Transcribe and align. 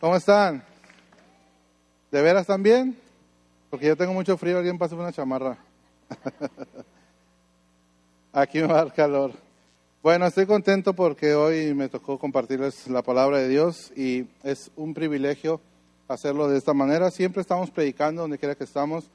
¿Cómo 0.00 0.14
están? 0.14 0.62
¿De 2.12 2.22
veras 2.22 2.46
también? 2.46 2.96
Porque 3.68 3.86
yo 3.86 3.96
tengo 3.96 4.12
mucho 4.12 4.38
frío, 4.38 4.58
alguien 4.58 4.78
pasa 4.78 4.94
una 4.94 5.12
chamarra. 5.12 5.58
Aquí 8.32 8.60
me 8.60 8.68
va 8.68 8.74
dar 8.74 8.94
calor. 8.94 9.32
Bueno, 10.00 10.26
estoy 10.26 10.46
contento 10.46 10.94
porque 10.94 11.34
hoy 11.34 11.74
me 11.74 11.88
tocó 11.88 12.16
compartirles 12.16 12.86
la 12.86 13.02
palabra 13.02 13.38
de 13.38 13.48
Dios 13.48 13.90
y 13.96 14.28
es 14.44 14.70
un 14.76 14.94
privilegio 14.94 15.60
hacerlo 16.06 16.48
de 16.48 16.58
esta 16.58 16.74
manera. 16.74 17.10
Siempre 17.10 17.42
estamos 17.42 17.72
predicando 17.72 18.22
donde 18.22 18.38
quiera 18.38 18.54
que 18.54 18.64
estamos, 18.64 19.10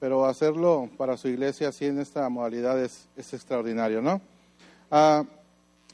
pero 0.00 0.24
hacerlo 0.24 0.88
para 0.96 1.18
su 1.18 1.28
iglesia 1.28 1.68
así 1.68 1.84
en 1.84 2.00
esta 2.00 2.26
modalidad 2.30 2.82
es, 2.82 3.06
extraordinario, 3.18 4.00
¿no? 4.00 4.22
Ah, 4.90 5.24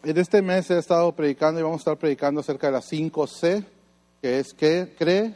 en 0.05 0.17
este 0.17 0.43
mes 0.43 0.71
he 0.71 0.79
estado 0.79 1.11
predicando 1.11 1.59
y 1.59 1.65
vamos 1.65 1.79
a 1.79 1.83
estar 1.83 1.97
predicando 1.97 2.41
acerca 2.41 2.69
de 2.69 2.75
las 2.75 2.93
5C, 2.93 3.65
que 4.21 4.39
es 4.39 4.53
que 4.53 4.95
cree, 4.99 5.35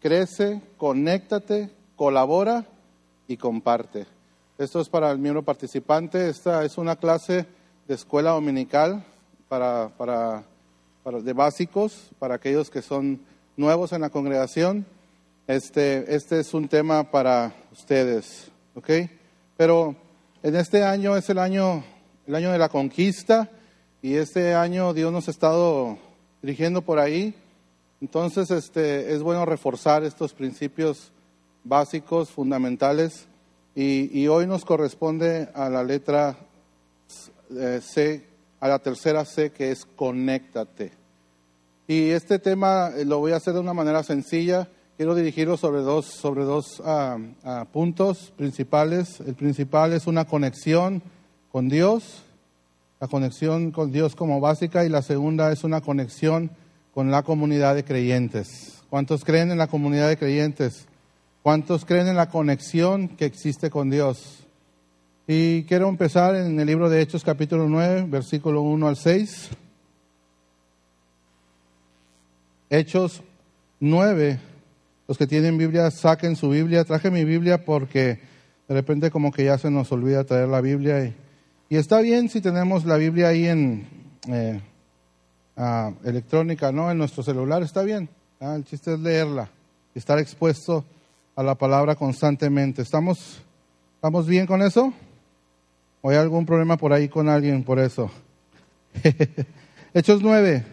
crece, 0.00 0.60
conéctate, 0.76 1.70
colabora 1.96 2.64
y 3.28 3.36
comparte. 3.36 4.06
Esto 4.58 4.80
es 4.80 4.88
para 4.88 5.10
el 5.10 5.18
miembro 5.18 5.42
participante. 5.42 6.28
Esta 6.28 6.64
es 6.64 6.78
una 6.78 6.96
clase 6.96 7.46
de 7.86 7.94
escuela 7.94 8.30
dominical 8.30 9.04
para, 9.48 9.90
para, 9.96 10.44
para 11.02 11.20
de 11.20 11.32
básicos, 11.32 12.10
para 12.18 12.36
aquellos 12.36 12.70
que 12.70 12.82
son 12.82 13.20
nuevos 13.56 13.92
en 13.92 14.00
la 14.00 14.10
congregación. 14.10 14.86
Este, 15.46 16.14
este 16.14 16.40
es 16.40 16.54
un 16.54 16.68
tema 16.68 17.10
para 17.10 17.54
ustedes, 17.72 18.50
¿ok? 18.74 18.90
Pero 19.56 19.94
en 20.42 20.56
este 20.56 20.82
año 20.82 21.16
es 21.16 21.28
el 21.28 21.38
año, 21.38 21.84
el 22.26 22.34
año 22.34 22.50
de 22.52 22.58
la 22.58 22.70
conquista 22.70 23.50
y 24.00 24.14
este 24.14 24.54
año 24.54 24.94
Dios 24.94 25.12
nos 25.12 25.28
ha 25.28 25.30
estado 25.30 25.98
dirigiendo 26.40 26.82
por 26.82 26.98
ahí 26.98 27.34
entonces, 28.00 28.50
este, 28.50 29.14
es 29.14 29.22
bueno 29.22 29.46
reforzar 29.46 30.04
estos 30.04 30.32
principios 30.32 31.12
básicos, 31.64 32.30
fundamentales, 32.30 33.26
y, 33.76 34.28
hoy 34.28 34.46
nos 34.46 34.64
corresponde 34.64 35.48
a 35.52 35.68
la 35.68 35.82
letra 35.82 36.36
eh, 37.50 37.80
C, 37.82 38.24
a 38.60 38.68
la 38.68 38.78
tercera 38.78 39.24
C, 39.24 39.50
que 39.50 39.72
es 39.72 39.84
conéctate. 39.84 40.92
Y 41.88 42.10
este 42.10 42.38
tema 42.38 42.90
eh, 42.96 43.04
lo 43.04 43.18
voy 43.18 43.32
a 43.32 43.36
hacer 43.36 43.52
de 43.52 43.58
una 43.58 43.74
manera 43.74 44.04
sencilla. 44.04 44.68
Quiero 44.96 45.16
dirigirlo 45.16 45.56
sobre 45.56 45.80
dos, 45.80 46.06
sobre 46.06 46.44
dos 46.44 46.80
ah, 46.84 47.18
ah, 47.42 47.66
puntos 47.72 48.32
principales. 48.36 49.18
El 49.26 49.34
principal 49.34 49.92
es 49.92 50.06
una 50.06 50.24
conexión 50.24 51.02
con 51.50 51.68
Dios, 51.68 52.22
la 53.00 53.08
conexión 53.08 53.72
con 53.72 53.90
Dios 53.90 54.14
como 54.14 54.40
básica, 54.40 54.84
y 54.84 54.88
la 54.88 55.02
segunda 55.02 55.50
es 55.50 55.64
una 55.64 55.80
conexión 55.80 56.52
con 56.94 57.10
la 57.10 57.24
comunidad 57.24 57.74
de 57.74 57.84
creyentes. 57.84 58.84
¿Cuántos 58.88 59.24
creen 59.24 59.50
en 59.50 59.58
la 59.58 59.66
comunidad 59.66 60.08
de 60.08 60.16
creyentes? 60.16 60.86
¿Cuántos 61.42 61.84
creen 61.84 62.06
en 62.06 62.14
la 62.14 62.28
conexión 62.28 63.08
que 63.08 63.24
existe 63.24 63.68
con 63.68 63.90
Dios? 63.90 64.46
Y 65.26 65.64
quiero 65.64 65.88
empezar 65.88 66.36
en 66.36 66.58
el 66.60 66.66
libro 66.66 66.88
de 66.88 67.02
Hechos 67.02 67.24
capítulo 67.24 67.68
9, 67.68 68.06
versículo 68.08 68.62
1 68.62 68.86
al 68.86 68.96
6. 68.96 69.50
Hechos 72.70 73.22
9. 73.80 74.38
Los 75.08 75.18
que 75.18 75.26
tienen 75.26 75.58
Biblia, 75.58 75.90
saquen 75.90 76.36
su 76.36 76.50
Biblia. 76.50 76.84
Traje 76.84 77.10
mi 77.10 77.24
Biblia 77.24 77.64
porque 77.64 78.20
de 78.68 78.74
repente 78.74 79.10
como 79.10 79.32
que 79.32 79.44
ya 79.44 79.58
se 79.58 79.70
nos 79.70 79.90
olvida 79.90 80.22
traer 80.22 80.46
la 80.46 80.60
Biblia. 80.60 81.12
Y, 81.68 81.76
está 81.76 82.00
bien 82.00 82.28
si 82.28 82.40
tenemos 82.40 82.84
la 82.84 82.96
Biblia 82.96 83.28
ahí 83.28 83.48
en... 83.48 83.88
Eh, 84.28 84.60
electrónica, 86.04 86.72
¿no? 86.72 86.90
En 86.90 86.98
nuestro 86.98 87.22
celular 87.22 87.62
está 87.62 87.82
bien. 87.82 88.08
El 88.40 88.64
chiste 88.64 88.94
es 88.94 89.00
leerla 89.00 89.48
estar 89.94 90.18
expuesto 90.18 90.84
a 91.36 91.42
la 91.42 91.54
palabra 91.54 91.94
constantemente. 91.94 92.82
¿Estamos, 92.82 93.38
¿Estamos 93.94 94.26
bien 94.26 94.46
con 94.46 94.62
eso? 94.62 94.92
¿O 96.02 96.10
hay 96.10 96.16
algún 96.16 96.44
problema 96.44 96.76
por 96.76 96.92
ahí 96.92 97.08
con 97.08 97.28
alguien 97.28 97.62
por 97.62 97.78
eso? 97.78 98.10
Hechos 99.94 100.20
9. 100.20 100.64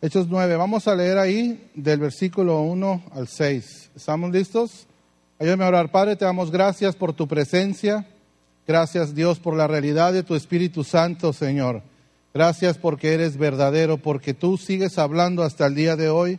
Hechos 0.00 0.28
9. 0.28 0.56
Vamos 0.56 0.86
a 0.86 0.94
leer 0.94 1.18
ahí 1.18 1.70
del 1.74 2.00
versículo 2.00 2.60
1 2.62 3.02
al 3.12 3.26
6. 3.26 3.90
¿Estamos 3.96 4.30
listos? 4.30 4.86
Ayúdame 5.38 5.64
a 5.64 5.68
orar. 5.68 5.90
Padre, 5.90 6.16
te 6.16 6.24
damos 6.24 6.50
gracias 6.50 6.94
por 6.94 7.12
tu 7.12 7.26
presencia. 7.26 8.06
Gracias 8.66 9.14
Dios 9.14 9.38
por 9.38 9.56
la 9.56 9.66
realidad 9.66 10.12
de 10.12 10.22
tu 10.22 10.34
Espíritu 10.34 10.84
Santo, 10.84 11.32
Señor. 11.32 11.82
Gracias 12.38 12.78
porque 12.78 13.14
eres 13.14 13.36
verdadero, 13.36 13.96
porque 13.98 14.32
tú 14.32 14.58
sigues 14.58 14.96
hablando 14.96 15.42
hasta 15.42 15.66
el 15.66 15.74
día 15.74 15.96
de 15.96 16.08
hoy 16.08 16.38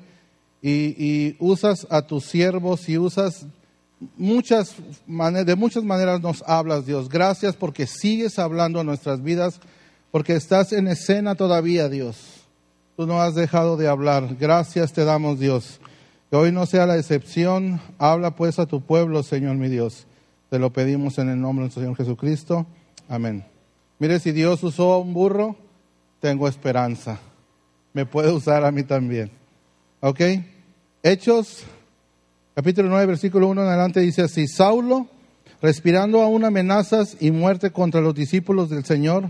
y, 0.61 1.35
usas 1.39 1.85
a 1.89 2.03
tus 2.03 2.23
siervos 2.23 2.87
y 2.87 2.97
usas 2.97 3.45
muchas 4.15 4.75
de 5.07 5.55
muchas 5.57 5.83
maneras 5.83 6.21
nos 6.21 6.41
hablas, 6.47 6.85
Dios. 6.85 7.09
Gracias 7.09 7.57
porque 7.57 7.85
sigues 7.85 8.39
hablando 8.39 8.79
en 8.79 8.87
nuestras 8.87 9.21
vidas, 9.21 9.59
porque 10.09 10.37
estás 10.37 10.71
en 10.71 10.87
escena 10.87 11.35
todavía, 11.35 11.89
Dios. 11.89 12.45
Tú 12.95 13.05
no 13.05 13.21
has 13.21 13.35
dejado 13.35 13.75
de 13.75 13.89
hablar. 13.89 14.37
Gracias 14.39 14.93
te 14.93 15.03
damos, 15.03 15.37
Dios. 15.37 15.81
Que 16.29 16.37
hoy 16.37 16.53
no 16.53 16.65
sea 16.65 16.85
la 16.85 16.97
excepción. 16.97 17.81
Habla 17.97 18.37
pues 18.37 18.57
a 18.57 18.67
tu 18.67 18.79
pueblo, 18.79 19.21
Señor 19.21 19.57
mi 19.57 19.67
Dios. 19.67 20.07
Te 20.49 20.59
lo 20.59 20.71
pedimos 20.71 21.17
en 21.17 21.27
el 21.27 21.41
nombre 21.41 21.65
del 21.65 21.73
Señor 21.73 21.97
Jesucristo. 21.97 22.65
Amén. 23.09 23.43
Mire, 23.99 24.21
si 24.21 24.31
Dios 24.31 24.63
usó 24.63 24.93
a 24.93 24.99
un 24.99 25.13
burro, 25.13 25.57
tengo 26.19 26.47
esperanza. 26.47 27.19
Me 27.93 28.05
puede 28.05 28.31
usar 28.31 28.65
a 28.65 28.71
mí 28.71 28.83
también. 28.83 29.31
¿Ok? 30.01 30.21
Hechos, 31.01 31.63
capítulo 32.55 32.89
9, 32.89 33.05
versículo 33.05 33.47
1 33.47 33.63
en 33.63 33.67
adelante 33.67 33.99
dice 34.01 34.23
así, 34.23 34.47
Saulo, 34.47 35.07
respirando 35.61 36.21
aún 36.21 36.45
amenazas 36.45 37.17
y 37.19 37.31
muerte 37.31 37.71
contra 37.71 38.01
los 38.01 38.13
discípulos 38.13 38.69
del 38.69 38.85
Señor, 38.85 39.29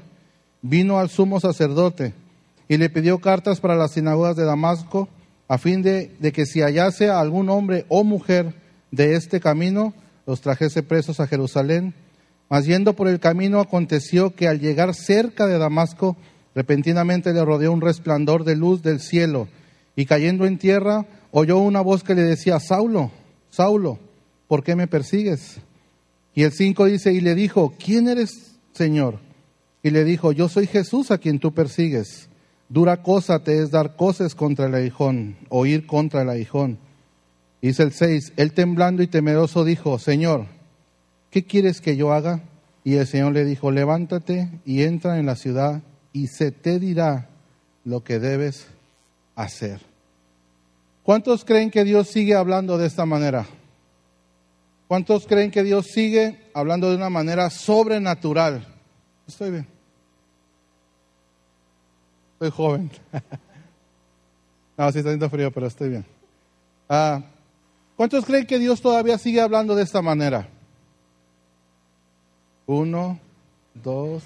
vino 0.62 1.00
al 1.00 1.10
sumo 1.10 1.40
sacerdote 1.40 2.14
y 2.68 2.78
le 2.78 2.90
pidió 2.90 3.20
cartas 3.20 3.60
para 3.60 3.76
las 3.76 3.94
sinagogas 3.94 4.36
de 4.36 4.46
Damasco, 4.46 5.08
a 5.48 5.58
fin 5.58 5.82
de, 5.82 6.16
de 6.20 6.32
que 6.32 6.46
si 6.46 6.62
hallase 6.62 7.10
a 7.10 7.20
algún 7.20 7.50
hombre 7.50 7.86
o 7.88 8.04
mujer 8.04 8.54
de 8.92 9.16
este 9.16 9.40
camino, 9.40 9.94
los 10.28 10.42
trajese 10.42 10.84
presos 10.84 11.20
a 11.20 11.28
Jerusalén. 11.28 11.96
Mas 12.50 12.66
yendo 12.66 12.94
por 12.94 13.08
el 13.08 13.20
camino 13.20 13.60
aconteció 13.60 14.36
que 14.36 14.48
al 14.48 14.60
llegar 14.60 14.94
cerca 14.94 15.48
de 15.48 15.58
Damasco, 15.58 16.18
Repentinamente 16.56 17.34
le 17.34 17.46
rodeó 17.46 17.72
un 17.72 17.82
resplandor 17.82 18.44
de 18.44 18.56
luz 18.56 18.82
del 18.82 19.00
cielo 19.00 19.48
y 19.96 20.06
cayendo 20.06 20.46
en 20.46 20.58
tierra 20.58 21.06
oyó 21.32 21.58
una 21.58 21.82
voz 21.82 22.04
que 22.04 22.16
le 22.16 22.24
decía, 22.24 22.60
Saulo, 22.60 23.12
Saulo, 23.50 24.00
¿por 24.48 24.64
qué 24.64 24.76
me 24.76 24.88
persigues? 24.88 25.58
Y 26.34 26.44
el 26.44 26.52
5 26.52 26.86
dice, 26.86 27.14
y 27.14 27.22
le 27.22 27.36
dijo, 27.36 27.74
¿quién 27.78 28.08
eres, 28.08 28.56
Señor? 28.72 29.20
Y 29.84 29.90
le 29.90 30.04
dijo, 30.04 30.32
yo 30.32 30.48
soy 30.50 30.68
Jesús 30.68 31.12
a 31.12 31.18
quien 31.18 31.40
tú 31.40 31.54
persigues. 31.54 32.30
Dura 32.70 33.02
cosa 33.02 33.44
te 33.44 33.62
es 33.62 33.72
dar 33.72 33.96
cosas 33.96 34.36
contra 34.36 34.68
el 34.68 34.76
aguijón, 34.76 35.36
o 35.50 35.66
ir 35.66 35.86
contra 35.86 36.22
el 36.22 36.30
aguijón. 36.30 36.78
Dice 37.62 37.84
el 37.84 37.92
6, 37.92 38.34
él 38.38 38.54
temblando 38.54 39.04
y 39.04 39.08
temeroso 39.08 39.66
dijo, 39.66 40.00
Señor, 40.00 40.46
¿qué 41.30 41.44
quieres 41.44 41.82
que 41.82 41.98
yo 41.98 42.14
haga? 42.14 42.42
Y 42.84 42.96
el 42.96 43.08
Señor 43.08 43.34
le 43.34 43.44
dijo, 43.44 43.72
levántate 43.72 44.50
y 44.66 44.84
entra 44.84 45.20
en 45.20 45.26
la 45.26 45.36
ciudad 45.36 45.82
y 46.14 46.28
se 46.28 46.52
te 46.52 46.80
dirá 46.80 47.30
lo 47.86 48.03
que 48.03 48.20
debes 48.20 48.68
hacer. 49.36 49.81
¿Cuántos 51.03 51.46
creen 51.46 51.72
que 51.72 51.84
Dios 51.84 52.08
sigue 52.09 52.36
hablando 52.36 52.78
de 52.78 52.88
esta 52.88 53.06
manera? 53.06 53.47
¿Cuántos 54.88 55.28
creen 55.28 55.52
que 55.52 55.64
Dios 55.64 55.88
sigue 55.88 56.50
hablando 56.53 56.90
de 56.90 56.96
una 56.96 57.09
manera 57.09 57.50
sobrenatural? 57.50 58.66
Estoy 59.28 59.52
bien. 59.52 59.68
Estoy 62.34 62.50
joven. 62.52 62.91
no, 64.78 64.91
sí 64.91 64.97
está 65.00 65.09
haciendo 65.09 65.30
frío, 65.30 65.52
pero 65.52 65.68
estoy 65.68 65.90
bien. 65.90 66.06
Ah, 66.88 67.22
¿Cuántos 67.96 68.26
creen 68.26 68.47
que 68.47 68.58
Dios 68.58 68.82
todavía 68.82 69.17
sigue 69.17 69.41
hablando 69.41 69.76
de 69.76 69.84
esta 69.84 70.02
manera? 70.02 70.47
Uno, 72.66 73.20
dos. 73.73 74.23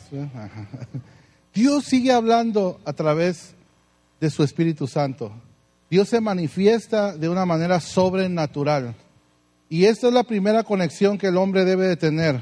Dios 1.53 1.85
sigue 1.85 2.11
hablando 2.11 2.79
a 2.83 2.93
través 2.93 3.53
de 4.19 4.31
su 4.31 4.43
Espíritu 4.43 4.87
Santo. 4.87 5.31
Dios 5.89 6.09
se 6.09 6.19
manifiesta 6.19 7.15
de 7.15 7.29
una 7.29 7.45
manera 7.45 7.79
sobrenatural. 7.79 8.95
Y 9.69 9.85
esta 9.85 10.07
es 10.07 10.13
la 10.13 10.23
primera 10.23 10.63
conexión 10.63 11.19
que 11.19 11.27
el 11.27 11.37
hombre 11.37 11.63
debe 11.63 11.87
de 11.87 11.95
tener. 11.95 12.41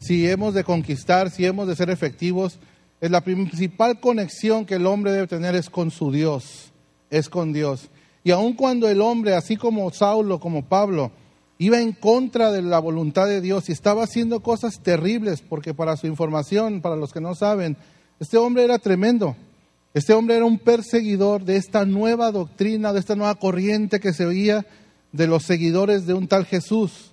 Si 0.00 0.28
hemos 0.28 0.54
de 0.54 0.64
conquistar, 0.64 1.30
si 1.30 1.46
hemos 1.46 1.68
de 1.68 1.76
ser 1.76 1.90
efectivos, 1.90 2.58
es 3.00 3.10
la 3.12 3.20
principal 3.20 4.00
conexión 4.00 4.66
que 4.66 4.74
el 4.74 4.86
hombre 4.86 5.12
debe 5.12 5.28
tener 5.28 5.54
es 5.54 5.70
con 5.70 5.92
su 5.92 6.10
Dios, 6.10 6.72
es 7.10 7.28
con 7.28 7.52
Dios. 7.52 7.90
Y 8.24 8.32
aun 8.32 8.54
cuando 8.54 8.88
el 8.88 9.00
hombre, 9.00 9.36
así 9.36 9.56
como 9.56 9.88
Saulo, 9.92 10.40
como 10.40 10.64
Pablo, 10.64 11.12
iba 11.58 11.80
en 11.80 11.92
contra 11.92 12.50
de 12.50 12.62
la 12.62 12.80
voluntad 12.80 13.26
de 13.26 13.40
Dios 13.40 13.68
y 13.68 13.72
estaba 13.72 14.02
haciendo 14.02 14.40
cosas 14.40 14.80
terribles, 14.82 15.42
porque 15.42 15.74
para 15.74 15.96
su 15.96 16.08
información, 16.08 16.80
para 16.80 16.96
los 16.96 17.12
que 17.12 17.20
no 17.20 17.36
saben, 17.36 17.76
este 18.20 18.36
hombre 18.36 18.64
era 18.64 18.78
tremendo. 18.78 19.36
Este 19.94 20.12
hombre 20.12 20.36
era 20.36 20.44
un 20.44 20.58
perseguidor 20.58 21.44
de 21.44 21.56
esta 21.56 21.84
nueva 21.84 22.30
doctrina, 22.30 22.92
de 22.92 23.00
esta 23.00 23.16
nueva 23.16 23.34
corriente 23.36 24.00
que 24.00 24.12
se 24.12 24.26
oía 24.26 24.66
de 25.12 25.26
los 25.26 25.44
seguidores 25.44 26.06
de 26.06 26.14
un 26.14 26.28
tal 26.28 26.44
Jesús. 26.44 27.12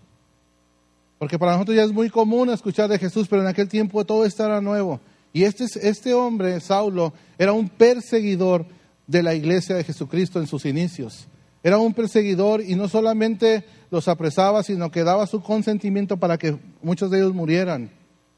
Porque 1.17 1.39
para 1.39 1.53
nosotros 1.53 1.77
ya 1.77 1.83
es 1.83 1.93
muy 1.93 2.09
común 2.09 2.49
escuchar 2.49 2.89
de 2.89 2.99
Jesús, 2.99 3.27
pero 3.29 3.41
en 3.41 3.47
aquel 3.47 3.69
tiempo 3.69 4.05
todo 4.05 4.25
esto 4.25 4.45
era 4.45 4.61
nuevo. 4.61 4.99
Y 5.31 5.43
este, 5.43 5.65
este 5.81 6.13
hombre, 6.13 6.59
Saulo, 6.59 7.13
era 7.37 7.53
un 7.53 7.69
perseguidor 7.69 8.65
de 9.07 9.23
la 9.23 9.33
iglesia 9.33 9.75
de 9.75 9.83
Jesucristo 9.83 10.39
en 10.39 10.47
sus 10.47 10.65
inicios. 10.65 11.27
Era 11.63 11.77
un 11.77 11.93
perseguidor 11.93 12.61
y 12.61 12.75
no 12.75 12.87
solamente 12.87 13.65
los 13.89 14.07
apresaba, 14.07 14.61
sino 14.63 14.91
que 14.91 15.03
daba 15.03 15.25
su 15.25 15.41
consentimiento 15.41 16.17
para 16.17 16.37
que 16.37 16.57
muchos 16.81 17.09
de 17.09 17.19
ellos 17.19 17.33
murieran. 17.33 17.89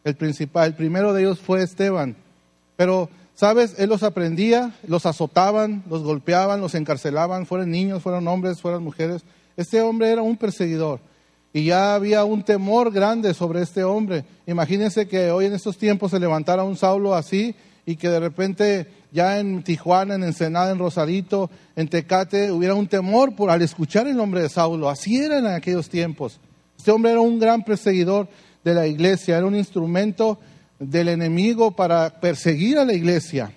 El 0.03 0.15
principal, 0.15 0.67
el 0.67 0.75
primero 0.75 1.13
de 1.13 1.23
ellos 1.23 1.39
fue 1.39 1.61
Esteban. 1.61 2.15
Pero, 2.77 3.09
¿sabes? 3.33 3.75
Él 3.77 3.89
los 3.89 4.03
aprendía, 4.03 4.73
los 4.87 5.05
azotaban, 5.05 5.83
los 5.89 6.03
golpeaban, 6.03 6.61
los 6.61 6.75
encarcelaban, 6.75 7.45
fueran 7.45 7.71
niños, 7.71 8.01
fueran 8.01 8.27
hombres, 8.29 8.61
fueran 8.61 8.83
mujeres. 8.83 9.23
Este 9.57 9.81
hombre 9.81 10.11
era 10.11 10.21
un 10.21 10.37
perseguidor 10.37 11.01
y 11.51 11.65
ya 11.65 11.95
había 11.95 12.23
un 12.23 12.43
temor 12.43 12.91
grande 12.91 13.33
sobre 13.33 13.63
este 13.63 13.83
hombre. 13.83 14.23
Imagínense 14.45 15.07
que 15.07 15.31
hoy 15.31 15.47
en 15.47 15.53
estos 15.53 15.77
tiempos 15.77 16.11
se 16.11 16.19
levantara 16.19 16.63
un 16.63 16.77
Saulo 16.77 17.15
así 17.15 17.55
y 17.85 17.95
que 17.95 18.09
de 18.09 18.19
repente 18.19 18.87
ya 19.11 19.39
en 19.39 19.63
Tijuana, 19.63 20.15
en 20.15 20.23
Ensenada, 20.23 20.71
en 20.71 20.77
Rosarito, 20.77 21.49
en 21.75 21.87
Tecate, 21.87 22.51
hubiera 22.51 22.75
un 22.75 22.87
temor 22.87 23.35
por 23.35 23.49
al 23.49 23.61
escuchar 23.61 24.07
el 24.07 24.15
nombre 24.15 24.41
de 24.41 24.49
Saulo. 24.49 24.89
Así 24.89 25.17
era 25.17 25.39
en 25.39 25.47
aquellos 25.47 25.89
tiempos. 25.89 26.39
Este 26.77 26.91
hombre 26.91 27.11
era 27.11 27.21
un 27.21 27.39
gran 27.39 27.63
perseguidor 27.63 28.27
de 28.63 28.73
la 28.73 28.85
iglesia, 28.85 29.37
era 29.37 29.47
un 29.47 29.55
instrumento 29.55 30.37
del 30.79 31.09
enemigo 31.09 31.71
para 31.71 32.19
perseguir 32.19 32.77
a 32.77 32.85
la 32.85 32.93
iglesia. 32.93 33.51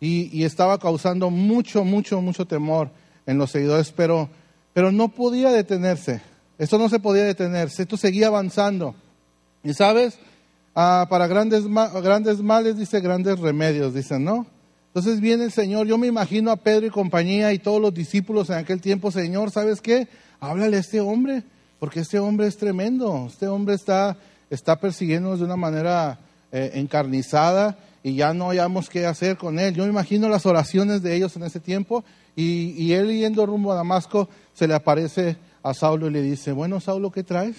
Y, 0.00 0.30
y 0.36 0.44
estaba 0.44 0.78
causando 0.78 1.30
mucho, 1.30 1.84
mucho, 1.84 2.20
mucho 2.20 2.46
temor 2.46 2.90
en 3.26 3.38
los 3.38 3.50
seguidores, 3.50 3.92
pero, 3.92 4.28
pero 4.72 4.92
no 4.92 5.08
podía 5.08 5.50
detenerse. 5.50 6.20
Esto 6.58 6.78
no 6.78 6.88
se 6.88 6.98
podía 6.98 7.24
detenerse, 7.24 7.82
esto 7.82 7.96
seguía 7.96 8.28
avanzando. 8.28 8.94
Y 9.62 9.74
sabes, 9.74 10.18
ah, 10.74 11.06
para 11.08 11.26
grandes, 11.26 11.64
grandes 11.66 12.40
males 12.40 12.76
dice 12.76 13.00
grandes 13.00 13.38
remedios, 13.38 13.94
dicen, 13.94 14.24
¿no? 14.24 14.46
Entonces 14.88 15.20
viene 15.20 15.44
el 15.44 15.52
Señor, 15.52 15.86
yo 15.86 15.98
me 15.98 16.06
imagino 16.06 16.50
a 16.50 16.56
Pedro 16.56 16.86
y 16.86 16.90
compañía 16.90 17.52
y 17.52 17.58
todos 17.58 17.80
los 17.80 17.94
discípulos 17.94 18.50
en 18.50 18.56
aquel 18.56 18.80
tiempo, 18.80 19.10
Señor, 19.12 19.50
¿sabes 19.50 19.80
qué? 19.80 20.08
Háblale 20.40 20.78
a 20.78 20.80
este 20.80 21.00
hombre, 21.00 21.44
porque 21.78 22.00
este 22.00 22.18
hombre 22.18 22.46
es 22.46 22.56
tremendo, 22.56 23.26
este 23.28 23.46
hombre 23.46 23.74
está, 23.74 24.16
está 24.50 24.80
persiguiéndonos 24.80 25.38
de 25.38 25.44
una 25.44 25.56
manera 25.56 26.18
eh, 26.52 26.72
encarnizada 26.74 27.78
y 28.02 28.14
ya 28.14 28.32
no 28.32 28.50
hayamos 28.50 28.88
qué 28.88 29.06
hacer 29.06 29.36
con 29.36 29.58
él. 29.58 29.74
Yo 29.74 29.84
me 29.84 29.90
imagino 29.90 30.28
las 30.28 30.46
oraciones 30.46 31.02
de 31.02 31.16
ellos 31.16 31.36
en 31.36 31.42
ese 31.42 31.60
tiempo 31.60 32.04
y, 32.36 32.70
y 32.82 32.92
él 32.92 33.08
yendo 33.10 33.44
rumbo 33.46 33.72
a 33.72 33.76
Damasco 33.76 34.28
se 34.54 34.68
le 34.68 34.74
aparece 34.74 35.36
a 35.62 35.74
Saulo 35.74 36.08
y 36.08 36.10
le 36.10 36.22
dice, 36.22 36.52
bueno, 36.52 36.80
Saulo, 36.80 37.10
¿qué 37.10 37.22
traes? 37.22 37.56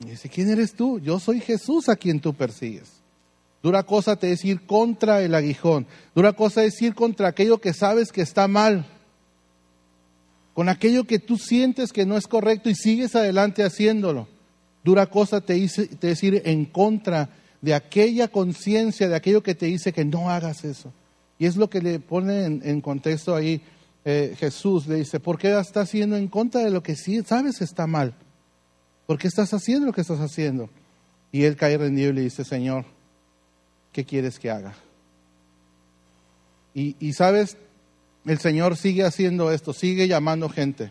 Y 0.00 0.10
dice, 0.10 0.28
¿quién 0.28 0.50
eres 0.50 0.74
tú? 0.74 0.98
Yo 0.98 1.20
soy 1.20 1.40
Jesús 1.40 1.88
a 1.88 1.96
quien 1.96 2.20
tú 2.20 2.34
persigues. 2.34 3.02
Dura 3.62 3.84
cosa 3.84 4.16
te 4.16 4.32
es 4.32 4.44
ir 4.44 4.66
contra 4.66 5.22
el 5.22 5.34
aguijón. 5.34 5.86
Dura 6.14 6.32
cosa 6.32 6.64
es 6.64 6.80
ir 6.82 6.94
contra 6.94 7.28
aquello 7.28 7.60
que 7.60 7.72
sabes 7.72 8.10
que 8.10 8.22
está 8.22 8.48
mal. 8.48 8.86
Con 10.54 10.68
aquello 10.68 11.04
que 11.04 11.20
tú 11.20 11.38
sientes 11.38 11.92
que 11.92 12.04
no 12.04 12.16
es 12.16 12.26
correcto 12.26 12.68
y 12.68 12.74
sigues 12.74 13.14
adelante 13.14 13.62
haciéndolo. 13.62 14.26
Dura 14.84 15.06
cosa 15.06 15.40
te, 15.40 15.62
es 15.62 16.22
ir 16.22 16.42
en 16.44 16.64
contra 16.64 17.28
de 17.60 17.74
aquella 17.74 18.28
conciencia, 18.28 19.08
de 19.08 19.16
aquello 19.16 19.42
que 19.42 19.54
te 19.54 19.66
dice 19.66 19.92
que 19.92 20.04
no 20.04 20.30
hagas 20.30 20.64
eso. 20.64 20.92
Y 21.38 21.46
es 21.46 21.56
lo 21.56 21.70
que 21.70 21.80
le 21.80 22.00
pone 22.00 22.44
en 22.44 22.80
contexto 22.80 23.34
ahí 23.34 23.62
eh, 24.04 24.34
Jesús 24.36 24.88
le 24.88 24.96
dice, 24.96 25.20
¿por 25.20 25.38
qué 25.38 25.56
estás 25.58 25.88
haciendo 25.88 26.16
en 26.16 26.26
contra 26.26 26.62
de 26.62 26.70
lo 26.70 26.82
que 26.82 26.96
sí 26.96 27.22
sabes 27.22 27.60
está 27.60 27.86
mal? 27.86 28.14
¿Por 29.06 29.18
qué 29.18 29.28
estás 29.28 29.54
haciendo 29.54 29.86
lo 29.86 29.92
que 29.92 30.00
estás 30.00 30.18
haciendo? 30.18 30.68
Y 31.30 31.44
él 31.44 31.56
cae 31.56 31.78
rendido 31.78 32.10
y 32.10 32.14
le 32.14 32.20
dice, 32.22 32.44
Señor, 32.44 32.84
¿qué 33.92 34.04
quieres 34.04 34.38
que 34.38 34.50
haga? 34.50 34.74
Y 36.74 37.12
sabes, 37.12 37.58
el 38.24 38.38
Señor 38.38 38.76
sigue 38.76 39.04
haciendo 39.04 39.52
esto, 39.52 39.72
sigue 39.72 40.08
llamando 40.08 40.48
gente, 40.48 40.90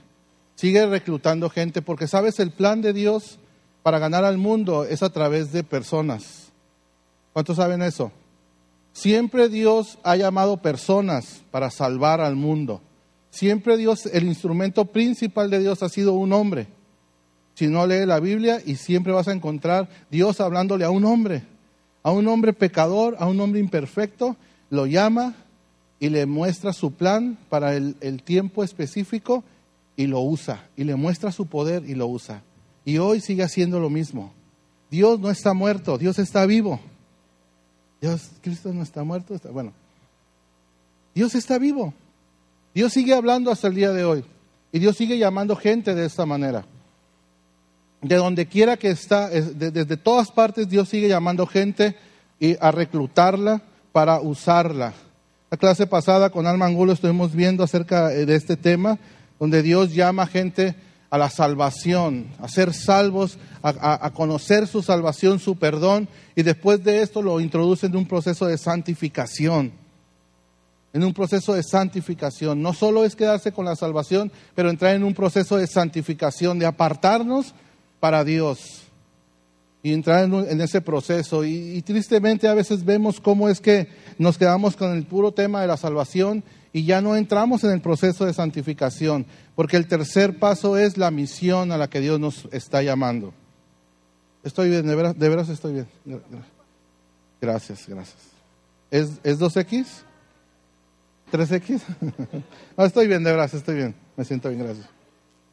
sigue 0.56 0.86
reclutando 0.86 1.50
gente, 1.50 1.82
porque 1.82 2.08
sabes, 2.08 2.40
el 2.40 2.52
plan 2.52 2.82
de 2.82 2.94
Dios 2.94 3.40
para 3.84 4.00
ganar 4.00 4.24
al 4.24 4.38
mundo 4.38 4.86
es 4.86 5.04
a 5.04 5.10
través 5.10 5.52
de 5.52 5.64
personas. 5.64 6.52
¿Cuántos 7.34 7.58
saben 7.58 7.82
eso? 7.82 8.12
Siempre 8.94 9.50
Dios 9.50 9.98
ha 10.04 10.16
llamado 10.16 10.58
personas 10.58 11.42
para 11.52 11.72
salvar 11.72 12.22
al 12.22 12.36
mundo. 12.36 12.82
Siempre 13.30 13.78
Dios, 13.78 14.06
el 14.08 14.26
instrumento 14.26 14.86
principal 14.86 15.50
de 15.50 15.60
Dios 15.60 15.82
ha 15.84 15.90
sido 15.90 16.14
un 16.14 16.34
hombre. 16.34 16.68
Si 17.54 17.68
no 17.68 17.88
lee 17.88 18.06
la 18.06 18.20
Biblia 18.20 18.62
y 18.66 18.76
siempre 18.76 19.14
vas 19.14 19.28
a 19.28 19.34
encontrar 19.34 19.90
Dios 20.10 20.42
hablándole 20.42 20.84
a 20.84 20.90
un 20.90 21.06
hombre, 21.06 21.44
a 22.04 22.12
un 22.12 22.28
hombre 22.28 22.54
pecador, 22.54 23.16
a 23.20 23.28
un 23.28 23.40
hombre 23.40 23.60
imperfecto, 23.60 24.36
lo 24.70 24.86
llama 24.86 25.36
y 26.00 26.10
le 26.10 26.26
muestra 26.26 26.74
su 26.74 26.92
plan 26.92 27.38
para 27.50 27.76
el, 27.76 27.96
el 28.02 28.24
tiempo 28.24 28.64
específico 28.64 29.44
y 29.96 30.08
lo 30.08 30.22
usa, 30.22 30.68
y 30.76 30.84
le 30.84 30.96
muestra 30.96 31.32
su 31.32 31.46
poder 31.46 31.84
y 31.88 31.96
lo 31.96 32.08
usa. 32.08 32.42
Y 32.86 32.98
hoy 32.98 33.22
sigue 33.22 33.44
haciendo 33.44 33.80
lo 33.80 33.90
mismo. 33.90 34.34
Dios 34.90 35.20
no 35.20 35.30
está 35.30 35.54
muerto, 35.54 35.98
Dios 35.98 36.20
está 36.20 36.46
vivo. 36.46 36.80
Dios, 38.02 38.30
Cristo 38.42 38.74
no 38.74 38.82
está 38.82 39.04
muerto, 39.04 39.36
está, 39.36 39.50
bueno. 39.50 39.74
Dios 41.14 41.36
está 41.36 41.58
vivo. 41.60 41.94
Dios 42.74 42.94
sigue 42.94 43.14
hablando 43.14 43.52
hasta 43.52 43.68
el 43.68 43.76
día 43.76 43.92
de 43.92 44.04
hoy. 44.04 44.26
Y 44.72 44.80
Dios 44.80 44.98
sigue 44.98 45.18
llamando 45.18 45.56
gente 45.56 45.94
de 45.94 46.06
esta 46.06 46.26
manera. 46.26 46.66
De 48.02 48.16
donde 48.16 48.48
quiera 48.48 48.78
que 48.78 48.90
está, 48.90 49.30
desde 49.30 49.98
todas 49.98 50.32
partes, 50.32 50.68
Dios 50.68 50.90
sigue 50.90 51.08
llamando 51.08 51.46
gente 51.46 51.96
y 52.40 52.58
a 52.60 52.72
reclutarla 52.72 53.62
para 53.92 54.20
usarla. 54.20 54.94
La 55.52 55.58
clase 55.58 55.86
pasada 55.86 56.30
con 56.30 56.48
Alma 56.48 56.66
Angulo 56.66 56.94
estuvimos 56.94 57.36
viendo 57.36 57.64
acerca 57.64 58.08
de 58.08 58.36
este 58.36 58.58
tema, 58.58 58.98
donde 59.40 59.62
Dios 59.62 59.94
llama 59.94 60.26
gente 60.26 60.76
a 61.12 61.18
la 61.20 61.30
salvación, 61.30 62.28
a 62.40 62.48
ser 62.48 62.74
salvos, 62.74 63.38
a, 63.62 64.06
a, 64.06 64.10
conocer 64.12 64.66
su 64.66 64.82
salvación, 64.82 65.38
su 65.38 65.58
perdón, 65.58 66.08
y 66.36 66.42
después 66.42 66.84
de 66.84 67.04
esto 67.04 67.22
lo 67.22 67.40
introduce 67.40 67.86
en 67.86 67.96
un 67.96 68.08
proceso 68.08 68.48
de 68.48 68.58
santificación 68.58 69.74
en 70.94 71.04
un 71.04 71.14
proceso 71.14 71.54
de 71.54 71.64
santificación. 71.64 72.62
No 72.62 72.74
solo 72.74 73.06
es 73.06 73.16
quedarse 73.16 73.52
con 73.52 73.66
la 73.66 73.76
salvación, 73.76 74.32
pero 74.56 74.70
entrar 74.70 74.96
en 74.96 75.04
un 75.04 75.14
proceso 75.14 75.58
de 75.58 75.68
santificación, 75.68 76.60
de 76.60 76.66
apartarnos 76.66 77.54
para 78.00 78.24
Dios 78.24 78.84
y 79.84 79.94
entrar 79.94 80.26
en, 80.26 80.62
ese 80.62 80.82
proceso. 80.82 81.44
Y, 81.44 81.82
tristemente 81.82 82.48
a 82.48 82.54
veces 82.54 82.86
vemos 82.86 83.20
cómo 83.20 83.50
es 83.50 83.62
que 83.62 83.88
nos 84.18 84.38
quedamos 84.38 84.76
con 84.76 84.96
el 84.96 85.04
puro 85.06 85.32
tema 85.32 85.62
de 85.62 85.68
la 85.68 85.78
salvación 85.78 86.44
y 86.74 86.86
ya 86.86 87.02
no 87.02 87.16
entramos 87.16 87.64
en 87.64 87.72
el 87.72 87.82
proceso 87.82 88.26
de 88.26 88.34
santificación, 88.34 89.26
porque 89.56 89.78
el 89.78 89.88
tercer 89.88 90.40
paso 90.40 90.78
es 90.78 90.98
la 90.98 91.12
misión 91.12 91.72
a 91.72 91.78
la 91.78 91.90
que 91.90 92.00
Dios 92.00 92.20
nos 92.20 92.48
está 92.52 92.82
llamando. 92.82 93.34
Estoy 94.44 94.70
bien, 94.70 94.88
de 94.88 94.96
veras, 94.96 95.18
de 95.18 95.30
veras 95.30 95.50
estoy 95.50 95.74
bien. 95.74 95.88
Gracias, 97.42 97.88
gracias. 97.88 98.18
¿Es, 98.90 99.10
es 99.24 99.40
2X? 99.40 99.86
¿3X? 101.32 101.82
no, 102.78 102.86
estoy 102.86 103.08
bien, 103.08 103.24
de 103.24 103.32
verdad, 103.32 103.50
estoy 103.54 103.76
bien. 103.76 103.96
Me 104.16 104.26
siento 104.26 104.50
bien, 104.50 104.64
gracias. 104.64 104.88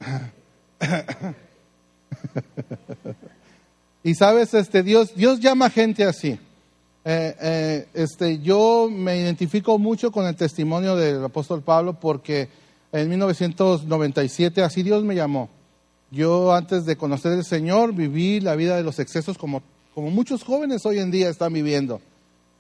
y 4.02 4.14
sabes, 4.14 4.54
este, 4.54 4.82
Dios, 4.82 5.14
Dios 5.14 5.40
llama 5.40 5.70
gente 5.70 6.04
así. 6.04 6.38
Eh, 7.10 7.34
eh, 7.40 7.88
este, 7.94 8.38
yo 8.40 8.90
me 8.92 9.16
identifico 9.16 9.78
mucho 9.78 10.12
con 10.12 10.26
el 10.26 10.36
testimonio 10.36 10.94
del 10.94 11.24
apóstol 11.24 11.62
Pablo 11.62 11.98
porque 11.98 12.50
en 12.92 13.08
1997 13.08 14.62
así 14.62 14.82
Dios 14.82 15.02
me 15.04 15.14
llamó. 15.14 15.48
Yo 16.10 16.52
antes 16.52 16.84
de 16.84 16.98
conocer 16.98 17.32
al 17.32 17.46
Señor 17.46 17.94
viví 17.94 18.40
la 18.40 18.56
vida 18.56 18.76
de 18.76 18.82
los 18.82 18.98
excesos 18.98 19.38
como, 19.38 19.62
como 19.94 20.10
muchos 20.10 20.44
jóvenes 20.44 20.84
hoy 20.84 20.98
en 20.98 21.10
día 21.10 21.30
están 21.30 21.54
viviendo. 21.54 22.02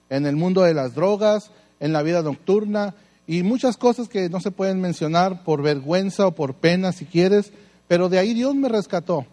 En 0.08 0.24
el 0.24 0.34
mundo 0.34 0.62
de 0.62 0.72
las 0.72 0.94
drogas, 0.94 1.50
en 1.78 1.92
la 1.92 2.00
vida 2.00 2.22
nocturna, 2.22 2.94
y 3.26 3.42
muchas 3.42 3.76
cosas 3.76 4.08
que 4.08 4.30
no 4.30 4.40
se 4.40 4.50
pueden 4.50 4.80
mencionar 4.80 5.44
por 5.44 5.60
vergüenza 5.60 6.26
o 6.26 6.34
por 6.34 6.54
pena 6.54 6.92
si 6.92 7.04
quieres, 7.04 7.52
pero 7.86 8.08
de 8.08 8.18
ahí 8.18 8.32
Dios 8.32 8.54
me 8.54 8.70
rescató. 8.70 9.26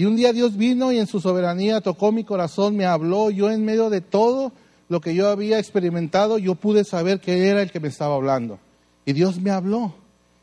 Y 0.00 0.06
un 0.06 0.16
día 0.16 0.32
Dios 0.32 0.56
vino 0.56 0.92
y 0.92 0.98
en 0.98 1.06
su 1.06 1.20
soberanía 1.20 1.82
tocó 1.82 2.10
mi 2.10 2.24
corazón, 2.24 2.74
me 2.74 2.86
habló, 2.86 3.28
yo 3.28 3.50
en 3.50 3.66
medio 3.66 3.90
de 3.90 4.00
todo 4.00 4.50
lo 4.88 5.02
que 5.02 5.14
yo 5.14 5.28
había 5.28 5.58
experimentado, 5.58 6.38
yo 6.38 6.54
pude 6.54 6.84
saber 6.84 7.20
que 7.20 7.48
era 7.48 7.60
el 7.60 7.70
que 7.70 7.80
me 7.80 7.88
estaba 7.88 8.14
hablando. 8.14 8.58
Y 9.04 9.12
Dios 9.12 9.38
me 9.42 9.50
habló. 9.50 9.92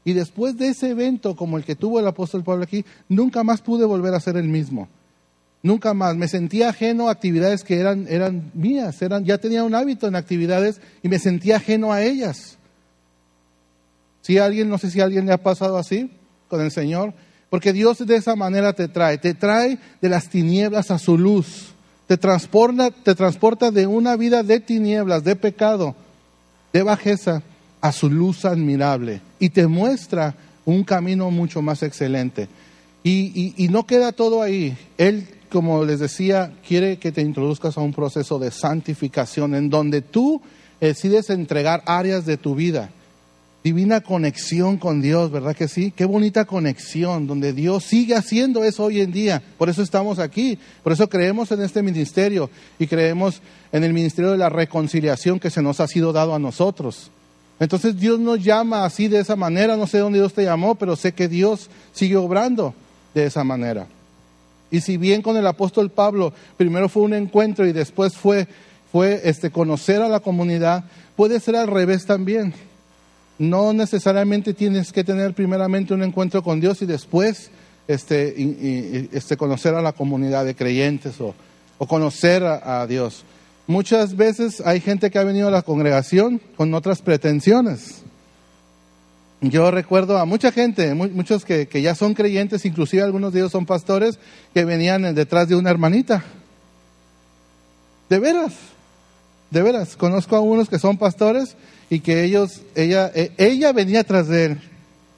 Y 0.06 0.14
después 0.14 0.60
de 0.60 0.68
ese 0.68 0.92
evento 0.92 1.36
como 1.36 1.58
el 1.58 1.64
que 1.64 1.76
tuvo 1.76 2.00
el 2.00 2.06
apóstol 2.06 2.44
Pablo 2.44 2.66
aquí, 2.66 2.86
nunca 3.10 3.44
más 3.44 3.62
pude 3.62 3.84
volver 3.84 4.14
a 4.14 4.20
ser 4.20 4.38
el 4.38 4.48
mismo. 4.48 4.90
Nunca 5.64 5.96
más. 5.96 6.16
Me 6.16 6.28
sentía 6.28 6.70
ajeno 6.70 7.08
a 7.08 7.12
actividades 7.14 7.64
que 7.64 7.80
eran, 7.80 8.06
eran 8.10 8.52
mías, 8.54 9.02
eran, 9.02 9.26
ya 9.26 9.40
tenía 9.40 9.64
un 9.64 9.74
hábito 9.74 10.08
en 10.08 10.16
actividades 10.16 10.82
y 11.02 11.10
me 11.10 11.18
sentía 11.18 11.56
ajeno 11.56 11.92
a 11.92 12.04
ellas. 12.04 12.60
Si 14.22 14.38
alguien, 14.38 14.70
no 14.70 14.78
sé 14.78 14.92
si 14.92 15.02
a 15.02 15.06
alguien 15.06 15.26
le 15.26 15.34
ha 15.34 15.42
pasado 15.42 15.80
así 15.80 16.12
con 16.48 16.62
el 16.62 16.70
Señor, 16.70 17.16
porque 17.50 17.74
Dios 17.74 18.06
de 18.06 18.16
esa 18.16 18.36
manera 18.36 18.74
te 18.74 18.88
trae, 18.88 19.18
te 19.18 19.34
trae 19.34 19.77
de 20.01 20.10
las 20.10 20.30
tinieblas 20.30 20.92
a 20.92 21.00
su 21.00 21.18
luz, 21.18 21.74
te 22.08 22.18
transporta, 22.18 22.92
te 22.92 23.16
transporta 23.16 23.72
de 23.72 23.88
una 23.88 24.16
vida 24.16 24.44
de 24.44 24.60
tinieblas, 24.60 25.24
de 25.24 25.36
pecado, 25.36 25.96
de 26.74 26.84
bajeza, 26.84 27.44
a 27.82 27.92
su 27.92 28.10
luz 28.10 28.46
admirable 28.46 29.22
y 29.39 29.50
te 29.50 29.68
muestra 29.68 30.36
un 30.66 30.84
camino 30.84 31.32
mucho 31.32 31.62
más 31.62 31.84
excelente. 31.84 32.48
Y, 33.04 33.54
y, 33.56 33.70
no 33.70 33.86
queda 33.86 34.12
todo 34.12 34.42
ahí. 34.42 34.77
Él, 34.98 35.25
como 35.50 35.86
les 35.86 36.00
decía, 36.00 36.51
quiere 36.68 36.98
que 36.98 37.13
te 37.13 37.22
introduzcas 37.22 37.77
a 37.77 37.82
un 37.82 37.94
proceso 37.94 38.38
de 38.38 38.51
santificación 38.51 39.56
en 39.56 39.70
donde 39.70 40.01
tú 40.01 40.42
decides 40.82 41.30
entregar 41.30 41.84
áreas 41.86 42.25
de 42.25 42.36
tu 42.36 42.54
vida 42.54 42.89
divina 43.68 44.00
conexión 44.00 44.78
con 44.78 45.02
Dios, 45.02 45.30
¿verdad 45.30 45.54
que 45.54 45.68
sí? 45.68 45.92
Qué 45.94 46.06
bonita 46.06 46.46
conexión, 46.46 47.28
donde 47.28 47.52
Dios 47.52 47.84
sigue 47.84 48.16
haciendo 48.16 48.64
eso 48.64 48.86
hoy 48.86 49.02
en 49.02 49.12
día. 49.12 49.44
Por 49.58 49.68
eso 49.68 49.82
estamos 49.82 50.20
aquí, 50.20 50.58
por 50.84 50.94
eso 50.94 51.10
creemos 51.10 51.52
en 51.52 51.62
este 51.62 51.84
ministerio 51.84 52.50
y 52.80 52.88
creemos 52.88 53.42
en 53.74 53.84
el 53.84 53.92
ministerio 53.92 54.32
de 54.32 54.38
la 54.38 54.48
reconciliación 54.48 55.38
que 55.38 55.50
se 55.50 55.62
nos 55.62 55.82
ha 55.82 55.88
sido 55.90 56.14
dado 56.14 56.34
a 56.34 56.40
nosotros. 56.40 57.12
Entonces 57.60 58.00
Dios 58.00 58.18
nos 58.22 58.42
llama 58.42 58.86
así 58.86 59.10
de 59.10 59.20
esa 59.20 59.36
manera, 59.36 59.76
no 59.76 59.86
sé 59.86 59.98
dónde 59.98 60.20
Dios 60.20 60.34
te 60.34 60.46
llamó, 60.46 60.76
pero 60.76 60.96
sé 60.96 61.12
que 61.12 61.28
Dios 61.28 61.70
sigue 61.92 62.16
obrando 62.16 62.74
de 63.14 63.26
esa 63.26 63.44
manera. 63.44 63.88
Y 64.72 64.80
si 64.80 64.96
bien 64.96 65.22
con 65.22 65.36
el 65.36 65.46
apóstol 65.46 65.90
Pablo 65.90 66.32
primero 66.56 66.88
fue 66.88 67.04
un 67.04 67.14
encuentro 67.14 67.68
y 67.68 67.74
después 67.74 68.16
fue, 68.16 68.48
fue 68.94 69.20
este, 69.26 69.52
conocer 69.52 70.02
a 70.02 70.08
la 70.08 70.22
comunidad, 70.22 70.86
puede 71.18 71.42
ser 71.42 71.58
al 71.58 71.68
revés 71.68 72.06
también 72.06 72.54
no 73.39 73.74
necesariamente 73.74 74.53
tienes 74.53 74.91
que 74.91 75.03
tener 75.03 75.34
primeramente 75.34 75.94
un 75.94 76.03
encuentro 76.03 76.44
con 76.44 76.60
Dios 76.60 76.82
y 76.82 76.86
después 76.86 77.51
este, 77.88 79.08
este 79.12 79.38
conocer 79.38 79.74
a 79.75 79.82
la 79.82 79.94
comunidad 79.94 80.46
de 80.46 80.56
creyentes 80.56 81.15
o, 81.22 81.36
conocer 81.88 82.44
a, 82.44 82.86
Dios. 82.88 83.24
Muchas 83.67 84.15
veces 84.15 84.62
hay 84.65 84.79
gente 84.79 85.12
que 85.12 85.20
ha 85.20 85.24
venido 85.24 85.48
a 85.48 85.51
la 85.51 85.62
congregación 85.62 86.41
con 86.56 86.74
otras 86.74 87.01
pretensiones. 87.01 88.01
Yo 89.39 89.70
recuerdo 89.70 90.17
a 90.17 90.25
mucha 90.25 90.51
gente, 90.51 90.96
muchos 90.96 91.46
que, 91.46 91.67
que, 91.67 91.84
ya 91.84 91.94
son 91.94 92.15
creyentes, 92.15 92.65
inclusive 92.65 93.03
algunos 93.03 93.32
de 93.34 93.39
ellos 93.39 93.51
son 93.51 93.67
pastores, 93.67 94.17
que 94.53 94.65
venían 94.65 95.13
detrás 95.13 95.48
de 95.48 95.56
una 95.56 95.70
hermanita. 95.70 96.24
De 98.10 98.17
veras, 98.17 98.53
de 99.51 99.62
veras. 99.62 99.96
Conozco 99.96 100.36
a 100.36 100.42
unos 100.42 100.70
que 100.70 100.80
son 100.80 100.98
pastores 100.98 101.56
y 101.89 102.00
que 102.00 102.24
ellos, 102.24 102.62
ella, 102.75 103.12
e, 103.13 103.32
ella 103.38 103.72
venía 103.72 104.04
tras 104.04 104.27
de 104.27 104.46
él, 104.46 104.62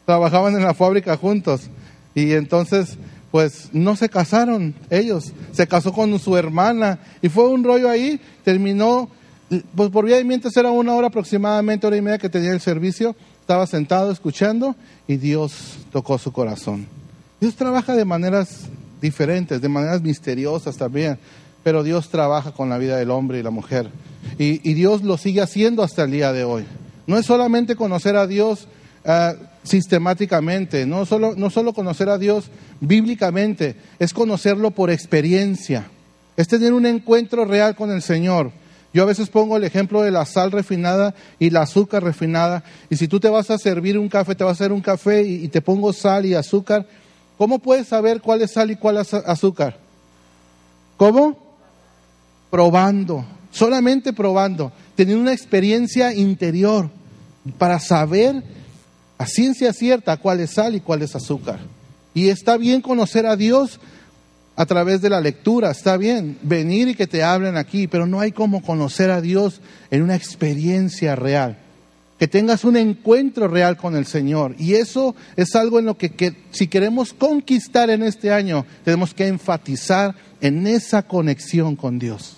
trabajaban 0.06 0.56
en 0.56 0.64
la 0.64 0.74
fábrica 0.74 1.18
juntos 1.18 1.70
y 2.16 2.34
entonces 2.34 2.98
pues 3.32 3.70
no 3.74 3.96
se 3.96 4.10
casaron 4.10 4.74
ellos, 4.90 5.34
se 5.52 5.68
casó 5.68 5.94
con 5.94 6.18
su 6.20 6.36
hermana 6.36 7.00
y 7.22 7.30
fue 7.30 7.48
un 7.48 7.64
rollo 7.64 7.90
ahí, 7.90 8.20
terminó, 8.44 9.10
pues 9.76 9.90
por 9.90 10.06
vía 10.06 10.18
de 10.18 10.24
mientras 10.24 10.58
era 10.58 10.72
una 10.72 10.94
hora 10.94 11.08
aproximadamente, 11.08 11.86
hora 11.86 11.98
y 11.98 12.02
media 12.02 12.18
que 12.18 12.30
tenía 12.30 12.52
el 12.52 12.62
servicio, 12.62 13.16
estaba 13.42 13.68
sentado 13.68 14.12
escuchando 14.12 14.76
y 15.08 15.18
Dios 15.18 15.78
tocó 15.92 16.18
su 16.18 16.32
corazón. 16.32 16.88
Dios 17.40 17.56
trabaja 17.56 17.96
de 17.96 18.06
maneras 18.06 18.62
diferentes, 19.02 19.62
de 19.62 19.70
maneras 19.70 20.02
misteriosas 20.02 20.78
también, 20.78 21.20
pero 21.64 21.84
Dios 21.84 22.10
trabaja 22.10 22.52
con 22.52 22.70
la 22.70 22.78
vida 22.78 22.98
del 22.98 23.12
hombre 23.12 23.40
y 23.40 23.44
la 23.44 23.52
mujer. 23.52 23.90
Y, 24.38 24.74
Dios 24.74 25.04
lo 25.04 25.18
sigue 25.18 25.42
haciendo 25.42 25.84
hasta 25.84 26.04
el 26.04 26.12
día 26.12 26.32
de 26.32 26.44
hoy. 26.44 26.66
No 27.08 27.18
es 27.18 27.26
solamente 27.26 27.76
conocer 27.76 28.16
a 28.16 28.28
Dios 28.28 28.68
ah, 29.06 29.34
sistemáticamente, 29.64 30.86
no 30.86 31.06
solo, 31.06 31.34
no 31.36 31.50
solo 31.50 31.74
conocer 31.74 32.10
a 32.10 32.18
Dios 32.18 32.50
bíblicamente, 32.80 33.76
es 34.00 34.14
conocerlo 34.14 34.72
por 34.72 34.90
experiencia, 34.90 35.90
es 36.38 36.48
tener 36.48 36.74
un 36.74 36.86
encuentro 36.86 37.46
real 37.46 37.76
con 37.76 37.92
el 37.92 38.02
Señor. 38.02 38.52
Yo 38.94 39.04
a 39.04 39.08
veces 39.08 39.30
pongo 39.30 39.58
el 39.58 39.64
ejemplo 39.64 40.02
de 40.02 40.12
la 40.12 40.26
sal 40.26 40.52
refinada 40.52 41.14
y 41.38 41.52
la 41.52 41.62
azúcar 41.62 42.04
refinada. 42.04 42.64
Y 42.90 42.96
si 42.96 43.08
tú 43.08 43.20
te 43.20 43.30
vas 43.30 43.52
a 43.52 43.60
servir 43.60 44.00
un 44.00 44.10
café, 44.10 44.34
te 44.34 44.44
vas 44.44 44.60
a 44.60 44.64
hacer 44.64 44.72
un 44.72 44.82
café 44.82 45.22
y, 45.24 45.46
y 45.46 45.48
te 45.48 45.62
pongo 45.62 45.94
sal 45.94 46.26
y 46.26 46.34
azúcar, 46.34 46.88
¿cómo 47.38 47.60
puedes 47.60 47.88
saber 47.88 48.22
cuál 48.22 48.42
es 48.42 48.52
sal 48.52 48.72
y 48.72 48.76
cuál 48.76 48.98
es 48.98 49.14
azúcar? 49.14 49.78
¿Cómo? 50.98 51.38
Probando 52.50 53.26
solamente 53.52 54.14
probando, 54.14 54.72
teniendo 54.96 55.22
una 55.22 55.34
experiencia 55.34 56.14
interior 56.14 56.90
para 57.58 57.80
saber 57.80 58.44
a 59.18 59.26
ciencia 59.26 59.74
cierta 59.74 60.18
cuál 60.18 60.40
es 60.40 60.52
sal 60.52 60.76
y 60.76 60.80
cuál 60.80 61.02
es 61.02 61.16
azúcar. 61.16 61.60
Y 62.14 62.30
está 62.30 62.58
bien 62.58 62.82
conocer 62.82 63.26
a 63.26 63.36
Dios 63.36 63.80
a 64.56 64.66
través 64.66 65.02
de 65.02 65.10
la 65.10 65.22
lectura, 65.22 65.72
está 65.72 65.96
bien 65.96 66.38
venir 66.42 66.90
y 66.90 66.96
que 66.96 67.08
te 67.08 67.24
hablen 67.24 67.56
aquí, 67.56 67.88
pero 67.88 68.06
no 68.06 68.20
hay 68.20 68.32
como 68.32 68.62
conocer 68.62 69.10
a 69.10 69.22
Dios 69.22 69.62
en 69.90 70.02
una 70.02 70.16
experiencia 70.16 71.16
real. 71.16 71.58
Que 72.18 72.28
tengas 72.28 72.66
un 72.66 72.76
encuentro 72.76 73.48
real 73.48 73.78
con 73.78 73.96
el 73.96 74.06
Señor. 74.06 74.54
Y 74.60 74.74
eso 74.74 75.16
es 75.38 75.56
algo 75.56 75.80
en 75.80 75.86
lo 75.86 75.98
que, 75.98 76.10
que 76.10 76.36
si 76.52 76.68
queremos 76.68 77.14
conquistar 77.14 77.90
en 77.90 78.04
este 78.04 78.34
año, 78.34 78.66
tenemos 78.84 79.14
que 79.14 79.28
enfatizar 79.28 80.14
en 80.42 80.68
esa 80.68 81.04
conexión 81.04 81.78
con 81.78 81.98
Dios. 81.98 82.36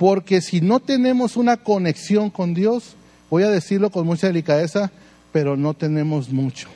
Porque 0.00 0.40
si 0.40 0.62
no 0.62 0.80
tenemos 0.80 1.36
una 1.36 1.58
conexión 1.58 2.30
con 2.30 2.54
Dios, 2.54 2.94
voy 3.28 3.42
a 3.42 3.50
decirlo 3.50 3.90
con 3.90 4.06
mucha 4.06 4.28
delicadeza, 4.28 4.90
pero 5.30 5.58
no 5.58 5.74
tenemos 5.74 6.30
mucho 6.30 6.68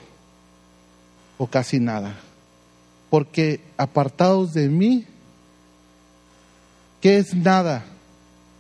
o 1.38 1.47
casi 1.47 1.81
nada. 1.81 2.16
Porque 3.09 3.62
apartados 3.78 4.52
de 4.52 4.69
mí, 4.69 5.07
¿qué 7.00 7.16
es 7.16 7.35
nada? 7.35 7.87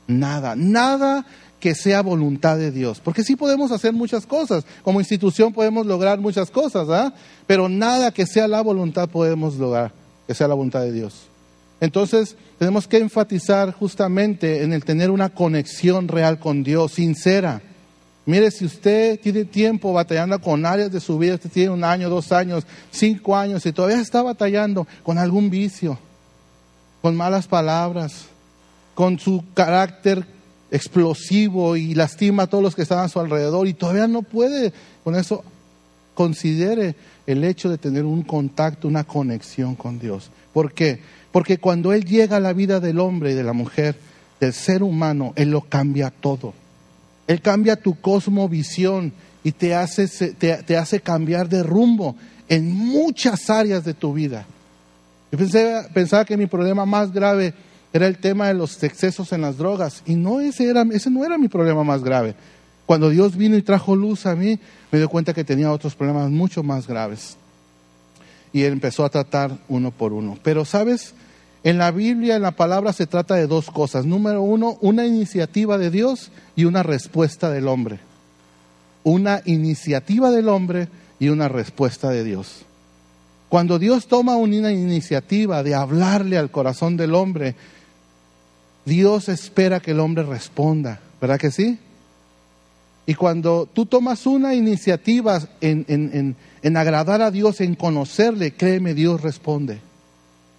Nada, 0.06 0.56
nada 0.56 1.26
que 1.60 1.74
sea 1.74 2.00
voluntad 2.00 2.56
de 2.56 2.70
Dios. 2.70 3.00
Porque 3.00 3.22
sí 3.22 3.36
podemos 3.36 3.70
hacer 3.70 3.92
muchas 3.92 4.24
cosas, 4.24 4.64
como 4.82 4.98
institución 4.98 5.52
podemos 5.52 5.84
lograr 5.84 6.20
muchas 6.20 6.50
cosas, 6.50 6.88
¿ah? 6.88 7.12
pero 7.46 7.68
nada 7.68 8.12
que 8.12 8.24
sea 8.24 8.48
la 8.48 8.62
voluntad 8.62 9.10
podemos 9.10 9.56
lograr, 9.56 9.92
que 10.26 10.34
sea 10.34 10.48
la 10.48 10.54
voluntad 10.54 10.80
de 10.80 10.92
Dios. 10.92 11.33
Entonces, 11.84 12.36
tenemos 12.58 12.88
que 12.88 12.96
enfatizar 12.96 13.72
justamente 13.72 14.62
en 14.62 14.72
el 14.72 14.84
tener 14.84 15.10
una 15.10 15.28
conexión 15.28 16.08
real 16.08 16.38
con 16.38 16.62
Dios, 16.64 16.92
sincera. 16.92 17.60
Mire, 18.24 18.50
si 18.50 18.64
usted 18.64 19.20
tiene 19.20 19.44
tiempo 19.44 19.92
batallando 19.92 20.40
con 20.40 20.64
áreas 20.64 20.90
de 20.90 21.00
su 21.00 21.18
vida, 21.18 21.34
usted 21.34 21.50
tiene 21.50 21.70
un 21.70 21.84
año, 21.84 22.08
dos 22.08 22.32
años, 22.32 22.64
cinco 22.90 23.36
años 23.36 23.66
y 23.66 23.72
todavía 23.72 24.00
está 24.00 24.22
batallando 24.22 24.86
con 25.02 25.18
algún 25.18 25.50
vicio, 25.50 25.98
con 27.02 27.14
malas 27.16 27.46
palabras, 27.46 28.24
con 28.94 29.18
su 29.18 29.44
carácter 29.52 30.24
explosivo 30.70 31.76
y 31.76 31.94
lastima 31.94 32.44
a 32.44 32.46
todos 32.46 32.64
los 32.64 32.74
que 32.74 32.82
están 32.82 33.00
a 33.00 33.10
su 33.10 33.20
alrededor 33.20 33.68
y 33.68 33.74
todavía 33.74 34.08
no 34.08 34.22
puede, 34.22 34.72
con 35.04 35.16
eso 35.16 35.44
considere 36.14 36.94
el 37.26 37.44
hecho 37.44 37.68
de 37.68 37.76
tener 37.76 38.04
un 38.04 38.22
contacto, 38.22 38.88
una 38.88 39.04
conexión 39.04 39.74
con 39.74 39.98
Dios. 39.98 40.30
¿Por 40.54 40.72
qué? 40.72 41.00
Porque 41.34 41.58
cuando 41.58 41.92
Él 41.92 42.04
llega 42.04 42.36
a 42.36 42.40
la 42.40 42.52
vida 42.52 42.78
del 42.78 43.00
hombre 43.00 43.32
y 43.32 43.34
de 43.34 43.42
la 43.42 43.52
mujer, 43.52 43.96
del 44.38 44.52
ser 44.52 44.84
humano, 44.84 45.32
Él 45.34 45.50
lo 45.50 45.62
cambia 45.62 46.12
todo. 46.12 46.54
Él 47.26 47.40
cambia 47.40 47.74
tu 47.74 48.00
cosmovisión 48.00 49.12
y 49.42 49.50
te 49.50 49.74
hace, 49.74 50.06
te, 50.34 50.76
hace 50.76 51.00
cambiar 51.00 51.48
de 51.48 51.64
rumbo 51.64 52.14
en 52.48 52.72
muchas 52.72 53.50
áreas 53.50 53.84
de 53.84 53.94
tu 53.94 54.12
vida. 54.12 54.46
Yo 55.32 55.38
pensaba 55.92 56.24
que 56.24 56.36
mi 56.36 56.46
problema 56.46 56.86
más 56.86 57.12
grave 57.12 57.52
era 57.92 58.06
el 58.06 58.18
tema 58.18 58.46
de 58.46 58.54
los 58.54 58.80
excesos 58.84 59.32
en 59.32 59.40
las 59.40 59.58
drogas 59.58 60.04
y 60.06 60.14
no 60.14 60.38
ese, 60.38 60.70
era, 60.70 60.86
ese 60.92 61.10
no 61.10 61.24
era 61.24 61.36
mi 61.36 61.48
problema 61.48 61.82
más 61.82 62.04
grave. 62.04 62.36
Cuando 62.86 63.10
Dios 63.10 63.36
vino 63.36 63.56
y 63.56 63.62
trajo 63.62 63.96
luz 63.96 64.26
a 64.26 64.36
mí, 64.36 64.60
me 64.92 64.98
dio 65.00 65.08
cuenta 65.08 65.34
que 65.34 65.42
tenía 65.42 65.72
otros 65.72 65.96
problemas 65.96 66.30
mucho 66.30 66.62
más 66.62 66.86
graves. 66.86 67.36
Y 68.52 68.62
Él 68.62 68.74
empezó 68.74 69.04
a 69.04 69.10
tratar 69.10 69.58
uno 69.66 69.90
por 69.90 70.12
uno. 70.12 70.38
Pero, 70.44 70.64
¿sabes? 70.64 71.12
En 71.64 71.78
la 71.78 71.90
Biblia, 71.90 72.36
en 72.36 72.42
la 72.42 72.50
palabra, 72.50 72.92
se 72.92 73.06
trata 73.06 73.36
de 73.36 73.46
dos 73.46 73.70
cosas. 73.70 74.04
Número 74.04 74.42
uno, 74.42 74.76
una 74.82 75.06
iniciativa 75.06 75.78
de 75.78 75.90
Dios 75.90 76.30
y 76.54 76.66
una 76.66 76.82
respuesta 76.82 77.50
del 77.50 77.68
hombre. 77.68 78.00
Una 79.02 79.40
iniciativa 79.46 80.30
del 80.30 80.50
hombre 80.50 80.88
y 81.18 81.30
una 81.30 81.48
respuesta 81.48 82.10
de 82.10 82.22
Dios. 82.22 82.66
Cuando 83.48 83.78
Dios 83.78 84.08
toma 84.08 84.36
una 84.36 84.72
iniciativa 84.72 85.62
de 85.62 85.74
hablarle 85.74 86.36
al 86.36 86.50
corazón 86.50 86.98
del 86.98 87.14
hombre, 87.14 87.54
Dios 88.84 89.30
espera 89.30 89.80
que 89.80 89.92
el 89.92 90.00
hombre 90.00 90.24
responda, 90.24 91.00
¿verdad 91.18 91.38
que 91.38 91.50
sí? 91.50 91.78
Y 93.06 93.14
cuando 93.14 93.66
tú 93.72 93.86
tomas 93.86 94.26
una 94.26 94.54
iniciativa 94.54 95.40
en, 95.62 95.86
en, 95.88 96.36
en 96.62 96.76
agradar 96.76 97.22
a 97.22 97.30
Dios, 97.30 97.62
en 97.62 97.74
conocerle, 97.74 98.52
créeme, 98.52 98.92
Dios 98.92 99.22
responde. 99.22 99.78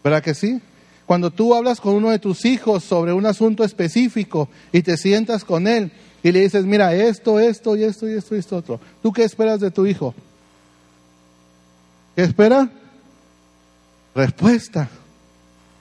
¿Verdad 0.03 0.23
que 0.23 0.33
sí? 0.33 0.61
Cuando 1.05 1.29
tú 1.31 1.53
hablas 1.53 1.79
con 1.79 1.93
uno 1.93 2.09
de 2.09 2.19
tus 2.19 2.45
hijos 2.45 2.83
sobre 2.83 3.13
un 3.13 3.25
asunto 3.25 3.63
específico 3.63 4.49
y 4.71 4.81
te 4.81 4.97
sientas 4.97 5.43
con 5.43 5.67
él 5.67 5.91
y 6.23 6.31
le 6.31 6.41
dices, 6.41 6.65
mira, 6.65 6.95
esto, 6.95 7.39
esto 7.39 7.77
y 7.77 7.83
esto 7.83 8.09
y 8.09 8.13
esto 8.13 8.35
y 8.35 8.39
esto 8.39 8.57
otro. 8.57 8.79
¿Tú 9.03 9.13
qué 9.13 9.23
esperas 9.23 9.59
de 9.59 9.69
tu 9.69 9.85
hijo? 9.85 10.15
¿Qué 12.15 12.23
espera? 12.23 12.67
Respuesta. 14.15 14.89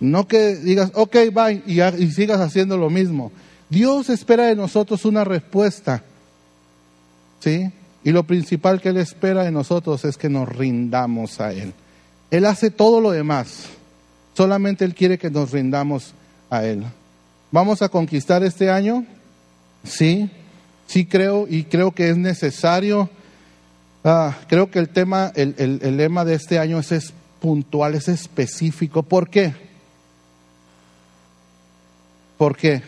No 0.01 0.29
que 0.29 0.57
digas, 0.57 0.91
ok, 0.95 1.17
bye, 1.33 1.63
y, 1.67 2.11
sigas 2.11 2.41
haciendo 2.41 2.77
lo 2.77 2.91
mismo. 2.91 3.33
Dios 3.71 4.11
espera 4.11 4.47
de 4.47 4.57
nosotros 4.57 5.07
una 5.07 5.25
respuesta. 5.25 6.03
¿Sí? 7.41 7.71
Y 8.03 8.11
lo 8.11 8.25
principal 8.25 8.83
que 8.83 8.91
Él 8.91 8.99
espera 8.99 9.45
de 9.45 9.51
nosotros 9.51 10.05
es 10.05 10.19
que 10.19 10.29
nos 10.29 10.47
rindamos 10.47 11.41
a 11.41 11.55
Él. 11.55 11.73
Él 12.31 12.45
hace 12.45 12.71
todo 12.71 13.01
lo 13.01 13.13
demás. 13.13 13.69
Solamente 14.35 14.85
Él 14.85 14.95
quiere 14.95 15.19
que 15.19 15.31
nos 15.31 15.53
rindamos 15.53 16.13
a 16.51 16.65
Él. 16.65 16.85
¿Vamos 17.51 17.83
a 17.83 17.89
conquistar 17.89 18.43
este 18.43 18.71
año? 18.71 19.05
Sí, 19.85 20.31
sí 20.87 21.07
creo 21.07 21.47
y 21.49 21.65
creo 21.65 21.93
que 21.93 22.11
es 22.11 22.17
necesario. 22.17 23.09
Ah, 24.03 24.37
creo 24.49 24.71
que 24.71 24.79
el 24.79 24.89
tema, 24.89 25.33
el, 25.35 25.55
el, 25.59 25.97
lema 25.97 26.25
de 26.25 26.35
este 26.35 26.59
año 26.59 26.79
es, 26.79 27.13
puntual, 27.41 27.95
es 27.95 28.09
específico. 28.09 29.03
¿Por 29.03 29.31
qué? 29.31 29.55
¿Por 32.37 32.57
qué? 32.57 32.83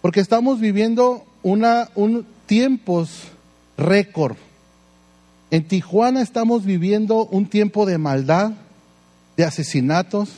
Porque 0.00 0.20
estamos 0.20 0.60
viviendo 0.60 1.24
una, 1.42 1.90
un 1.94 2.26
tiempos 2.46 3.24
récord. 3.76 4.36
En 5.50 5.66
Tijuana 5.66 6.22
estamos 6.22 6.64
viviendo 6.64 7.26
un 7.26 7.46
tiempo 7.46 7.86
de 7.86 7.98
maldad, 7.98 8.52
de 9.36 9.44
asesinatos, 9.44 10.30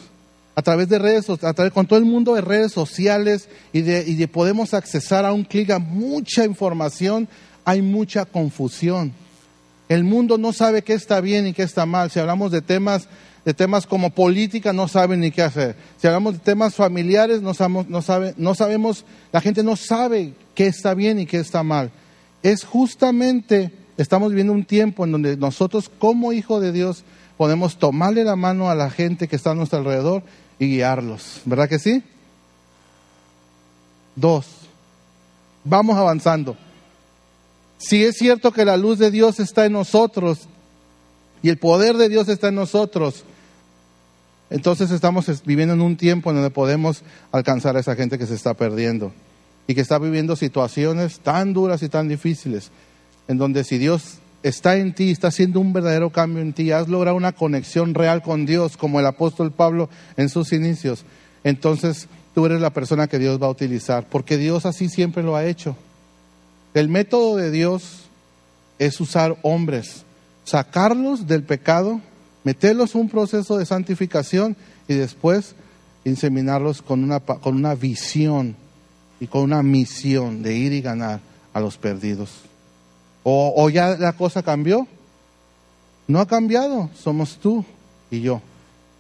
a 0.55 0.63
través 0.63 0.89
de 0.89 0.99
redes, 0.99 1.29
a 1.31 1.53
través, 1.53 1.73
con 1.73 1.87
todo 1.87 1.99
el 1.99 2.05
mundo 2.05 2.35
de 2.35 2.41
redes 2.41 2.73
sociales 2.73 3.49
y 3.73 3.83
de, 3.83 4.05
y 4.07 4.15
de 4.15 4.27
podemos 4.27 4.75
accesar 4.75 5.25
a 5.25 5.33
un 5.33 5.45
clic 5.45 5.71
a 5.71 5.79
mucha 5.79 6.45
información, 6.45 7.29
hay 7.65 7.81
mucha 7.81 8.25
confusión. 8.25 9.13
El 9.89 10.05
mundo 10.05 10.37
no 10.37 10.53
sabe 10.53 10.83
qué 10.83 10.95
está 10.95 11.21
bien 11.21 11.47
y 11.47 11.53
qué 11.53 11.63
está 11.63 11.87
mal. 11.87 12.11
Si 12.11 12.19
hablamos 12.19 12.51
de 12.51 12.61
temas, 12.61 13.09
de 13.45 13.55
temas 13.55 13.87
como 13.87 14.11
política, 14.11 14.73
no 14.73 14.89
saben 14.89 15.21
ni 15.21 15.31
qué 15.31 15.43
hacer. 15.43 15.77
Si 15.99 16.07
hablamos 16.07 16.35
de 16.35 16.41
temas 16.41 16.75
familiares, 16.75 17.41
no, 17.41 17.55
sabemos, 17.55 17.89
no, 17.89 18.03
sabe, 18.03 18.35
no 18.37 18.55
sabemos, 18.55 19.05
la 19.33 19.41
gente 19.41 19.63
no 19.63 19.77
sabe 19.77 20.35
qué 20.55 20.67
está 20.67 20.95
bien 20.95 21.21
y 21.21 21.27
qué 21.27 21.39
está 21.39 21.63
mal 21.63 21.93
es 22.43 22.65
justamente, 22.65 23.73
estamos 23.97 24.31
viviendo 24.31 24.53
un 24.53 24.65
tiempo 24.65 25.05
en 25.05 25.13
donde 25.13 25.37
nosotros 25.37 25.91
como 25.99 26.33
hijo 26.33 26.61
de 26.61 26.73
Dios 26.73 27.05
podemos 27.39 27.79
tomarle 27.79 28.25
la 28.25 28.37
mano 28.37 28.69
a 28.69 28.75
la 28.75 28.91
gente 28.91 29.29
que 29.29 29.37
está 29.37 29.53
a 29.53 29.55
nuestro 29.55 29.79
alrededor 29.79 30.25
y 30.59 30.67
guiarlos. 30.67 31.41
¿Verdad 31.45 31.69
que 31.69 31.79
sí? 31.79 32.03
Dos, 34.17 34.45
vamos 35.63 35.97
avanzando. 35.97 36.57
Si 37.79 38.05
es 38.05 38.17
cierto 38.17 38.53
que 38.53 38.65
la 38.65 38.77
luz 38.77 38.99
de 38.99 39.13
Dios 39.13 39.39
está 39.39 39.65
en 39.65 39.73
nosotros 39.73 40.49
y 41.41 41.49
el 41.49 41.59
poder 41.59 41.97
de 41.97 42.09
Dios 42.09 42.29
está 42.29 42.49
en 42.49 42.57
nosotros, 42.57 43.23
entonces 44.51 44.91
estamos 44.91 45.27
viviendo 45.45 45.75
en 45.75 45.81
un 45.81 45.97
tiempo 45.97 46.31
en 46.31 46.37
donde 46.37 46.51
podemos 46.51 47.03
alcanzar 47.31 47.77
a 47.77 47.81
esa 47.81 47.95
gente 47.95 48.19
que 48.19 48.27
se 48.27 48.35
está 48.35 48.55
perdiendo 48.55 49.13
y 49.69 49.77
que 49.77 49.81
está 49.81 50.01
viviendo 50.01 50.35
situaciones 50.35 51.21
tan 51.21 51.53
duras 51.53 51.85
y 51.85 51.89
tan 51.89 52.09
difíciles, 52.09 52.73
en 53.29 53.39
donde 53.39 53.63
si 53.63 53.79
Dios 53.79 54.19
está 54.43 54.77
en 54.77 54.95
ti, 54.95 55.11
está 55.11 55.29
haciendo 55.29 55.61
un 55.61 55.73
verdadero 55.73 56.11
cambio 56.11 56.43
en 56.43 56.53
ti, 56.53 56.71
has 56.71 56.89
logrado 56.89 57.17
una 57.17 57.33
conexión 57.33 57.95
real 57.95 58.23
con 58.23 58.47
Dios, 58.47 58.77
como 58.77 59.01
el 59.01 59.07
apóstol 59.07 59.53
Pablo 59.53 59.89
en 60.17 60.29
sus 60.29 60.53
inicios, 60.53 61.05
entonces 61.45 62.09
tú 62.35 62.47
eres 62.47 62.61
la 62.61 62.73
persona 62.73 63.09
que 63.09 63.19
Dios 63.19 63.41
va 63.43 63.47
a 63.47 63.51
utilizar, 63.51 64.07
porque 64.09 64.37
Dios 64.37 64.67
así 64.67 64.89
siempre 64.89 65.23
lo 65.23 65.37
ha 65.37 65.47
hecho. 65.47 65.77
El 66.75 66.89
método 66.89 67.37
de 67.37 67.51
Dios 67.51 68.05
es 68.79 69.01
usar 69.01 69.37
hombres, 69.43 70.05
sacarlos 70.45 71.27
del 71.27 71.43
pecado, 71.43 72.01
meterlos 72.45 72.95
en 72.95 73.03
un 73.03 73.09
proceso 73.09 73.59
de 73.59 73.67
santificación 73.67 74.57
y 74.87 74.95
después 74.95 75.55
inseminarlos 76.05 76.83
con 76.83 77.03
una, 77.03 77.21
con 77.21 77.57
una 77.57 77.75
visión 77.75 78.57
y 79.21 79.27
con 79.27 79.43
una 79.43 79.63
misión 79.63 80.43
de 80.43 80.55
ir 80.57 80.73
y 80.73 80.81
ganar 80.81 81.21
a 81.53 81.61
los 81.61 81.77
perdidos. 81.77 82.31
¿O, 83.31 83.69
ya 83.69 83.97
la 83.99 84.15
cosa 84.15 84.43
cambió? 84.43 84.87
No 86.07 86.21
ha 86.21 86.27
cambiado, 86.27 86.89
somos 86.99 87.37
tú 87.37 87.63
y 88.11 88.23
yo 88.23 88.41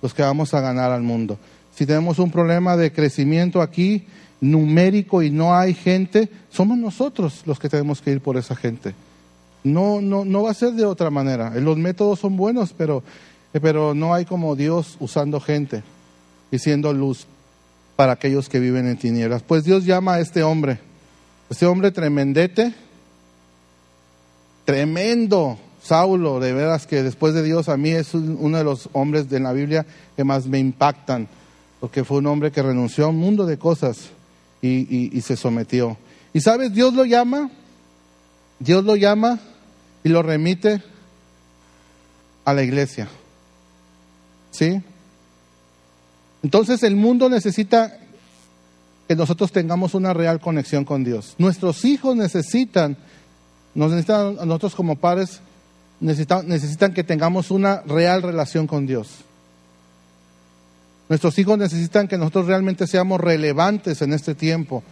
los 0.03 0.12
que 0.12 0.23
vamos 0.23 0.53
a 0.53 0.61
ganar 0.61 0.93
al 0.93 1.03
mundo. 1.03 1.38
Si 1.75 1.87
tenemos 1.87 2.19
un 2.19 2.31
problema 2.31 2.77
de 2.77 2.93
crecimiento 2.93 3.62
aquí, 3.62 4.07
numérico 4.41 5.23
y 5.23 5.31
no 5.31 5.57
hay 5.57 5.73
gente, 5.73 6.29
somos 6.51 6.77
nosotros 6.77 7.43
los 7.47 7.59
que 7.59 7.71
tenemos 7.71 8.03
que 8.03 8.12
ir 8.12 8.21
por 8.21 8.37
esa 8.37 8.55
gente. 8.55 8.95
No, 9.64 10.03
no, 10.03 10.27
no 10.27 10.43
va 10.43 10.51
a 10.51 10.55
ser 10.55 10.73
de 10.75 10.85
otra 10.85 11.09
manera. 11.09 11.51
Los 11.55 11.79
métodos 11.79 12.21
son 12.21 12.37
buenos, 12.37 12.75
pero, 12.77 13.03
pero 13.53 13.95
no 13.95 14.12
hay 14.12 14.27
como 14.27 14.57
Dios 14.57 14.99
usando 15.01 15.41
gente 15.41 15.83
y 16.51 16.59
siendo 16.59 16.93
luz 16.93 17.27
para 17.97 18.12
aquellos 18.12 18.51
que 18.51 18.61
viven 18.61 18.87
en 18.87 18.99
tinieblas. 18.99 19.43
Pues 19.43 19.64
Dios 19.64 19.87
llama 19.87 20.14
a 20.14 20.21
este 20.21 20.43
hombre, 20.43 20.81
este 21.49 21.64
hombre 21.64 21.91
tremendete, 21.91 22.75
tremendo, 24.68 25.59
Saulo, 25.83 26.40
de 26.40 26.52
veras 26.52 26.87
que 26.87 27.02
después 27.02 27.33
de 27.33 27.42
Dios 27.42 27.70
a 27.70 27.78
mí 27.78 27.88
es 27.88 28.12
uno 28.12 28.59
de 28.59 28.64
los 28.64 28.90
hombres 28.92 29.31
de 29.31 29.40
la 29.40 29.54
Biblia 29.54 29.87
que 30.14 30.24
más 30.24 30.44
me 30.44 30.59
impactan, 30.59 31.26
porque 31.81 32.04
fue 32.04 32.18
un 32.18 32.26
hombre 32.26 32.52
que 32.52 32.62
renunció 32.62 33.07
a 33.07 33.09
un 33.09 33.16
mundo 33.16 33.46
de 33.46 33.57
cosas 33.57 34.11
y, 34.61 35.16
y 35.16 35.20
se 35.22 35.38
sometió. 35.38 35.96
Y 36.35 36.42
sabes, 36.42 36.74
Dios 36.74 36.92
lo 36.92 37.07
llama, 37.07 37.50
Dios 38.59 38.85
lo 38.85 38.94
llama 38.94 39.38
y 40.04 40.11
lo 40.11 40.22
remite 40.22 40.83
a 42.44 42.52
la 42.52 42.62
iglesia. 42.62 43.09
¿Sí? 44.50 44.83
Entonces 46.42 46.83
el 46.83 46.94
mundo 46.94 47.31
necesita 47.31 48.00
que 49.09 49.16
nosotros 49.16 49.50
tengamos 49.50 49.94
una 49.94 50.12
real 50.12 50.40
conexión 50.40 50.85
con 50.85 51.04
Dios. 51.04 51.37
Nuestros 51.38 51.87
hijos 51.87 52.14
necesitan, 52.14 52.98
nos 53.74 53.90
necesitan, 53.90 54.37
nosotros 54.37 54.74
como 54.74 54.96
padres, 54.96 55.40
necesitan, 56.00 56.48
necesitan 56.48 56.92
que 56.92 57.04
tengamos 57.04 57.50
una 57.50 57.83
real 57.83 58.22
relación 58.22 58.66
con 58.66 58.87
Dios. 58.87 59.24
Nuestros 61.09 61.38
hijos 61.38 61.57
necesitan 61.57 62.07
que 62.07 62.18
nosotros 62.18 62.46
realmente 62.46 62.87
seamos 62.87 63.20
relevantes 63.20 64.02
en 64.02 64.12
este 64.12 64.35
tiempo. 64.35 64.83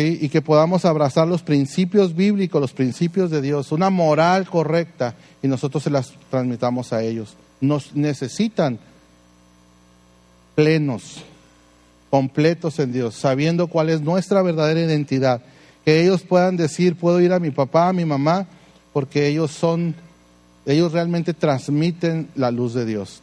Y 0.00 0.28
que 0.28 0.42
podamos 0.42 0.84
abrazar 0.84 1.26
los 1.26 1.42
principios 1.42 2.14
bíblicos, 2.14 2.60
los 2.60 2.72
principios 2.72 3.32
de 3.32 3.42
Dios, 3.42 3.72
una 3.72 3.90
moral 3.90 4.48
correcta, 4.48 5.16
y 5.42 5.48
nosotros 5.48 5.82
se 5.82 5.90
las 5.90 6.12
transmitamos 6.30 6.92
a 6.92 7.02
ellos. 7.02 7.36
Nos 7.60 7.96
necesitan 7.96 8.78
plenos, 10.54 11.24
completos 12.10 12.78
en 12.78 12.92
Dios, 12.92 13.16
sabiendo 13.16 13.66
cuál 13.66 13.90
es 13.90 14.00
nuestra 14.00 14.40
verdadera 14.42 14.80
identidad. 14.80 15.42
Que 15.88 16.02
ellos 16.02 16.20
puedan 16.20 16.58
decir, 16.58 16.96
puedo 16.96 17.18
ir 17.18 17.32
a 17.32 17.38
mi 17.38 17.50
papá, 17.50 17.88
a 17.88 17.94
mi 17.94 18.04
mamá, 18.04 18.46
porque 18.92 19.26
ellos 19.26 19.52
son, 19.52 19.94
ellos 20.66 20.92
realmente 20.92 21.32
transmiten 21.32 22.28
la 22.34 22.50
luz 22.50 22.74
de 22.74 22.84
Dios. 22.84 23.22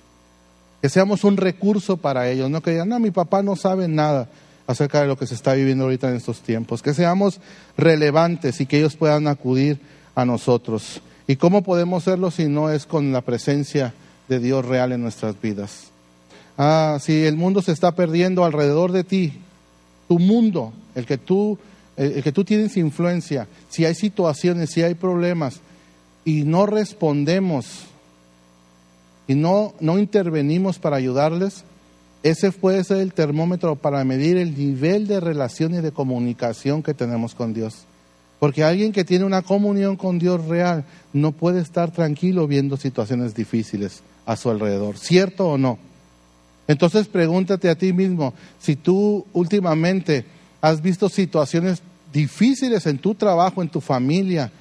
Que 0.82 0.90
seamos 0.90 1.24
un 1.24 1.38
recurso 1.38 1.98
para 1.98 2.28
ellos, 2.28 2.50
no 2.50 2.64
que 2.64 2.72
digan, 2.72 2.90
no, 2.90 3.00
mi 3.00 3.12
papá 3.12 3.44
no 3.44 3.56
sabe 3.56 3.88
nada 3.88 4.30
acerca 4.66 5.00
de 5.00 5.06
lo 5.06 5.16
que 5.16 5.28
se 5.28 5.36
está 5.36 5.54
viviendo 5.54 5.84
ahorita 5.84 6.10
en 6.10 6.16
estos 6.16 6.42
tiempos. 6.42 6.82
Que 6.82 6.96
seamos 6.96 7.40
relevantes 7.78 8.60
y 8.60 8.66
que 8.66 8.80
ellos 8.80 8.96
puedan 8.96 9.28
acudir 9.28 9.80
a 10.16 10.26
nosotros. 10.26 11.02
¿Y 11.28 11.36
cómo 11.36 11.62
podemos 11.62 12.06
serlo 12.06 12.32
si 12.32 12.46
no 12.48 12.72
es 12.72 12.88
con 12.88 13.12
la 13.12 13.22
presencia 13.22 13.94
de 14.28 14.40
Dios 14.40 14.66
real 14.66 14.92
en 14.92 15.04
nuestras 15.04 15.40
vidas? 15.40 15.92
Ah, 16.58 16.98
si 17.00 17.26
el 17.26 17.38
mundo 17.38 17.62
se 17.62 17.74
está 17.74 17.92
perdiendo 17.92 18.44
alrededor 18.44 18.92
de 18.92 19.04
ti, 19.04 19.34
tu 20.08 20.18
mundo, 20.18 20.74
el 20.96 21.06
que 21.06 21.20
tú, 21.20 21.60
el, 21.98 22.24
que 22.24 22.32
tú 22.32 22.44
tienes 22.44 22.78
influencia, 22.78 23.48
si 23.70 23.86
hay 23.86 23.96
situaciones, 23.96 24.70
si 24.72 24.84
hay 24.84 24.96
problemas 24.96 25.60
y 26.24 26.44
no 26.44 26.66
respondemos 26.66 27.86
y 29.28 29.36
no, 29.36 29.74
no 29.80 29.98
intervenimos 29.98 30.80
para 30.80 30.98
ayudarles, 30.98 31.64
ese 32.24 32.52
puede 32.52 32.84
ser 32.84 32.98
el 32.98 33.14
termómetro 33.14 33.76
para 33.76 34.04
medir 34.04 34.38
el 34.38 34.58
nivel 34.58 35.08
de 35.08 35.20
relación 35.20 35.76
y 35.76 35.82
de 35.82 35.92
comunicación 35.92 36.82
que 36.84 36.94
tenemos 36.94 37.36
con 37.36 37.54
Dios. 37.54 37.86
Porque 38.40 38.64
alguien 38.64 38.92
que 38.92 39.06
tiene 39.06 39.26
una 39.26 39.42
comunión 39.42 39.96
con 39.96 40.20
Dios 40.20 40.46
real 40.46 40.84
no 41.14 41.32
puede 41.32 41.62
estar 41.62 41.92
tranquilo 41.92 42.48
viendo 42.48 42.78
situaciones 42.78 43.34
difíciles 43.34 44.02
a 44.26 44.36
su 44.36 44.50
alrededor, 44.50 44.98
¿cierto 44.98 45.50
o 45.50 45.58
no? 45.58 45.78
Entonces 46.68 47.08
pregúntate 47.08 47.70
a 47.70 47.76
ti 47.76 47.94
mismo, 47.94 48.34
si 48.60 48.76
tú 48.76 49.26
últimamente 49.34 50.26
has 50.62 50.82
visto 50.82 51.10
situaciones 51.10 51.82
difíciles 52.12 52.86
en 52.86 52.98
tu 52.98 53.16
trabajo, 53.16 53.62
en 53.62 53.70
tu 53.70 53.82
familia, 53.82 54.52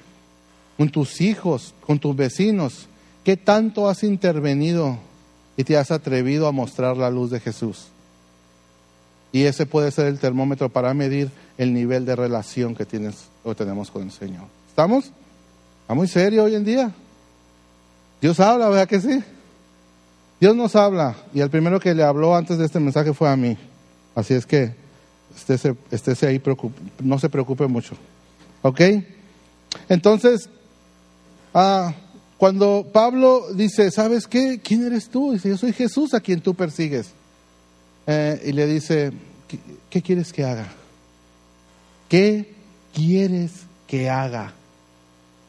con 0.77 0.89
tus 0.89 1.21
hijos, 1.21 1.73
con 1.85 1.99
tus 1.99 2.15
vecinos, 2.15 2.87
¿qué 3.23 3.37
tanto 3.37 3.87
has 3.87 4.03
intervenido 4.03 4.99
y 5.57 5.63
te 5.63 5.77
has 5.77 5.91
atrevido 5.91 6.47
a 6.47 6.51
mostrar 6.51 6.97
la 6.97 7.09
luz 7.09 7.31
de 7.31 7.39
Jesús. 7.39 7.87
Y 9.31 9.43
ese 9.43 9.65
puede 9.65 9.91
ser 9.91 10.07
el 10.07 10.19
termómetro 10.19 10.69
para 10.69 10.93
medir 10.93 11.29
el 11.57 11.73
nivel 11.73 12.05
de 12.05 12.15
relación 12.15 12.75
que 12.75 12.85
tienes 12.85 13.27
o 13.43 13.55
tenemos 13.55 13.91
con 13.91 14.03
el 14.03 14.11
Señor. 14.11 14.45
¿Estamos? 14.69 15.05
Está 15.81 15.93
muy 15.93 16.07
serio 16.07 16.45
hoy 16.45 16.55
en 16.55 16.63
día. 16.63 16.91
Dios 18.21 18.39
habla, 18.39 18.69
¿verdad 18.69 18.87
que 18.87 19.01
sí? 19.01 19.23
Dios 20.39 20.55
nos 20.55 20.75
habla 20.75 21.15
y 21.33 21.41
el 21.41 21.49
primero 21.49 21.79
que 21.79 21.93
le 21.93 22.03
habló 22.03 22.35
antes 22.35 22.57
de 22.57 22.65
este 22.65 22.79
mensaje 22.79 23.13
fue 23.13 23.29
a 23.29 23.35
mí. 23.35 23.57
Así 24.15 24.33
es 24.33 24.45
que 24.45 24.73
estése, 25.35 25.75
estése 25.91 26.27
ahí, 26.27 26.41
no 27.03 27.19
se 27.19 27.29
preocupe 27.29 27.67
mucho. 27.67 27.95
¿Ok? 28.61 28.81
Entonces, 29.89 30.49
ah, 31.53 31.93
cuando 32.37 32.87
Pablo 32.91 33.53
dice, 33.53 33.91
¿sabes 33.91 34.27
qué? 34.27 34.59
¿Quién 34.63 34.85
eres 34.85 35.09
tú? 35.09 35.33
Dice, 35.33 35.49
yo 35.49 35.57
soy 35.57 35.73
Jesús 35.73 36.13
a 36.13 36.19
quien 36.19 36.41
tú 36.41 36.53
persigues. 36.53 37.11
Eh, 38.07 38.41
y 38.45 38.51
le 38.51 38.67
dice, 38.67 39.11
¿qué, 39.89 40.01
quieres 40.01 40.31
que 40.31 40.43
haga? 40.43 40.67
¿Qué 42.09 42.53
quieres 42.93 43.51
que 43.87 44.09
haga? 44.09 44.53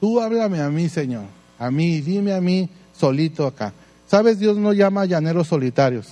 Tú 0.01 0.20
háblame 0.20 0.61
a 0.61 0.70
mí, 0.70 0.88
Señor. 0.88 1.25
A 1.59 1.70
mí, 1.70 2.01
dime 2.01 2.33
a 2.33 2.40
mí 2.40 2.68
solito 2.96 3.46
acá. 3.46 3.72
¿Sabes? 4.07 4.38
Dios 4.38 4.57
no 4.57 4.72
llama 4.72 5.05
llaneros 5.05 5.49
solitarios. 5.49 6.07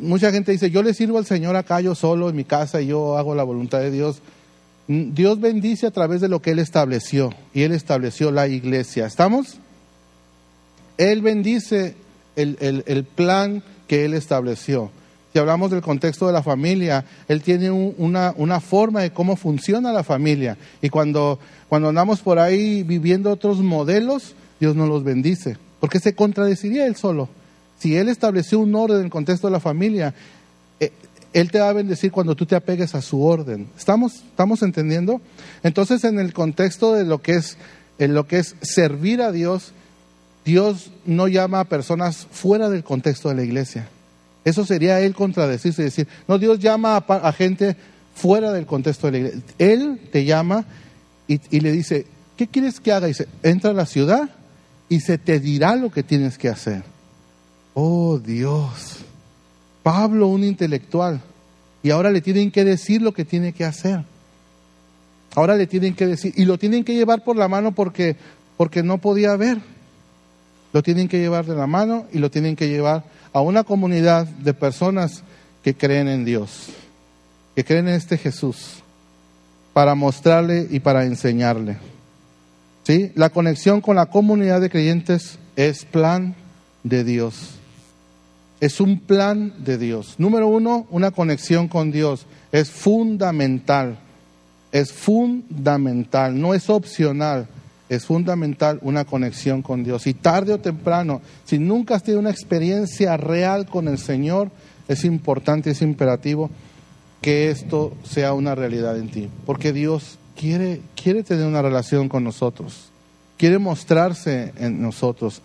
Mucha 0.00 0.30
gente 0.32 0.52
dice, 0.52 0.70
yo 0.70 0.82
le 0.82 0.92
sirvo 0.92 1.18
al 1.18 1.24
Señor 1.24 1.56
acá 1.56 1.80
yo 1.80 1.94
solo 1.94 2.28
en 2.28 2.36
mi 2.36 2.44
casa 2.44 2.82
y 2.82 2.88
yo 2.88 3.16
hago 3.16 3.34
la 3.34 3.42
voluntad 3.42 3.80
de 3.80 3.90
Dios. 3.90 4.20
Dios 4.86 5.40
bendice 5.40 5.86
a 5.86 5.90
través 5.92 6.20
de 6.20 6.28
lo 6.28 6.42
que 6.42 6.50
Él 6.50 6.58
estableció 6.58 7.32
y 7.54 7.62
Él 7.62 7.72
estableció 7.72 8.30
la 8.30 8.48
iglesia. 8.48 9.06
¿Estamos? 9.06 9.58
Él 10.98 11.22
bendice 11.22 11.94
el, 12.36 12.84
el, 12.86 13.04
plan 13.04 13.62
que 13.86 14.04
Él 14.04 14.14
estableció. 14.14 14.90
Si 15.32 15.38
hablamos 15.38 15.70
del 15.70 15.80
contexto 15.80 16.26
de 16.26 16.32
la 16.32 16.42
familia, 16.42 17.06
Él 17.28 17.40
tiene 17.40 17.70
una, 17.70 18.34
una, 18.36 18.60
forma 18.60 19.00
de 19.00 19.10
cómo 19.10 19.36
funciona 19.36 19.92
la 19.92 20.02
familia. 20.02 20.58
Y 20.82 20.90
cuando, 20.90 21.38
cuando 21.68 21.88
andamos 21.88 22.20
por 22.20 22.38
ahí 22.38 22.82
viviendo 22.82 23.30
otros 23.30 23.60
modelos, 23.60 24.34
Dios 24.58 24.76
no 24.76 24.86
los 24.86 25.04
bendice. 25.04 25.56
Porque 25.78 26.00
se 26.00 26.14
contradeciría 26.14 26.86
Él 26.86 26.96
solo. 26.96 27.28
Si 27.80 27.96
Él 27.96 28.08
estableció 28.08 28.60
un 28.60 28.74
orden 28.74 28.98
en 28.98 29.04
el 29.06 29.10
contexto 29.10 29.48
de 29.48 29.52
la 29.52 29.60
familia, 29.60 30.14
él 31.32 31.50
te 31.50 31.60
va 31.60 31.68
a 31.68 31.72
bendecir 31.72 32.10
cuando 32.10 32.34
tú 32.34 32.46
te 32.46 32.56
apegues 32.56 32.94
a 32.94 33.02
su 33.02 33.22
orden. 33.22 33.68
¿Estamos, 33.78 34.14
estamos 34.16 34.62
entendiendo? 34.62 35.20
Entonces, 35.62 36.02
en 36.04 36.18
el 36.18 36.32
contexto 36.32 36.94
de 36.94 37.04
lo 37.04 37.22
que 37.22 37.36
es, 37.36 37.56
en 37.98 38.14
lo 38.14 38.26
que 38.26 38.38
es 38.38 38.56
servir 38.62 39.22
a 39.22 39.30
Dios, 39.30 39.72
Dios 40.44 40.90
no 41.04 41.28
llama 41.28 41.60
a 41.60 41.64
personas 41.64 42.26
fuera 42.30 42.68
del 42.68 42.82
contexto 42.82 43.28
de 43.28 43.36
la 43.36 43.44
iglesia. 43.44 43.88
Eso 44.44 44.64
sería 44.64 45.00
Él 45.00 45.14
contradecirse 45.14 45.82
y 45.82 45.84
decir, 45.84 46.08
no, 46.26 46.38
Dios 46.38 46.58
llama 46.58 46.96
a, 46.96 47.32
gente 47.32 47.76
fuera 48.14 48.52
del 48.52 48.66
contexto 48.66 49.06
de 49.06 49.12
la 49.12 49.18
iglesia. 49.18 49.42
Él 49.58 50.00
te 50.10 50.24
llama 50.24 50.64
y, 51.28 51.40
y 51.50 51.60
le 51.60 51.70
dice, 51.70 52.06
¿qué 52.36 52.48
quieres 52.48 52.80
que 52.80 52.92
haga? 52.92 53.06
Y 53.06 53.10
dice, 53.10 53.28
entra 53.42 53.70
a 53.70 53.74
la 53.74 53.86
ciudad 53.86 54.30
y 54.88 55.00
se 55.00 55.18
te 55.18 55.38
dirá 55.38 55.76
lo 55.76 55.92
que 55.92 56.02
tienes 56.02 56.38
que 56.38 56.48
hacer. 56.48 56.82
Oh 57.74 58.18
Dios. 58.18 59.04
Pablo, 59.82 60.26
un 60.26 60.44
intelectual, 60.44 61.20
y 61.82 61.90
ahora 61.90 62.10
le 62.10 62.20
tienen 62.20 62.50
que 62.50 62.64
decir 62.64 63.00
lo 63.00 63.12
que 63.12 63.24
tiene 63.24 63.52
que 63.52 63.64
hacer. 63.64 64.04
Ahora 65.34 65.56
le 65.56 65.66
tienen 65.66 65.94
que 65.94 66.06
decir, 66.06 66.34
y 66.36 66.44
lo 66.44 66.58
tienen 66.58 66.84
que 66.84 66.94
llevar 66.94 67.24
por 67.24 67.36
la 67.36 67.48
mano 67.48 67.72
porque, 67.72 68.16
porque 68.56 68.82
no 68.82 68.98
podía 68.98 69.36
ver. 69.36 69.58
Lo 70.72 70.82
tienen 70.82 71.08
que 71.08 71.18
llevar 71.18 71.46
de 71.46 71.56
la 71.56 71.66
mano 71.66 72.06
y 72.12 72.18
lo 72.18 72.30
tienen 72.30 72.56
que 72.56 72.68
llevar 72.68 73.04
a 73.32 73.40
una 73.40 73.64
comunidad 73.64 74.26
de 74.26 74.54
personas 74.54 75.22
que 75.62 75.74
creen 75.74 76.08
en 76.08 76.24
Dios, 76.24 76.68
que 77.54 77.64
creen 77.64 77.88
en 77.88 77.94
este 77.94 78.18
Jesús, 78.18 78.82
para 79.72 79.94
mostrarle 79.94 80.66
y 80.70 80.80
para 80.80 81.04
enseñarle. 81.04 81.78
¿Sí? 82.84 83.12
La 83.14 83.30
conexión 83.30 83.80
con 83.80 83.96
la 83.96 84.06
comunidad 84.06 84.60
de 84.60 84.70
creyentes 84.70 85.38
es 85.56 85.84
plan 85.84 86.34
de 86.82 87.04
Dios 87.04 87.59
es 88.60 88.80
un 88.80 89.00
plan 89.00 89.54
de 89.64 89.78
Dios. 89.78 90.16
Número 90.18 90.46
uno, 90.46 90.86
una 90.90 91.10
conexión 91.10 91.66
con 91.66 91.90
Dios. 91.90 92.26
Es 92.52 92.70
fundamental. 92.70 93.98
Es 94.70 94.92
fundamental. 94.92 96.38
No 96.38 96.52
es 96.52 96.68
opcional. 96.68 97.48
Es 97.88 98.04
fundamental 98.04 98.78
una 98.82 99.04
conexión 99.04 99.62
con 99.62 99.82
Dios. 99.82 100.06
Y 100.06 100.14
tarde 100.14 100.52
o 100.52 100.60
temprano, 100.60 101.22
si 101.44 101.58
nunca 101.58 101.94
has 101.94 102.04
tenido 102.04 102.20
una 102.20 102.30
experiencia 102.30 103.16
real 103.16 103.66
con 103.66 103.88
el 103.88 103.98
Señor, 103.98 104.50
es 104.88 105.04
importante, 105.04 105.70
es 105.70 105.82
imperativo 105.82 106.50
que 107.22 107.50
esto 107.50 107.94
sea 108.04 108.34
una 108.34 108.54
realidad 108.54 108.98
en 108.98 109.10
ti. 109.10 109.28
Porque 109.46 109.72
Dios 109.72 110.18
quiere, 110.36 110.82
quiere 111.02 111.22
tener 111.22 111.46
una 111.46 111.62
relación 111.62 112.08
con 112.08 112.24
nosotros. 112.24 112.90
Quiere 113.38 113.58
mostrarse 113.58 114.52
en 114.58 114.82
nosotros 114.82 115.40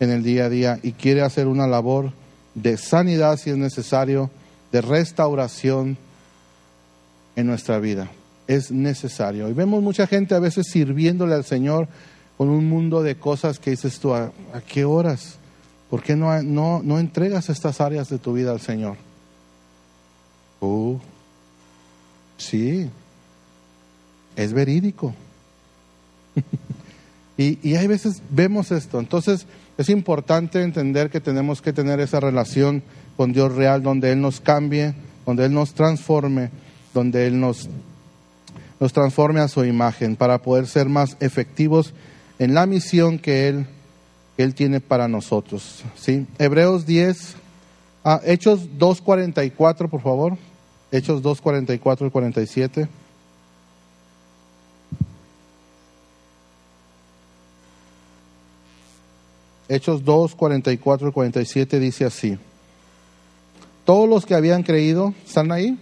en 0.00 0.10
el 0.10 0.24
día 0.24 0.46
a 0.46 0.48
día 0.50 0.78
y 0.82 0.92
quiere 0.92 1.22
hacer 1.22 1.46
una 1.46 1.68
labor 1.68 2.12
de 2.56 2.78
sanidad 2.78 3.36
si 3.36 3.50
es 3.50 3.56
necesario, 3.56 4.30
de 4.72 4.80
restauración 4.80 5.96
en 7.36 7.46
nuestra 7.46 7.78
vida. 7.78 8.10
Es 8.48 8.72
necesario. 8.72 9.48
Y 9.48 9.52
vemos 9.52 9.82
mucha 9.82 10.06
gente 10.06 10.34
a 10.34 10.40
veces 10.40 10.66
sirviéndole 10.66 11.34
al 11.34 11.44
Señor 11.44 11.86
con 12.36 12.48
un 12.48 12.68
mundo 12.68 13.02
de 13.02 13.16
cosas 13.16 13.58
que 13.58 13.70
dices 13.70 14.00
tú, 14.00 14.14
¿a, 14.14 14.32
qué 14.66 14.84
horas? 14.84 15.36
¿Por 15.90 16.02
qué 16.02 16.16
no, 16.16 16.42
no, 16.42 16.80
no, 16.82 16.98
entregas 16.98 17.50
estas 17.50 17.80
áreas 17.80 18.08
de 18.08 18.18
tu 18.18 18.32
vida 18.32 18.52
al 18.52 18.60
Señor? 18.60 18.96
Oh, 20.60 20.98
sí, 22.38 22.88
es 24.34 24.52
verídico. 24.52 25.14
y, 27.36 27.68
y 27.68 27.76
hay 27.76 27.86
veces 27.86 28.22
vemos 28.30 28.72
esto. 28.72 28.98
Entonces, 28.98 29.46
es 29.78 29.88
importante 29.90 30.62
entender 30.62 31.10
que 31.10 31.20
tenemos 31.20 31.60
que 31.60 31.72
tener 31.72 32.00
esa 32.00 32.20
relación 32.20 32.82
con 33.16 33.32
Dios 33.32 33.54
real, 33.54 33.82
donde 33.82 34.12
Él 34.12 34.20
nos 34.20 34.40
cambie, 34.40 34.94
donde 35.24 35.44
Él 35.46 35.52
nos 35.52 35.74
transforme, 35.74 36.50
donde 36.94 37.26
Él 37.26 37.40
nos, 37.40 37.68
nos 38.80 38.92
transforme 38.92 39.40
a 39.40 39.48
su 39.48 39.64
imagen, 39.64 40.16
para 40.16 40.38
poder 40.38 40.66
ser 40.66 40.88
más 40.88 41.16
efectivos 41.20 41.92
en 42.38 42.54
la 42.54 42.66
misión 42.66 43.18
que 43.18 43.48
Él, 43.48 43.66
él 44.36 44.54
tiene 44.54 44.80
para 44.80 45.08
nosotros. 45.08 45.82
¿sí? 45.96 46.26
Hebreos 46.38 46.86
10, 46.86 47.36
ah, 48.04 48.20
Hechos 48.24 48.68
2.44, 48.78 49.88
por 49.88 50.02
favor. 50.02 50.36
Hechos 50.92 51.22
2.44 51.22 52.06
y 52.06 52.10
47. 52.10 52.88
Hechos 59.68 60.04
2, 60.04 60.36
44 60.36 61.08
y 61.08 61.12
47 61.12 61.80
dice 61.80 62.04
así. 62.04 62.38
Todos 63.84 64.08
los 64.08 64.24
que 64.24 64.34
habían 64.34 64.62
creído, 64.62 65.12
¿están 65.26 65.50
ahí? 65.50 65.78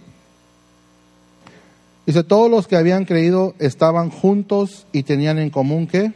Dice, 2.05 2.23
todos 2.23 2.49
los 2.49 2.67
que 2.67 2.75
habían 2.75 3.05
creído 3.05 3.55
estaban 3.59 4.09
juntos 4.09 4.85
y 4.91 5.03
tenían 5.03 5.39
en 5.39 5.49
común 5.49 5.87
que 5.87 6.13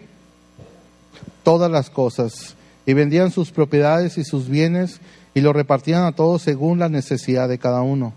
todas 1.44 1.72
las 1.72 1.90
cosas 1.90 2.56
y 2.86 2.94
vendían 2.94 3.32
sus 3.32 3.52
propiedades 3.52 4.18
y 4.18 4.24
sus 4.24 4.50
bienes 4.50 5.00
y 5.34 5.42
lo 5.42 5.54
repartían 5.54 6.04
a 6.04 6.12
todos 6.12 6.44
según 6.44 6.80
la 6.80 6.90
necesidad 6.90 7.50
de 7.50 7.60
cada 7.60 7.82
uno. 7.82 8.14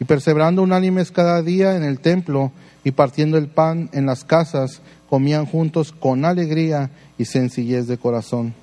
Y 0.00 0.04
perseverando 0.04 0.62
unánimes 0.62 1.12
cada 1.12 1.42
día 1.42 1.76
en 1.76 1.84
el 1.84 2.00
templo 2.00 2.50
y 2.82 2.92
partiendo 2.92 3.38
el 3.38 3.48
pan 3.48 3.88
en 3.92 4.06
las 4.06 4.24
casas, 4.24 4.80
comían 5.08 5.46
juntos 5.46 5.92
con 5.92 6.24
alegría 6.24 6.90
y 7.18 7.24
sencillez 7.24 7.86
de 7.86 7.98
corazón 7.98 8.61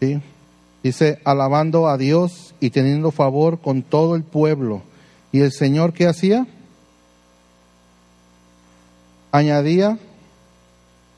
¿sí? 0.00 0.20
Dice, 0.82 1.18
alabando 1.24 1.88
a 1.88 1.98
Dios 1.98 2.54
y 2.60 2.70
teniendo 2.70 3.10
favor 3.10 3.60
con 3.60 3.82
todo 3.82 4.14
el 4.14 4.22
pueblo. 4.22 4.82
¿Y 5.32 5.40
el 5.40 5.52
Señor 5.52 5.92
qué 5.92 6.06
hacía? 6.06 6.46
Añadía 9.32 9.98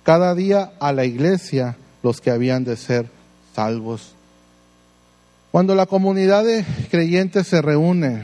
cada 0.05 0.35
día 0.35 0.73
a 0.81 0.93
la 0.93 1.05
iglesia 1.05 1.77
los 2.03 2.21
que 2.21 2.31
habían 2.31 2.65
de 2.65 2.77
ser 2.77 3.11
salvos. 3.55 4.15
Cuando 5.51 5.75
la 5.75 5.87
comunidad 5.87 6.45
de 6.45 6.65
creyentes 6.91 7.47
se 7.47 7.61
reúne, 7.61 8.23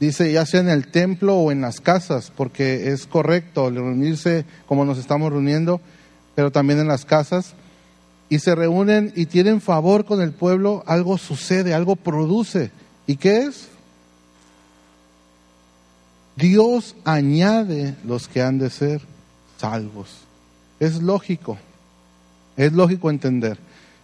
dice 0.00 0.32
ya 0.32 0.46
sea 0.46 0.60
en 0.60 0.68
el 0.68 0.90
templo 0.90 1.36
o 1.36 1.52
en 1.52 1.60
las 1.60 1.80
casas, 1.80 2.32
porque 2.36 2.88
es 2.92 3.06
correcto 3.06 3.70
reunirse 3.70 4.44
como 4.66 4.84
nos 4.84 4.98
estamos 4.98 5.32
reuniendo, 5.32 5.80
pero 6.34 6.50
también 6.50 6.80
en 6.80 6.88
las 6.88 7.04
casas, 7.04 7.54
y 8.32 8.38
se 8.38 8.54
reúnen 8.54 9.12
y 9.14 9.26
tienen 9.26 9.60
favor 9.60 10.06
con 10.06 10.22
el 10.22 10.32
pueblo, 10.32 10.82
algo 10.86 11.18
sucede, 11.18 11.74
algo 11.74 11.96
produce. 11.96 12.70
¿Y 13.06 13.16
qué 13.16 13.42
es? 13.42 13.68
Dios 16.34 16.96
añade 17.04 17.94
los 18.06 18.28
que 18.28 18.40
han 18.40 18.58
de 18.58 18.70
ser 18.70 19.02
salvos. 19.58 20.08
Es 20.80 21.02
lógico, 21.02 21.58
es 22.56 22.72
lógico 22.72 23.10
entender. 23.10 23.58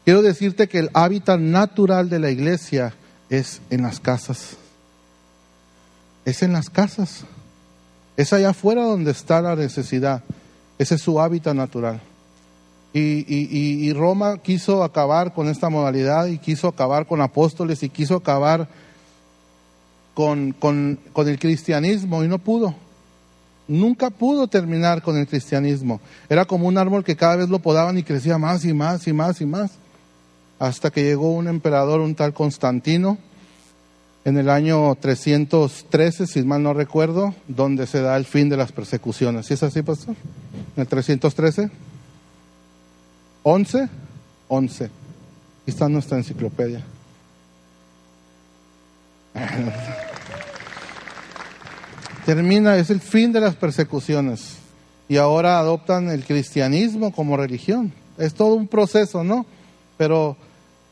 quiero 0.05 0.21
decirte 0.21 0.69
que 0.69 0.81
el 0.81 0.91
hábitat 0.93 1.41
natural 1.41 2.11
de 2.11 2.19
la 2.19 2.31
iglesia 2.31 2.93
es 3.31 3.63
en 3.71 3.81
las 3.81 3.99
casas. 3.99 4.59
Es 6.27 6.43
en 6.43 6.53
las 6.53 6.69
casas. 6.69 7.25
Es 8.15 8.35
allá 8.35 8.51
afuera 8.51 8.83
donde 8.83 9.11
está 9.11 9.41
la 9.41 9.57
necesidad. 9.57 10.23
Ese 10.79 10.97
es 10.97 11.01
su 11.01 11.19
hábitat 11.19 11.55
natural. 11.55 12.03
Y, 13.01 13.93
Roma 13.93 14.39
quiso 14.39 14.83
acabar 14.83 15.33
con 15.33 15.49
esta 15.49 15.69
modalidad 15.69 16.27
y 16.27 16.39
quiso 16.39 16.69
acabar 16.69 17.07
con 17.07 17.21
apóstoles 17.21 17.83
y 17.83 17.89
quiso 17.89 18.17
acabar 18.17 18.69
con, 20.15 20.53
con, 20.53 20.99
el 21.17 21.39
cristianismo 21.39 22.25
y 22.25 22.29
no 22.29 22.39
pudo. 22.39 22.75
Nunca 23.69 24.11
pudo 24.11 24.49
terminar 24.49 25.03
con 25.03 25.17
el 25.19 25.27
cristianismo. 25.27 26.01
Era 26.29 26.47
como 26.47 26.67
un 26.67 26.79
árbol 26.79 27.05
que 27.05 27.17
cada 27.17 27.37
vez 27.37 27.49
lo 27.49 27.59
podaban 27.59 27.99
y 27.99 28.03
crecía 28.03 28.39
más 28.39 28.65
y 28.65 28.73
más 28.73 29.07
y 29.07 29.13
más 29.13 29.41
y 29.41 29.47
más. 29.47 29.73
Hasta 30.59 30.91
que 30.91 31.05
llegó 31.05 31.33
un 31.33 31.47
emperador, 31.47 32.01
un 32.01 32.15
tal 32.15 32.33
Constantino, 32.33 33.19
en 34.25 34.37
el 34.39 34.51
año 34.51 34.95
313, 34.95 36.27
si 36.27 36.43
mal 36.43 36.63
no 36.63 36.75
recuerdo, 36.75 37.35
donde 37.47 37.87
se 37.87 38.01
da 38.01 38.17
el 38.17 38.25
fin 38.25 38.49
de 38.49 38.57
las 38.57 38.73
persecuciones. 38.73 39.47
¿Sí 39.47 39.55
es 39.55 39.63
así, 39.63 39.83
pastor? 39.83 40.17
En 40.77 40.83
el 40.83 40.87
313. 40.87 41.71
11, 43.43 43.89
11. 44.49 44.85
Aquí 44.85 44.93
está 45.67 45.89
nuestra 45.89 46.19
enciclopedia. 46.19 46.85
Termina, 52.27 52.77
es 52.77 52.91
el 52.91 53.01
fin 53.01 53.33
de 53.33 53.41
las 53.41 53.55
persecuciones. 53.55 54.57
Y 55.09 55.17
ahora 55.17 55.59
adoptan 55.59 56.11
el 56.11 56.25
cristianismo 56.25 57.13
como 57.13 57.37
religión. 57.37 57.93
Es 58.19 58.35
todo 58.35 58.55
un 58.55 58.69
proceso, 58.69 59.25
¿no? 59.25 59.47
Pero, 59.97 60.37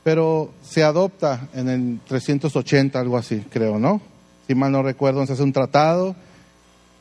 pero 0.02 0.50
se 0.62 0.82
adopta 0.82 1.48
en 1.54 1.68
el 1.68 2.00
380, 2.08 2.98
algo 2.98 3.18
así, 3.18 3.44
creo, 3.50 3.78
¿no? 3.78 4.00
Si 4.46 4.54
mal 4.54 4.72
no 4.72 4.82
recuerdo, 4.82 5.26
se 5.26 5.34
hace 5.34 5.42
un 5.42 5.52
tratado. 5.52 6.16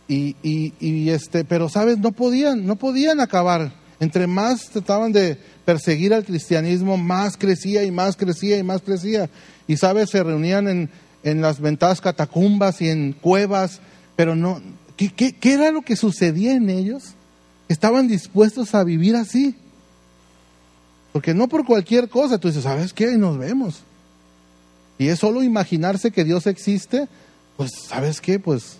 Y, 0.08 0.36
y 0.43 1.10
este, 1.10 1.45
pero 1.45 1.69
sabes, 1.69 1.97
no 1.97 2.12
podían, 2.12 2.67
no 2.67 2.75
podían 2.75 3.21
acabar 3.21 3.71
entre 3.99 4.27
más 4.27 4.69
trataban 4.69 5.12
de 5.12 5.38
perseguir 5.63 6.13
al 6.13 6.25
cristianismo, 6.25 6.97
más 6.97 7.38
crecía 7.38 7.84
y 7.84 7.91
más 7.91 8.15
crecía 8.15 8.58
y 8.58 8.63
más 8.63 8.81
crecía. 8.81 9.29
Y 9.67 9.77
sabes, 9.77 10.10
se 10.10 10.23
reunían 10.23 10.67
en, 10.67 10.89
en 11.23 11.41
las 11.41 11.60
ventadas 11.60 12.01
catacumbas 12.01 12.81
y 12.81 12.89
en 12.89 13.13
cuevas, 13.13 13.79
pero 14.15 14.36
no. 14.36 14.62
¿qué, 14.95 15.10
qué, 15.10 15.53
era 15.53 15.71
lo 15.71 15.81
que 15.81 15.95
sucedía 15.95 16.53
en 16.53 16.69
ellos? 16.69 17.13
Estaban 17.67 18.08
dispuestos 18.08 18.75
a 18.75 18.84
vivir 18.84 19.15
así. 19.15 19.55
Porque 21.12 21.34
no 21.34 21.47
por 21.47 21.65
cualquier 21.65 22.10
cosa, 22.10 22.38
tú 22.38 22.49
dices, 22.49 22.63
¿sabes 22.63 22.93
qué? 22.93 23.13
Y 23.13 23.17
nos 23.17 23.38
vemos. 23.38 23.84
Y 24.97 25.08
es 25.08 25.19
solo 25.19 25.43
imaginarse 25.43 26.12
que 26.12 26.23
Dios 26.23 26.47
existe, 26.47 27.08
pues, 27.58 27.71
¿sabes 27.88 28.21
qué? 28.21 28.39
Pues 28.39 28.77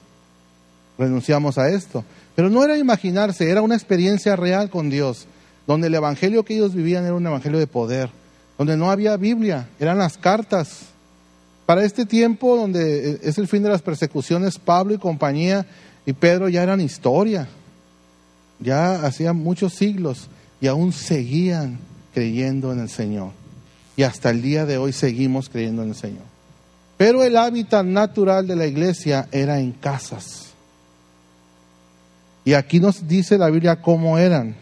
renunciamos 0.98 1.58
a 1.58 1.70
esto. 1.70 2.04
Pero 2.36 2.50
no 2.50 2.64
era 2.64 2.78
imaginarse, 2.78 3.50
era 3.50 3.62
una 3.62 3.76
experiencia 3.76 4.36
real 4.36 4.70
con 4.70 4.90
Dios, 4.90 5.26
donde 5.66 5.88
el 5.88 5.96
evangelio 5.96 6.44
que 6.44 6.56
ellos 6.56 6.76
vivían 6.76 7.06
era 7.06 7.14
un 7.14 7.26
evangelio 7.26 7.58
de 7.58 7.68
poder, 7.68 8.10
donde 8.58 8.76
no 8.76 8.92
había 8.92 9.16
Biblia, 9.18 9.70
eran 9.80 9.98
las 9.98 10.18
cartas. 10.18 10.88
Para 11.66 11.84
este 11.84 12.06
tiempo, 12.06 12.58
donde 12.58 13.20
es 13.24 13.38
el 13.38 13.48
fin 13.48 13.64
de 13.64 13.70
las 13.70 13.82
persecuciones, 13.82 14.60
Pablo 14.60 14.94
y 14.94 14.98
compañía 14.98 15.66
y 16.06 16.14
Pedro 16.14 16.50
ya 16.50 16.62
eran 16.62 16.82
historia, 16.82 17.48
ya 18.60 19.06
hacían 19.06 19.38
muchos 19.38 19.74
siglos 19.74 20.30
y 20.62 20.68
aún 20.68 20.92
seguían 20.92 21.80
creyendo 22.14 22.72
en 22.72 22.80
el 22.80 22.90
Señor. 22.90 23.32
Y 23.98 24.04
hasta 24.04 24.30
el 24.30 24.42
día 24.42 24.66
de 24.66 24.78
hoy 24.78 24.92
seguimos 24.92 25.50
creyendo 25.50 25.84
en 25.84 25.90
el 25.90 25.96
Señor. 25.96 26.24
Pero 26.98 27.24
el 27.24 27.38
hábitat 27.38 27.86
natural 27.86 28.46
de 28.46 28.56
la 28.56 28.68
iglesia 28.68 29.28
era 29.32 29.60
en 29.60 29.72
casas 29.72 30.55
y 32.46 32.54
aquí 32.54 32.80
nos 32.80 33.08
dice 33.08 33.40
la 33.40 33.50
Biblia 33.50 33.82
cómo 33.82 34.20
eran, 34.20 34.56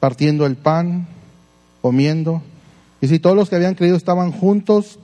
partiendo 0.00 0.46
el 0.46 0.56
pan, 0.56 1.06
comiendo. 1.80 2.42
Y 3.00 3.06
si 3.06 3.20
todos 3.20 3.36
los 3.36 3.48
que 3.48 3.54
habían 3.54 3.76
creído 3.76 3.96
estaban 3.96 4.32
juntos, 4.32 4.98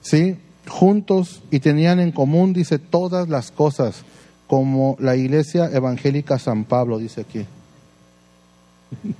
¿sí? 0.00 0.36
Juntos 0.68 1.42
y 1.50 1.58
tenían 1.58 1.98
en 1.98 2.12
común, 2.12 2.52
dice, 2.52 2.78
todas 2.78 3.28
las 3.28 3.50
cosas, 3.50 4.04
como 4.46 4.96
la 5.00 5.16
iglesia 5.16 5.68
evangélica 5.72 6.38
San 6.38 6.64
Pablo, 6.64 6.98
dice 6.98 7.22
aquí. 7.22 7.44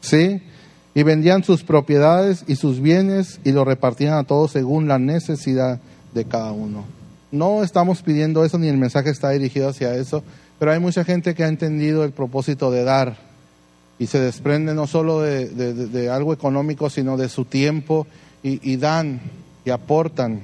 ¿Sí? 0.00 0.42
Y 0.94 1.02
vendían 1.02 1.44
sus 1.44 1.62
propiedades 1.62 2.44
y 2.46 2.56
sus 2.56 2.80
bienes 2.80 3.38
y 3.44 3.52
lo 3.52 3.66
repartían 3.66 4.14
a 4.14 4.24
todos 4.24 4.52
según 4.52 4.88
la 4.88 4.98
necesidad 4.98 5.78
de 6.14 6.24
cada 6.24 6.52
uno. 6.52 6.84
No 7.32 7.64
estamos 7.64 8.00
pidiendo 8.00 8.44
eso 8.44 8.58
ni 8.58 8.68
el 8.68 8.78
mensaje 8.78 9.10
está 9.10 9.30
dirigido 9.30 9.68
hacia 9.68 9.94
eso, 9.96 10.22
pero 10.58 10.72
hay 10.72 10.78
mucha 10.78 11.04
gente 11.04 11.34
que 11.34 11.44
ha 11.44 11.48
entendido 11.48 12.04
el 12.04 12.12
propósito 12.12 12.70
de 12.70 12.84
dar 12.84 13.16
y 13.98 14.06
se 14.06 14.20
desprende 14.20 14.74
no 14.74 14.86
solo 14.86 15.20
de, 15.20 16.10
algo 16.10 16.32
económico, 16.32 16.90
sino 16.90 17.16
de 17.16 17.28
su 17.28 17.44
tiempo 17.44 18.06
y, 18.42 18.76
dan 18.76 19.20
y 19.64 19.70
aportan 19.70 20.42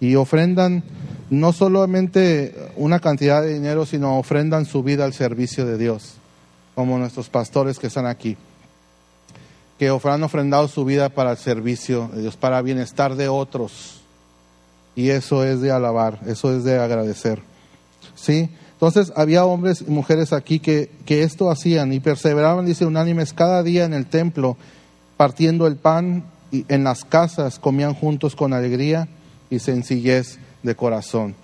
y 0.00 0.14
ofrendan 0.14 0.82
no 1.30 1.52
solamente 1.52 2.54
una 2.76 3.00
cantidad 3.00 3.42
de 3.42 3.54
dinero, 3.54 3.86
sino 3.86 4.18
ofrendan 4.18 4.66
su 4.66 4.82
vida 4.82 5.04
al 5.04 5.12
servicio 5.12 5.64
de 5.64 5.78
Dios, 5.78 6.14
como 6.74 6.98
nuestros 6.98 7.28
pastores 7.28 7.78
que 7.78 7.86
están 7.86 8.06
aquí, 8.06 8.36
que 9.78 9.88
han 9.88 10.22
ofrendado 10.22 10.68
su 10.68 10.84
vida 10.84 11.08
para 11.08 11.32
el 11.32 11.38
servicio 11.38 12.10
de 12.12 12.22
Dios, 12.22 12.36
para 12.36 12.62
bienestar 12.62 13.14
de 13.16 13.28
otros. 13.28 14.00
Y 14.94 15.08
eso 15.08 15.44
es 15.44 15.60
de 15.62 15.70
alabar, 15.70 16.20
eso 16.26 16.54
es 16.54 16.64
de 16.64 16.78
agradecer. 16.78 17.40
¿Sí? 18.14 18.50
Entonces 18.82 19.12
había 19.14 19.44
hombres 19.44 19.84
y 19.86 19.90
mujeres 19.92 20.32
aquí 20.32 20.58
que, 20.58 20.90
que 21.06 21.22
esto 21.22 21.52
hacían 21.52 21.92
y 21.92 22.00
perseveraban, 22.00 22.66
dice, 22.66 22.84
unánimes 22.84 23.32
cada 23.32 23.62
día 23.62 23.84
en 23.84 23.94
el 23.94 24.06
templo, 24.06 24.56
partiendo 25.16 25.68
el 25.68 25.76
pan 25.76 26.24
y 26.50 26.64
en 26.66 26.82
las 26.82 27.04
casas, 27.04 27.60
comían 27.60 27.94
juntos 27.94 28.34
con 28.34 28.52
alegría 28.52 29.06
y 29.50 29.60
sencillez 29.60 30.40
de 30.64 30.74
corazón. 30.74 31.36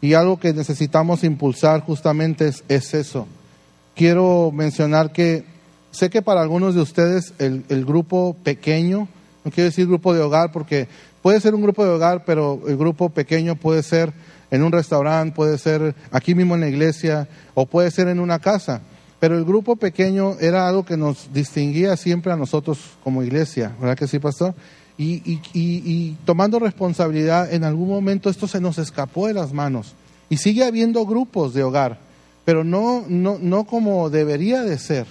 Y 0.00 0.14
algo 0.14 0.40
que 0.40 0.54
necesitamos 0.54 1.22
impulsar 1.22 1.82
justamente 1.82 2.48
es, 2.48 2.64
es 2.66 2.94
eso. 2.94 3.26
Quiero 3.94 4.50
mencionar 4.50 5.12
que 5.12 5.44
sé 5.90 6.08
que 6.08 6.22
para 6.22 6.40
algunos 6.40 6.74
de 6.74 6.80
ustedes 6.80 7.34
el, 7.36 7.66
el 7.68 7.84
grupo 7.84 8.38
pequeño, 8.42 9.06
no 9.44 9.50
quiero 9.50 9.68
decir 9.68 9.86
grupo 9.86 10.14
de 10.14 10.22
hogar 10.22 10.50
porque 10.50 10.88
puede 11.20 11.42
ser 11.42 11.54
un 11.54 11.60
grupo 11.60 11.84
de 11.84 11.90
hogar, 11.90 12.24
pero 12.24 12.62
el 12.66 12.78
grupo 12.78 13.10
pequeño 13.10 13.54
puede 13.54 13.82
ser 13.82 14.14
en 14.50 14.62
un 14.62 14.72
restaurante, 14.72 15.34
puede 15.34 15.58
ser 15.58 15.94
aquí 16.10 16.34
mismo 16.34 16.54
en 16.54 16.60
la 16.62 16.68
iglesia 16.68 17.28
o 17.54 17.66
puede 17.66 17.90
ser 17.90 18.08
en 18.08 18.20
una 18.20 18.38
casa. 18.38 18.80
Pero 19.18 19.38
el 19.38 19.44
grupo 19.44 19.76
pequeño 19.76 20.36
era 20.40 20.68
algo 20.68 20.84
que 20.84 20.96
nos 20.96 21.32
distinguía 21.32 21.96
siempre 21.96 22.32
a 22.32 22.36
nosotros 22.36 22.78
como 23.02 23.22
iglesia, 23.22 23.74
¿verdad 23.80 23.96
que 23.96 24.06
sí, 24.06 24.18
pastor? 24.18 24.54
Y, 24.98 25.40
y, 25.52 26.16
tomando 26.24 26.58
responsabilidad, 26.58 27.52
en 27.52 27.64
algún 27.64 27.88
momento 27.88 28.30
esto 28.30 28.48
se 28.48 28.60
nos 28.60 28.78
escapó 28.78 29.26
de 29.26 29.34
las 29.34 29.52
manos. 29.52 29.94
Y 30.30 30.38
sigue 30.38 30.64
habiendo 30.64 31.04
grupos 31.04 31.52
de 31.52 31.62
hogar, 31.62 31.98
pero 32.44 32.64
no, 32.64 33.04
no, 33.06 33.38
no 33.38 33.64
como 33.64 34.08
debería 34.08 34.62
de 34.62 34.78
ser. 34.78 35.06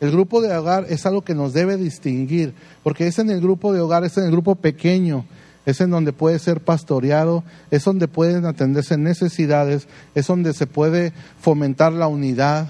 El 0.00 0.10
grupo 0.10 0.40
de 0.40 0.54
hogar 0.54 0.86
es 0.88 1.06
algo 1.06 1.22
que 1.22 1.34
nos 1.34 1.52
debe 1.52 1.76
distinguir, 1.76 2.54
porque 2.82 3.06
es 3.06 3.18
en 3.18 3.30
el 3.30 3.40
grupo 3.40 3.72
de 3.72 3.80
hogar, 3.80 4.04
es 4.04 4.16
en 4.16 4.24
el 4.24 4.30
grupo 4.30 4.54
pequeño, 4.54 5.26
es 5.66 5.80
en 5.80 5.90
donde 5.90 6.12
puede 6.12 6.38
ser 6.38 6.60
pastoreado, 6.60 7.42
es 7.72 7.84
donde 7.84 8.06
pueden 8.06 8.46
atenderse 8.46 8.96
necesidades, 8.96 9.88
es 10.14 10.26
donde 10.28 10.54
se 10.54 10.68
puede 10.68 11.12
fomentar 11.40 11.92
la 11.92 12.06
unidad, 12.06 12.68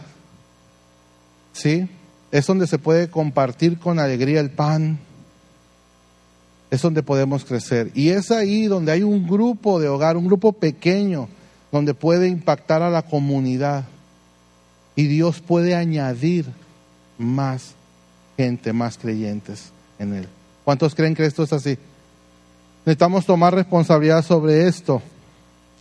¿sí? 1.52 1.88
Es 2.32 2.46
donde 2.46 2.66
se 2.66 2.78
puede 2.78 3.09
compartir 3.09 3.78
con 3.78 3.98
alegría 3.98 4.40
el 4.40 4.50
pan, 4.50 4.98
es 6.70 6.80
donde 6.80 7.02
podemos 7.02 7.44
crecer. 7.44 7.92
Y 7.94 8.09
es 8.09 8.30
ahí 8.30 8.66
donde 8.66 8.92
hay 8.92 9.02
un 9.02 9.28
grupo 9.28 9.78
de 9.78 9.88
hogar, 9.88 10.16
un 10.16 10.26
grupo 10.26 10.52
pequeño, 10.52 11.28
donde 11.70 11.92
puede 11.92 12.28
impactar 12.28 12.80
a 12.80 12.90
la 12.90 13.02
comunidad. 13.02 13.85
Y 14.94 15.06
Dios 15.06 15.40
puede 15.40 15.74
añadir 15.74 16.46
más 17.18 17.74
gente, 18.38 18.72
más 18.72 18.96
creyentes 18.96 19.70
en 19.98 20.14
Él. 20.14 20.28
¿Cuántos 20.64 20.94
creen 20.94 21.14
que 21.14 21.26
esto 21.26 21.42
es 21.42 21.52
así? 21.52 21.78
Necesitamos 22.87 23.27
tomar 23.27 23.53
responsabilidad 23.53 24.25
sobre 24.25 24.68
esto. 24.68 25.03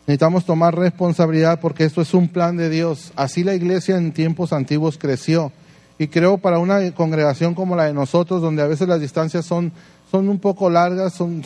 Necesitamos 0.08 0.44
tomar 0.44 0.76
responsabilidad 0.76 1.60
porque 1.60 1.84
esto 1.84 2.02
es 2.02 2.16
un 2.16 2.28
plan 2.28 2.58
de 2.58 2.68
Dios. 2.68 3.14
Así 3.16 3.44
la 3.44 3.54
iglesia 3.54 3.96
en 3.96 4.12
tiempos 4.12 4.52
antiguos 4.52 4.98
creció. 4.98 5.52
Y 6.00 6.08
creo 6.08 6.40
para 6.40 6.58
una 6.58 6.92
congregación 6.96 7.54
como 7.54 7.76
la 7.76 7.86
de 7.86 7.94
nosotros, 7.94 8.42
donde 8.42 8.64
a 8.64 8.68
veces 8.68 8.88
las 8.88 9.00
distancias 9.00 9.46
son, 9.46 9.72
son 10.10 10.30
un 10.30 10.40
poco 10.40 10.68
largas, 10.72 11.14
son, 11.14 11.44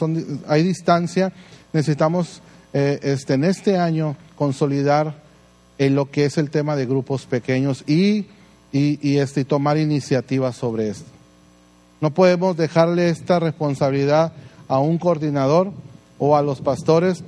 hay 0.47 0.63
distancia, 0.63 1.33
necesitamos 1.73 2.41
eh, 2.71 2.97
este, 3.03 3.33
en 3.33 3.43
este 3.43 3.77
año 3.77 4.15
consolidar 4.37 5.13
en 5.77 5.93
lo 5.93 6.09
que 6.09 6.23
es 6.23 6.37
el 6.37 6.51
tema 6.51 6.77
de 6.77 6.85
grupos 6.85 7.25
pequeños 7.25 7.83
y, 7.85 8.27
y, 8.71 8.97
y 9.01 9.17
este, 9.17 9.43
tomar 9.43 9.77
iniciativas 9.77 10.55
sobre 10.55 10.87
esto. 10.87 11.11
No 11.99 12.13
podemos 12.13 12.55
dejarle 12.55 13.09
esta 13.09 13.41
responsabilidad 13.41 14.31
a 14.69 14.79
un 14.79 14.97
coordinador 14.97 15.71
o 16.17 16.37
a 16.37 16.41
los 16.41 16.61
pastores. 16.61 17.23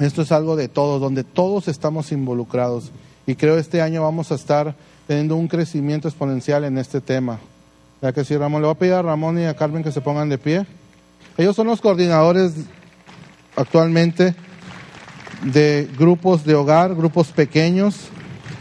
Esto 0.00 0.22
es 0.22 0.32
algo 0.32 0.56
de 0.56 0.66
todos, 0.66 1.00
donde 1.00 1.22
todos 1.22 1.68
estamos 1.68 2.10
involucrados. 2.10 2.90
Y 3.26 3.36
creo 3.36 3.58
este 3.58 3.82
año 3.82 4.02
vamos 4.02 4.32
a 4.32 4.34
estar 4.34 4.74
teniendo 5.06 5.36
un 5.36 5.46
crecimiento 5.46 6.08
exponencial 6.08 6.64
en 6.64 6.78
este 6.78 7.00
tema. 7.00 7.38
Ya 8.00 8.12
que 8.12 8.24
sí, 8.24 8.36
Ramón, 8.36 8.62
le 8.62 8.66
voy 8.66 8.74
a 8.74 8.78
pedir 8.78 8.94
a 8.94 9.02
Ramón 9.02 9.38
y 9.38 9.44
a 9.44 9.54
Carmen 9.54 9.84
que 9.84 9.92
se 9.92 10.00
pongan 10.00 10.28
de 10.28 10.38
pie. 10.38 10.66
Ellos 11.36 11.54
son 11.54 11.66
los 11.66 11.80
coordinadores 11.80 12.52
actualmente 13.54 14.34
de 15.42 15.88
grupos 15.98 16.44
de 16.44 16.54
hogar, 16.54 16.94
grupos 16.94 17.28
pequeños, 17.28 18.08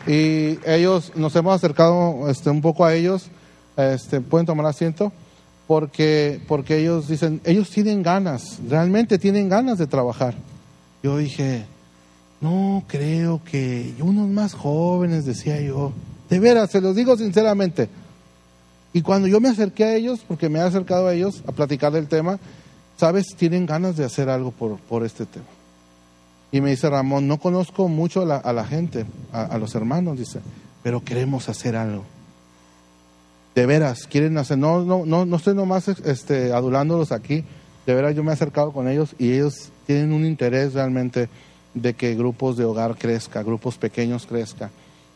y 0.06 0.60
ellos 0.66 1.12
nos 1.16 1.36
hemos 1.36 1.56
acercado 1.56 2.30
este, 2.30 2.50
un 2.50 2.62
poco 2.62 2.86
a 2.86 2.94
ellos. 2.94 3.30
Este, 3.78 4.22
Pueden 4.22 4.46
tomar 4.46 4.66
asiento 4.66 5.12
porque 5.68 6.40
porque 6.48 6.80
ellos 6.80 7.08
dicen 7.08 7.42
ellos 7.44 7.70
tienen 7.70 8.04
ganas, 8.04 8.60
realmente 8.68 9.18
tienen 9.18 9.50
ganas 9.50 9.78
de 9.78 9.88
trabajar. 9.88 10.36
Yo 11.04 11.18
dije 11.18 11.66
no 12.42 12.84
creo 12.88 13.42
que 13.44 13.94
unos 14.00 14.30
más 14.30 14.54
jóvenes 14.54 15.26
decía 15.26 15.60
yo, 15.62 15.92
de 16.30 16.40
veras 16.40 16.72
se 16.72 16.82
los 16.82 16.96
digo 16.96 17.18
sinceramente. 17.18 17.90
Y 18.94 19.02
cuando 19.02 19.28
yo 19.28 19.40
me 19.40 19.50
acerqué 19.50 19.84
a 19.84 19.96
ellos, 19.96 20.22
porque 20.28 20.50
me 20.50 20.60
he 20.60 20.62
acercado 20.62 21.08
a 21.08 21.14
ellos 21.14 21.44
a 21.48 21.52
platicar 21.52 21.92
del 21.92 22.08
tema, 22.08 22.40
sabes, 22.98 23.28
tienen 23.36 23.66
ganas 23.66 23.98
de 23.98 24.06
hacer 24.06 24.30
algo 24.30 24.52
por, 24.52 24.78
por 24.78 25.06
este 25.06 25.26
tema. 25.26 25.46
Y 26.52 26.62
me 26.62 26.70
dice 26.70 26.90
Ramón, 26.90 27.28
no 27.28 27.38
conozco 27.40 27.88
mucho 27.90 28.22
a 28.22 28.26
la, 28.26 28.38
a 28.38 28.54
la 28.54 28.66
gente, 28.66 29.06
a, 29.34 29.44
a, 29.44 29.58
los 29.58 29.76
hermanos, 29.76 30.18
dice, 30.18 30.40
pero 30.82 31.04
queremos 31.04 31.50
hacer 31.50 31.76
algo. 31.76 32.06
De 33.58 33.66
veras, 33.66 34.06
quieren 34.06 34.38
hacer, 34.38 34.60
no, 34.60 34.84
no, 34.84 35.04
no, 35.04 35.26
no 35.26 35.36
estoy 35.36 35.56
nomás 35.56 35.88
este, 35.88 36.54
adulándolos 36.54 37.12
aquí, 37.12 37.44
de 37.88 37.96
veras 37.96 38.16
yo 38.16 38.24
me 38.24 38.30
he 38.30 38.34
acercado 38.34 38.72
con 38.72 38.88
ellos 38.88 39.16
y 39.18 39.32
ellos 39.32 39.72
tienen 39.88 40.14
un 40.14 40.28
interés 40.28 40.76
realmente 40.76 41.28
de 41.74 41.96
que 41.96 42.14
grupos 42.14 42.56
de 42.56 42.66
hogar 42.66 42.96
crezca, 43.00 43.42
grupos 43.42 43.80
pequeños 43.80 44.28
crezca. 44.28 44.70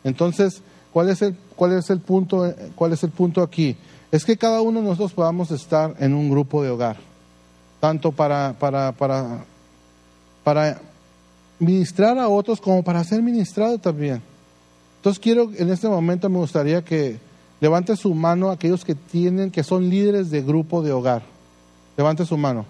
Entonces, 0.04 0.64
¿cuál 0.92 1.10
es 1.10 1.22
el, 1.22 1.36
cuál 1.56 1.74
es 1.74 1.92
el 1.92 2.00
punto, 2.00 2.52
cuál 2.74 2.94
es 2.94 3.04
el 3.04 3.12
punto 3.12 3.44
aquí? 3.44 3.78
Es 4.12 4.26
que 4.26 4.36
cada 4.36 4.62
uno 4.62 4.80
de 4.80 4.88
nosotros 4.88 5.14
podamos 5.14 5.52
estar 5.52 5.94
en 6.00 6.16
un 6.16 6.32
grupo 6.32 6.64
de 6.64 6.72
hogar, 6.72 6.98
tanto 7.80 8.12
para, 8.12 8.56
para, 8.58 8.92
para, 8.92 9.46
para 10.44 10.82
ministrar 11.60 12.18
a 12.18 12.28
otros 12.28 12.60
como 12.60 12.82
para 12.82 13.04
ser 13.04 13.22
ministrado 13.22 13.78
también. 13.78 14.20
Entonces 14.98 15.20
quiero, 15.20 15.52
en 15.56 15.70
este 15.70 15.88
momento 15.88 16.28
me 16.28 16.40
gustaría 16.40 16.84
que 16.84 17.30
levante 17.62 17.96
su 17.96 18.14
mano 18.14 18.50
aquellos 18.50 18.84
que 18.84 18.96
tienen, 18.96 19.52
que 19.52 19.64
son 19.64 19.90
líderes 19.90 20.32
de 20.32 20.42
grupo 20.42 20.82
de 20.82 20.92
hogar. 20.92 21.22
Levante 21.96 22.26
su 22.26 22.36
mano. 22.36 22.66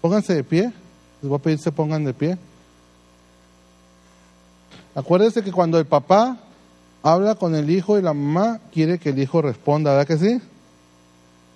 Pónganse 0.00 0.34
de 0.34 0.44
pie. 0.44 0.72
Les 1.20 1.28
voy 1.28 1.38
a 1.38 1.42
pedir 1.42 1.58
que 1.58 1.64
se 1.64 1.72
pongan 1.72 2.04
de 2.04 2.14
pie. 2.14 2.38
Acuérdense 4.94 5.42
que 5.42 5.50
cuando 5.50 5.78
el 5.78 5.86
papá 5.86 6.36
habla 7.02 7.34
con 7.34 7.54
el 7.54 7.70
hijo 7.70 7.98
y 7.98 8.02
la 8.02 8.12
mamá, 8.12 8.60
quiere 8.72 8.98
que 8.98 9.10
el 9.10 9.18
hijo 9.18 9.40
responda, 9.40 9.92
¿verdad 9.92 10.06
que 10.06 10.18
sí? 10.18 10.40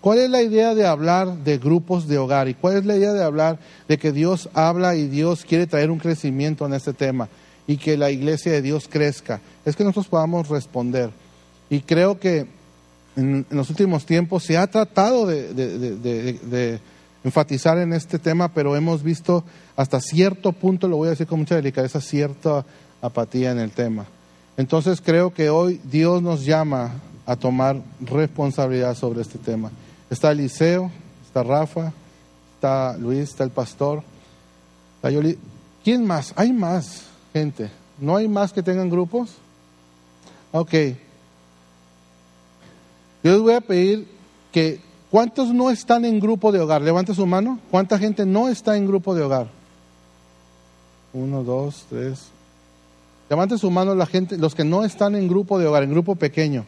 ¿Cuál 0.01 0.19
es 0.19 0.31
la 0.31 0.43
idea 0.43 0.75
de 0.75 0.87
hablar 0.87 1.37
de 1.45 1.59
grupos 1.59 2.09
de 2.09 2.19
hogar? 2.19 2.49
¿Y 2.49 2.55
cuál 2.55 2.79
es 2.79 2.85
la 2.87 2.97
idea 2.97 3.13
de 3.13 3.23
hablar 3.23 3.59
de 3.87 3.99
que 3.99 4.11
Dios 4.11 4.49
habla 4.55 4.97
y 4.97 5.07
Dios 5.07 5.45
quiere 5.45 5.67
traer 5.67 5.91
un 5.91 5.99
crecimiento 5.99 6.67
en 6.67 6.75
este 6.75 6.93
tema 6.93 7.29
y 7.67 7.77
que 7.77 7.97
la 7.97 8.11
iglesia 8.11 8.51
de 8.51 8.63
Dios 8.63 8.89
crezca? 8.89 9.41
Es 9.65 9.77
que 9.77 9.85
nosotros 9.85 10.09
podamos 10.09 10.49
responder. 10.49 11.22
Y 11.73 11.81
creo 11.81 12.21
que 12.21 12.47
en, 13.17 13.47
los 13.49 13.71
últimos 13.71 14.05
tiempos 14.05 14.43
se 14.43 14.59
ha 14.59 14.67
tratado 14.67 15.25
de, 15.25 16.79
enfatizar 17.25 17.79
en 17.79 17.95
este 17.95 18.19
tema, 18.19 18.49
pero 18.53 18.77
hemos 18.77 19.03
visto 19.03 19.43
hasta 19.75 19.99
cierto 19.99 20.53
punto, 20.53 20.87
lo 20.87 20.99
voy 20.99 21.07
a 21.07 21.13
decir 21.13 21.27
con 21.27 21.39
mucha 21.39 21.55
delicadeza, 21.55 22.03
cierta 22.03 22.67
apatía 23.01 23.53
en 23.53 23.59
el 23.59 23.71
tema. 23.71 24.05
Entonces 24.59 25.01
creo 25.01 25.33
que 25.33 25.49
hoy 25.49 25.81
Dios 25.85 26.21
nos 26.21 26.45
llama 26.45 26.93
a 27.25 27.37
tomar 27.37 27.81
responsabilidad 28.03 28.95
sobre 28.95 29.23
este 29.23 29.39
tema. 29.39 29.71
Está 30.11 30.33
Eliseo, 30.33 30.91
está 31.25 31.43
Rafa, 31.43 31.91
está 32.57 32.99
Luis, 32.99 33.31
está 33.31 33.45
el 33.45 33.51
pastor, 33.51 34.03
está 34.97 35.11
Yoli. 35.11 35.39
¿Quién 35.83 36.07
más? 36.07 36.35
Hay 36.37 36.53
más 36.53 37.05
gente. 37.33 37.71
¿No 37.99 38.15
hay 38.15 38.29
más 38.29 38.53
que 38.53 38.63
tengan 38.63 38.91
grupos? 38.91 39.31
Ok. 40.53 40.75
Yo 43.23 43.33
les 43.33 43.41
voy 43.41 43.55
a 43.55 43.61
pedir 43.61 44.07
que, 44.51 44.81
¿cuántos 45.11 45.53
no 45.53 45.71
están 45.71 46.05
en 46.05 46.19
grupo 46.19 46.51
de 46.51 46.61
hogar? 46.61 46.83
Levante 46.83 47.15
su 47.15 47.27
mano. 47.27 47.59
¿Cuánta 47.71 47.99
gente 47.99 48.27
no 48.27 48.49
está 48.49 48.77
en 48.77 48.87
grupo 48.87 49.15
de 49.15 49.23
hogar? 49.23 49.49
Uno, 51.13 51.45
dos, 51.45 51.87
tres. 51.89 52.29
Levante 53.29 53.59
su 53.59 53.71
mano 53.71 53.95
la 53.95 54.07
gente, 54.07 54.37
los 54.37 54.55
que 54.55 54.65
no 54.65 54.85
están 54.85 55.15
en 55.15 55.29
grupo 55.29 55.59
de 55.59 55.67
hogar, 55.67 55.85
en 55.85 55.91
grupo 55.91 56.17
pequeño. 56.17 56.65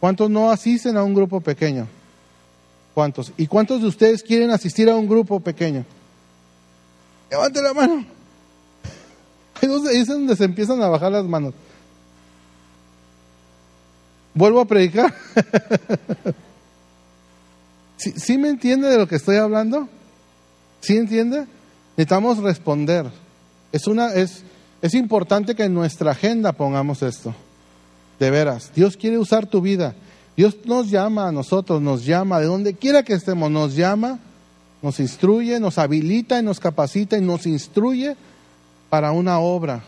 ¿Cuántos 0.00 0.28
no 0.28 0.50
asisten 0.50 0.96
a 0.96 1.04
un 1.04 1.14
grupo 1.14 1.40
pequeño? 1.40 1.86
¿Cuántos? 2.92 3.32
¿Y 3.36 3.46
cuántos 3.46 3.80
de 3.80 3.88
ustedes 3.88 4.22
quieren 4.22 4.50
asistir 4.50 4.90
a 4.90 4.96
un 4.96 5.08
grupo 5.08 5.40
pequeño? 5.40 5.84
Levante 7.30 7.62
la 7.62 7.72
mano. 7.72 8.04
Es 9.62 10.08
donde 10.08 10.34
se 10.34 10.44
empiezan 10.44 10.82
a 10.82 10.88
bajar 10.88 11.12
las 11.12 11.24
manos. 11.24 11.54
Vuelvo 14.34 14.60
a 14.60 14.64
predicar. 14.64 15.14
¿Sí, 17.96 18.12
¿Sí, 18.16 18.38
me 18.38 18.48
entiende 18.48 18.88
de 18.88 18.98
lo 18.98 19.06
que 19.06 19.16
estoy 19.16 19.36
hablando? 19.36 19.88
¿Sí 20.80 20.96
entiende? 20.96 21.46
Necesitamos 21.96 22.38
responder. 22.38 23.06
Es, 23.70 23.86
una, 23.86 24.14
es, 24.14 24.42
es 24.80 24.94
importante 24.94 25.54
que 25.54 25.64
en 25.64 25.74
nuestra 25.74 26.12
agenda 26.12 26.52
pongamos 26.52 27.02
esto. 27.02 27.34
De 28.18 28.30
veras. 28.30 28.72
Dios 28.74 28.96
quiere 28.96 29.18
usar 29.18 29.46
tu 29.46 29.60
vida. 29.60 29.94
Dios 30.36 30.56
nos 30.64 30.90
llama 30.90 31.28
a 31.28 31.32
nosotros, 31.32 31.82
nos 31.82 32.04
llama 32.04 32.40
de 32.40 32.46
donde 32.46 32.74
quiera 32.74 33.02
que 33.02 33.12
estemos, 33.12 33.50
nos 33.50 33.76
llama, 33.76 34.18
nos 34.80 34.98
instruye, 34.98 35.60
nos 35.60 35.78
habilita 35.78 36.38
y 36.38 36.42
nos 36.42 36.58
capacita 36.58 37.18
y 37.18 37.20
nos 37.20 37.46
instruye 37.46 38.16
para 38.88 39.12
una 39.12 39.38
obra, 39.38 39.82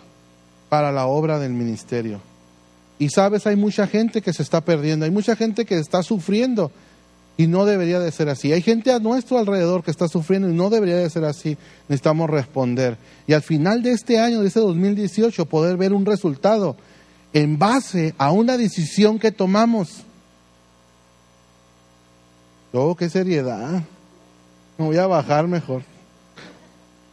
para 0.68 0.92
la 0.92 1.06
obra 1.06 1.38
del 1.38 1.52
ministerio. 1.52 2.20
Y 3.04 3.10
sabes, 3.10 3.46
hay 3.46 3.54
mucha 3.54 3.86
gente 3.86 4.22
que 4.22 4.32
se 4.32 4.42
está 4.42 4.62
perdiendo, 4.62 5.04
hay 5.04 5.10
mucha 5.10 5.36
gente 5.36 5.66
que 5.66 5.78
está 5.78 6.02
sufriendo 6.02 6.72
y 7.36 7.46
no 7.46 7.66
debería 7.66 8.00
de 8.00 8.10
ser 8.10 8.30
así. 8.30 8.50
Hay 8.50 8.62
gente 8.62 8.90
a 8.92 8.98
nuestro 8.98 9.36
alrededor 9.36 9.84
que 9.84 9.90
está 9.90 10.08
sufriendo 10.08 10.48
y 10.48 10.54
no 10.54 10.70
debería 10.70 10.96
de 10.96 11.10
ser 11.10 11.26
así. 11.26 11.58
Necesitamos 11.86 12.30
responder. 12.30 12.96
Y 13.26 13.34
al 13.34 13.42
final 13.42 13.82
de 13.82 13.90
este 13.90 14.18
año, 14.18 14.40
de 14.40 14.48
este 14.48 14.60
2018, 14.60 15.44
poder 15.44 15.76
ver 15.76 15.92
un 15.92 16.06
resultado 16.06 16.78
en 17.34 17.58
base 17.58 18.14
a 18.16 18.32
una 18.32 18.56
decisión 18.56 19.18
que 19.18 19.32
tomamos. 19.32 19.98
Oh, 22.72 22.94
qué 22.94 23.10
seriedad. 23.10 23.82
Me 24.78 24.86
voy 24.86 24.96
a 24.96 25.06
bajar 25.06 25.46
mejor. 25.46 25.82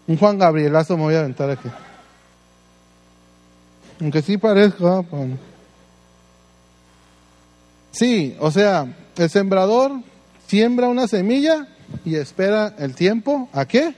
Un 0.08 0.16
Juan 0.16 0.40
Gabrielazo 0.40 0.96
me 0.96 1.04
voy 1.04 1.16
a 1.16 1.20
aventar 1.20 1.50
aquí. 1.50 1.68
Aunque 4.00 4.22
sí 4.22 4.38
parezca. 4.38 5.04
Sí, 7.92 8.36
o 8.40 8.52
sea, 8.52 8.96
el 9.18 9.30
sembrador 9.30 9.92
siembra 10.48 10.88
una 10.88 11.08
semilla 11.08 11.68
y 12.06 12.16
espera 12.16 12.76
el 12.80 12.96
tiempo. 12.96 13.50
¿A 13.54 13.66
qué? 13.66 13.96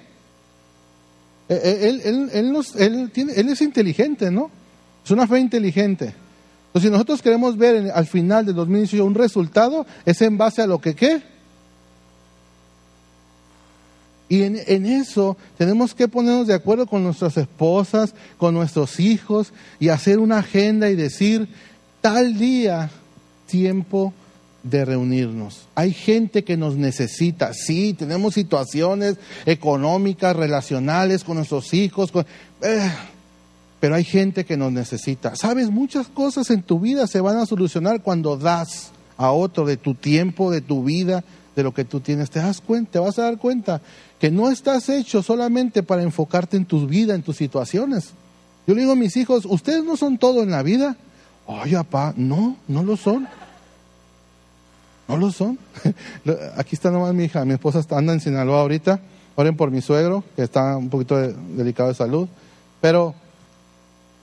Él, 1.50 2.02
él, 2.04 2.30
él, 2.34 2.52
nos, 2.52 2.76
él, 2.76 3.12
tiene, 3.12 3.34
él 3.34 3.50
es 3.50 3.62
inteligente, 3.62 4.32
¿no? 4.32 4.50
Es 5.04 5.12
una 5.12 5.28
fe 5.28 5.40
inteligente. 5.40 6.14
Entonces, 6.68 6.90
si 6.90 6.92
nosotros 6.92 7.22
queremos 7.22 7.58
ver 7.58 7.76
en, 7.76 7.92
al 7.92 8.08
final 8.08 8.46
del 8.46 8.56
2018 8.56 9.06
un 9.06 9.14
resultado, 9.14 9.86
es 10.06 10.22
en 10.22 10.38
base 10.38 10.62
a 10.62 10.68
lo 10.68 10.80
que 10.80 10.96
qué? 10.96 11.22
Y 14.30 14.42
en, 14.42 14.86
eso 14.88 15.38
tenemos 15.60 15.94
que 15.94 16.08
ponernos 16.08 16.48
de 16.48 16.56
acuerdo 16.56 16.88
con 16.88 17.04
nuestras 17.04 17.38
esposas, 17.38 18.16
con 18.38 18.56
nuestros 18.56 19.00
hijos 19.00 19.54
y 19.80 19.90
hacer 19.90 20.18
una 20.18 20.40
agenda 20.40 20.90
y 20.90 20.96
decir, 20.96 21.48
tal 22.02 22.40
día, 22.40 22.90
tiempo 23.54 24.16
de 24.64 24.84
reunirnos. 24.84 25.68
Hay 25.76 25.94
gente 25.94 26.44
que 26.44 26.58
nos 26.58 26.76
necesita, 26.76 27.54
sí, 27.54 27.94
tenemos 27.94 28.34
situaciones 28.34 29.18
económicas, 29.46 30.36
relacionales 30.36 31.24
con 31.24 31.36
nuestros 31.36 31.72
hijos, 31.76 32.12
eh, 32.64 32.92
pero 33.80 33.94
hay 33.94 34.04
gente 34.04 34.44
que 34.44 34.58
nos 34.58 34.72
necesita. 34.72 35.36
Sabes, 35.36 35.70
muchas 35.70 36.08
cosas 36.08 36.50
en 36.50 36.64
tu 36.64 36.80
vida 36.80 37.06
se 37.06 37.22
van 37.22 37.38
a 37.38 37.46
solucionar 37.46 38.02
cuando 38.02 38.38
das 38.38 38.92
a 39.18 39.32
otro 39.32 39.68
de 39.68 39.78
tu 39.78 39.94
tiempo, 39.94 40.50
de 40.50 40.62
tu 40.62 40.84
vida, 40.84 41.24
de 41.56 41.62
lo 41.62 41.76
que 41.76 41.86
tú 41.86 42.00
tienes. 42.00 42.32
Te 42.32 42.40
das 42.40 42.60
cuenta, 42.60 42.94
te 42.94 43.00
vas 43.00 43.20
a 43.20 43.24
dar 43.24 43.38
cuenta 43.38 43.82
que 44.20 44.32
no 44.32 44.50
estás 44.50 44.90
hecho 44.90 45.22
solamente 45.22 45.84
para 45.84 46.02
enfocarte 46.02 46.58
en 46.58 46.66
tu 46.66 46.88
vida, 46.88 47.14
en 47.14 47.22
tus 47.22 47.38
situaciones. 47.38 48.14
Yo 48.66 48.74
le 48.74 48.82
digo 48.82 48.94
a 48.94 48.96
mis 48.96 49.16
hijos, 49.16 49.46
ustedes 49.46 49.84
no 49.84 49.96
son 49.96 50.18
todo 50.18 50.42
en 50.42 50.50
la 50.50 50.64
vida. 50.64 50.98
Oye, 51.46 51.76
papá, 51.76 52.14
no, 52.18 52.56
no 52.68 52.82
lo 52.82 52.98
son. 52.98 53.28
No 55.08 55.18
lo 55.18 55.32
son. 55.32 55.58
Aquí 56.58 56.76
está 56.76 56.92
nomás 56.92 57.14
mi 57.14 57.26
hija, 57.26 57.46
mi 57.46 57.54
esposa 57.54 57.80
está, 57.80 57.98
anda 57.98 58.14
en 58.14 58.20
Sinaloa 58.20 58.62
ahorita. 58.62 59.00
Oren 59.36 59.58
por 59.58 59.72
mi 59.72 59.82
suegro, 59.82 60.24
que 60.36 60.44
está 60.44 60.78
un 60.78 60.90
poquito 60.90 61.18
delicado 61.18 61.90
de 61.90 61.96
salud. 61.96 62.28
Pero, 62.82 63.16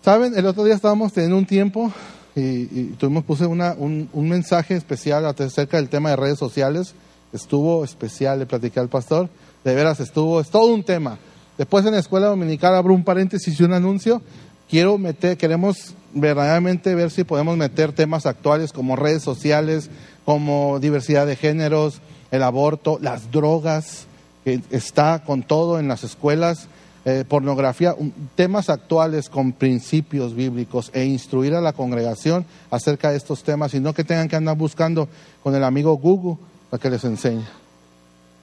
¿saben? 0.04 0.36
El 0.36 0.46
otro 0.46 0.64
día 0.64 0.74
estábamos 0.74 1.12
teniendo 1.12 1.36
un 1.36 1.46
tiempo 1.46 1.92
y, 2.36 2.84
tuvimos, 2.92 3.24
puse 3.24 3.46
una, 3.46 3.74
un, 3.76 4.08
un, 4.12 4.28
mensaje 4.28 4.76
especial 4.76 5.26
acerca 5.26 5.78
del 5.78 5.88
tema 5.88 6.10
de 6.10 6.16
redes 6.16 6.38
sociales. 6.38 6.94
Estuvo 7.32 7.84
especial, 7.84 8.38
le 8.38 8.46
platiqué 8.46 8.78
al 8.78 8.88
pastor. 8.88 9.28
De 9.64 9.74
veras, 9.74 9.98
estuvo, 10.00 10.40
es 10.40 10.48
todo 10.48 10.72
un 10.72 10.84
tema. 10.84 11.18
Después 11.58 11.84
en 11.84 11.92
la 11.92 11.98
escuela 11.98 12.28
dominical 12.28 12.74
abro 12.74 12.94
un 12.94 13.04
paréntesis 13.04 13.58
y 13.58 13.62
un 13.64 13.72
anuncio. 13.72 14.22
Quiero 14.70 14.98
meter, 14.98 15.36
queremos 15.36 15.94
verdaderamente 16.14 16.94
ver 16.94 17.10
si 17.10 17.24
podemos 17.24 17.56
meter 17.56 17.92
temas 17.92 18.24
actuales 18.24 18.72
como 18.72 18.94
redes 18.94 19.20
sociales, 19.20 19.90
como 20.24 20.78
diversidad 20.78 21.26
de 21.26 21.34
géneros, 21.34 22.00
el 22.30 22.44
aborto, 22.44 22.96
las 23.02 23.32
drogas, 23.32 24.06
que 24.44 24.60
está 24.70 25.24
con 25.24 25.42
todo 25.42 25.80
en 25.80 25.88
las 25.88 26.04
escuelas, 26.04 26.68
eh, 27.04 27.24
pornografía, 27.26 27.96
temas 28.36 28.70
actuales 28.70 29.28
con 29.28 29.50
principios 29.50 30.36
bíblicos 30.36 30.92
e 30.94 31.04
instruir 31.04 31.54
a 31.54 31.60
la 31.60 31.72
congregación 31.72 32.46
acerca 32.70 33.10
de 33.10 33.16
estos 33.16 33.42
temas 33.42 33.74
y 33.74 33.80
no 33.80 33.92
que 33.92 34.04
tengan 34.04 34.28
que 34.28 34.36
andar 34.36 34.56
buscando 34.56 35.08
con 35.42 35.52
el 35.56 35.64
amigo 35.64 35.96
Google 35.96 36.36
para 36.70 36.80
que 36.80 36.90
les 36.90 37.02
enseñe. 37.02 37.42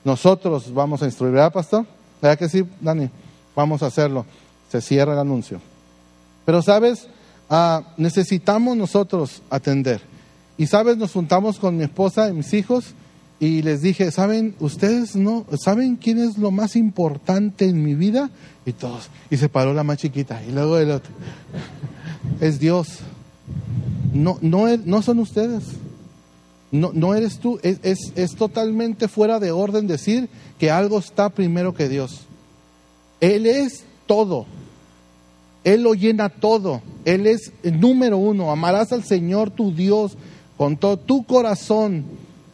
Nosotros 0.03 0.73
vamos 0.73 1.01
a 1.01 1.05
instruir, 1.05 1.35
¿verdad, 1.35 1.53
pastor? 1.53 1.85
¿Verdad 2.21 2.37
que 2.37 2.49
sí, 2.49 2.65
Dani? 2.81 3.09
Vamos 3.55 3.81
a 3.81 3.85
hacerlo. 3.85 4.25
Se 4.69 4.81
cierra 4.81 5.13
el 5.13 5.19
anuncio. 5.19 5.61
Pero, 6.47 6.61
¿sabes? 6.61 7.07
Ah, 7.49 7.83
necesitamos 7.97 8.77
nosotros 8.77 9.41
atender. 9.49 9.99
Y, 10.57 10.67
¿sabes? 10.67 10.95
Nos 10.95 11.11
juntamos 11.11 11.59
con 11.59 11.75
mi 11.75 11.83
esposa 11.83 12.29
y 12.29 12.31
mis 12.31 12.53
hijos 12.53 12.93
y 13.37 13.63
les 13.63 13.81
dije, 13.81 14.11
¿saben? 14.11 14.55
¿Ustedes 14.61 15.17
no 15.17 15.45
saben 15.61 15.97
quién 15.97 16.19
es 16.19 16.37
lo 16.37 16.51
más 16.51 16.77
importante 16.77 17.65
en 17.65 17.83
mi 17.83 17.95
vida? 17.95 18.29
Y 18.65 18.71
todos. 18.71 19.09
Y 19.29 19.35
se 19.35 19.49
paró 19.49 19.73
la 19.73 19.83
más 19.83 19.97
chiquita 19.97 20.41
y 20.47 20.53
luego 20.53 20.77
el 20.77 20.91
otro. 20.91 21.11
Es 22.39 22.61
Dios. 22.61 22.99
No, 24.13 24.37
no, 24.39 24.67
no 24.77 25.01
son 25.01 25.19
ustedes. 25.19 25.65
No, 26.71 26.91
no 26.93 27.13
eres 27.13 27.39
tú. 27.39 27.59
Es, 27.61 27.79
es, 27.83 28.13
es 28.15 28.37
totalmente 28.37 29.09
fuera 29.09 29.41
de 29.41 29.51
orden 29.51 29.85
decir 29.85 30.29
que 30.57 30.71
algo 30.71 30.97
está 30.97 31.27
primero 31.27 31.73
que 31.73 31.89
Dios. 31.89 32.21
Él 33.19 33.47
es 33.47 33.83
todo. 34.05 34.45
Él 35.67 35.83
lo 35.83 35.95
llena 35.95 36.29
todo. 36.29 36.81
Él 37.03 37.27
es 37.27 37.51
el 37.61 37.77
número 37.81 38.17
uno. 38.17 38.51
Amarás 38.51 38.93
al 38.93 39.03
Señor 39.03 39.51
tu 39.51 39.75
Dios 39.75 40.15
con 40.55 40.77
todo 40.77 40.95
tu 40.95 41.25
corazón, 41.25 42.05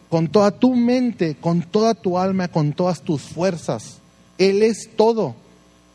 con 0.09 0.29
toda 0.29 0.49
tu 0.49 0.73
mente, 0.73 1.35
con 1.39 1.61
toda 1.61 1.93
tu 1.93 2.17
alma, 2.17 2.47
con 2.47 2.73
todas 2.73 3.03
tus 3.03 3.21
fuerzas. 3.21 3.99
Él 4.39 4.63
es 4.63 4.89
todo. 4.95 5.35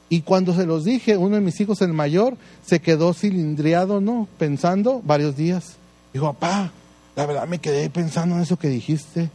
Y 0.09 0.21
cuando 0.21 0.55
se 0.55 0.65
los 0.65 0.85
dije, 0.85 1.17
uno 1.17 1.35
de 1.35 1.41
mis 1.41 1.61
hijos, 1.61 1.83
el 1.83 1.93
mayor, 1.93 2.37
se 2.65 2.79
quedó 2.79 3.13
cilindriado, 3.13 4.01
¿no? 4.01 4.29
Pensando 4.39 5.03
varios 5.05 5.37
días. 5.37 5.73
Dijo, 6.13 6.33
papá, 6.35 6.71
la 7.17 7.27
verdad 7.27 7.49
me 7.49 7.59
quedé 7.59 7.91
pensando 7.91 8.37
en 8.37 8.43
eso 8.43 8.57
que 8.57 8.69
dijiste. 8.69 9.29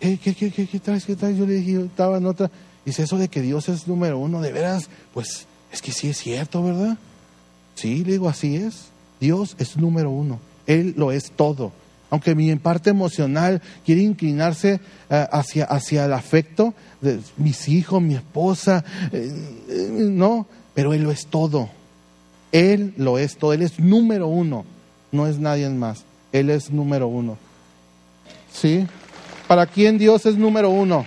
¿Qué, 0.00 0.16
qué, 0.16 0.34
qué, 0.34 0.50
qué, 0.50 0.66
qué 0.66 0.80
traes? 0.80 1.04
¿Qué 1.04 1.16
traes? 1.16 1.36
Yo 1.36 1.44
le 1.44 1.56
dije, 1.56 1.72
yo 1.72 1.80
estaba 1.84 2.16
en 2.16 2.24
otra. 2.24 2.50
Dice, 2.86 3.02
eso 3.02 3.18
de 3.18 3.28
que 3.28 3.42
Dios 3.42 3.68
es 3.68 3.86
número 3.86 4.18
uno, 4.18 4.40
de 4.40 4.52
veras, 4.52 4.88
pues 5.12 5.46
es 5.70 5.82
que 5.82 5.92
sí 5.92 6.08
es 6.08 6.16
cierto, 6.16 6.62
¿verdad? 6.62 6.96
Sí, 7.80 8.04
le 8.04 8.12
digo, 8.12 8.28
así 8.28 8.56
es. 8.56 8.88
Dios 9.20 9.56
es 9.58 9.78
número 9.78 10.10
uno. 10.10 10.38
Él 10.66 10.92
lo 10.98 11.12
es 11.12 11.32
todo. 11.32 11.72
Aunque 12.10 12.34
mi 12.34 12.54
parte 12.56 12.90
emocional 12.90 13.62
quiere 13.86 14.02
inclinarse 14.02 14.80
uh, 15.08 15.14
hacia, 15.32 15.64
hacia 15.64 16.04
el 16.04 16.12
afecto 16.12 16.74
de 17.00 17.20
mis 17.38 17.68
hijos, 17.68 18.02
mi 18.02 18.16
esposa, 18.16 18.84
eh, 19.12 19.32
eh, 19.70 19.88
no, 20.10 20.46
pero 20.74 20.92
Él 20.92 21.04
lo 21.04 21.10
es 21.10 21.26
todo. 21.28 21.70
Él 22.52 22.92
lo 22.98 23.16
es 23.16 23.38
todo. 23.38 23.54
Él 23.54 23.62
es 23.62 23.80
número 23.80 24.28
uno. 24.28 24.66
No 25.10 25.26
es 25.26 25.38
nadie 25.38 25.70
más. 25.70 26.04
Él 26.32 26.50
es 26.50 26.70
número 26.70 27.08
uno. 27.08 27.38
¿Sí? 28.52 28.86
¿Para 29.48 29.64
quién 29.64 29.96
Dios 29.96 30.26
es 30.26 30.36
número 30.36 30.68
uno? 30.68 31.06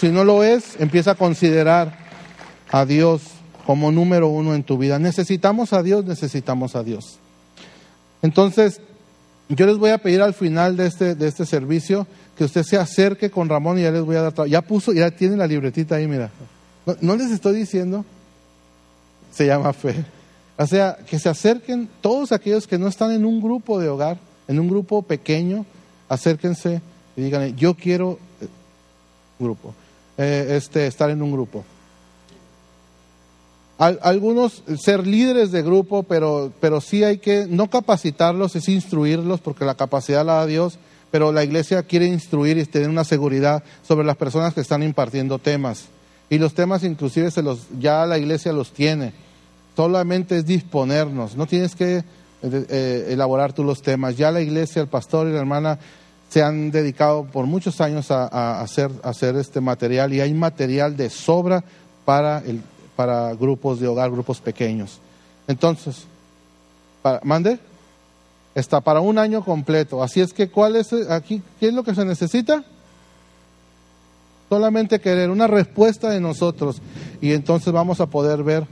Si 0.00 0.08
no 0.08 0.24
lo 0.24 0.42
es, 0.42 0.80
empieza 0.80 1.10
a 1.10 1.16
considerar 1.16 1.98
a 2.70 2.86
Dios 2.86 3.20
como 3.66 3.92
número 3.92 4.28
uno 4.28 4.54
en 4.54 4.62
tu 4.62 4.78
vida. 4.78 4.98
Necesitamos 4.98 5.72
a 5.72 5.82
Dios, 5.82 6.04
necesitamos 6.04 6.76
a 6.76 6.82
Dios. 6.82 7.18
Entonces, 8.22 8.80
yo 9.48 9.66
les 9.66 9.78
voy 9.78 9.90
a 9.90 9.98
pedir 9.98 10.22
al 10.22 10.34
final 10.34 10.76
de 10.76 10.86
este, 10.86 11.14
de 11.14 11.28
este 11.28 11.46
servicio 11.46 12.06
que 12.36 12.44
usted 12.44 12.62
se 12.62 12.76
acerque 12.76 13.30
con 13.30 13.48
Ramón 13.48 13.78
y 13.78 13.82
ya 13.82 13.90
les 13.90 14.02
voy 14.02 14.16
a 14.16 14.22
dar. 14.22 14.46
Ya 14.46 14.62
puso, 14.62 14.92
ya 14.92 15.10
tiene 15.10 15.36
la 15.36 15.46
libretita 15.46 15.96
ahí, 15.96 16.06
mira. 16.06 16.30
No, 16.86 16.96
no 17.00 17.16
les 17.16 17.30
estoy 17.30 17.54
diciendo, 17.56 18.04
se 19.32 19.46
llama 19.46 19.72
fe. 19.72 20.04
O 20.56 20.66
sea, 20.66 20.96
que 21.08 21.18
se 21.18 21.28
acerquen 21.28 21.88
todos 22.00 22.32
aquellos 22.32 22.66
que 22.66 22.78
no 22.78 22.88
están 22.88 23.10
en 23.12 23.24
un 23.24 23.40
grupo 23.40 23.80
de 23.80 23.88
hogar, 23.88 24.18
en 24.48 24.60
un 24.60 24.68
grupo 24.68 25.02
pequeño, 25.02 25.64
acérquense 26.08 26.80
y 27.16 27.22
digan, 27.22 27.56
yo 27.56 27.74
quiero 27.74 28.18
eh, 28.40 28.48
grupo, 29.38 29.74
eh, 30.18 30.54
este, 30.56 30.86
estar 30.86 31.10
en 31.10 31.22
un 31.22 31.32
grupo. 31.32 31.64
Al, 33.78 33.98
algunos 34.02 34.62
ser 34.80 35.06
líderes 35.06 35.50
de 35.50 35.62
grupo, 35.62 36.02
pero, 36.02 36.52
pero 36.60 36.80
sí 36.80 37.04
hay 37.04 37.18
que 37.18 37.46
no 37.48 37.68
capacitarlos, 37.68 38.54
es 38.54 38.68
instruirlos, 38.68 39.40
porque 39.40 39.64
la 39.64 39.74
capacidad 39.74 40.24
la 40.24 40.34
da 40.34 40.46
Dios, 40.46 40.78
pero 41.10 41.32
la 41.32 41.44
iglesia 41.44 41.82
quiere 41.82 42.06
instruir 42.06 42.58
y 42.58 42.64
tener 42.64 42.88
una 42.88 43.04
seguridad 43.04 43.62
sobre 43.86 44.06
las 44.06 44.16
personas 44.16 44.54
que 44.54 44.60
están 44.60 44.82
impartiendo 44.82 45.38
temas. 45.38 45.86
Y 46.30 46.38
los 46.38 46.54
temas 46.54 46.84
inclusive 46.84 47.30
se 47.30 47.42
los, 47.42 47.66
ya 47.78 48.06
la 48.06 48.18
iglesia 48.18 48.52
los 48.52 48.72
tiene. 48.72 49.12
Solamente 49.76 50.38
es 50.38 50.46
disponernos, 50.46 51.36
no 51.36 51.46
tienes 51.46 51.74
que 51.74 51.96
eh, 51.96 52.04
eh, 52.42 53.06
elaborar 53.10 53.52
tú 53.52 53.64
los 53.64 53.82
temas. 53.82 54.16
Ya 54.16 54.30
la 54.30 54.40
iglesia, 54.40 54.82
el 54.82 54.88
pastor 54.88 55.28
y 55.28 55.32
la 55.32 55.40
hermana 55.40 55.78
se 56.30 56.42
han 56.42 56.70
dedicado 56.70 57.24
por 57.24 57.44
muchos 57.44 57.82
años 57.82 58.10
a, 58.10 58.62
hacer, 58.62 58.90
a 59.02 59.10
hacer 59.10 59.36
este 59.36 59.60
material 59.60 60.14
y 60.14 60.22
hay 60.22 60.32
material 60.32 60.96
de 60.96 61.10
sobra 61.10 61.62
para, 62.06 62.38
el, 62.38 62.62
para 62.96 63.34
grupos 63.34 63.80
de 63.80 63.88
hogar, 63.88 64.10
grupos 64.10 64.40
pequeños. 64.40 65.00
Entonces, 65.48 66.04
para, 67.02 67.20
¿mande? 67.24 67.58
Está 68.54 68.80
para 68.80 69.00
un 69.00 69.18
año 69.18 69.44
completo. 69.44 70.02
Así 70.02 70.20
es 70.20 70.32
que, 70.32 70.50
¿cuál 70.50 70.76
es 70.76 70.92
aquí? 71.10 71.42
¿Qué 71.58 71.68
es 71.68 71.74
lo 71.74 71.82
que 71.82 71.94
se 71.94 72.04
necesita? 72.04 72.64
Solamente 74.48 75.00
querer 75.00 75.30
una 75.30 75.46
respuesta 75.46 76.10
de 76.10 76.20
nosotros 76.20 76.82
y 77.22 77.32
entonces 77.32 77.72
vamos 77.72 78.00
a 78.00 78.06
poder 78.06 78.42
ver 78.42 78.66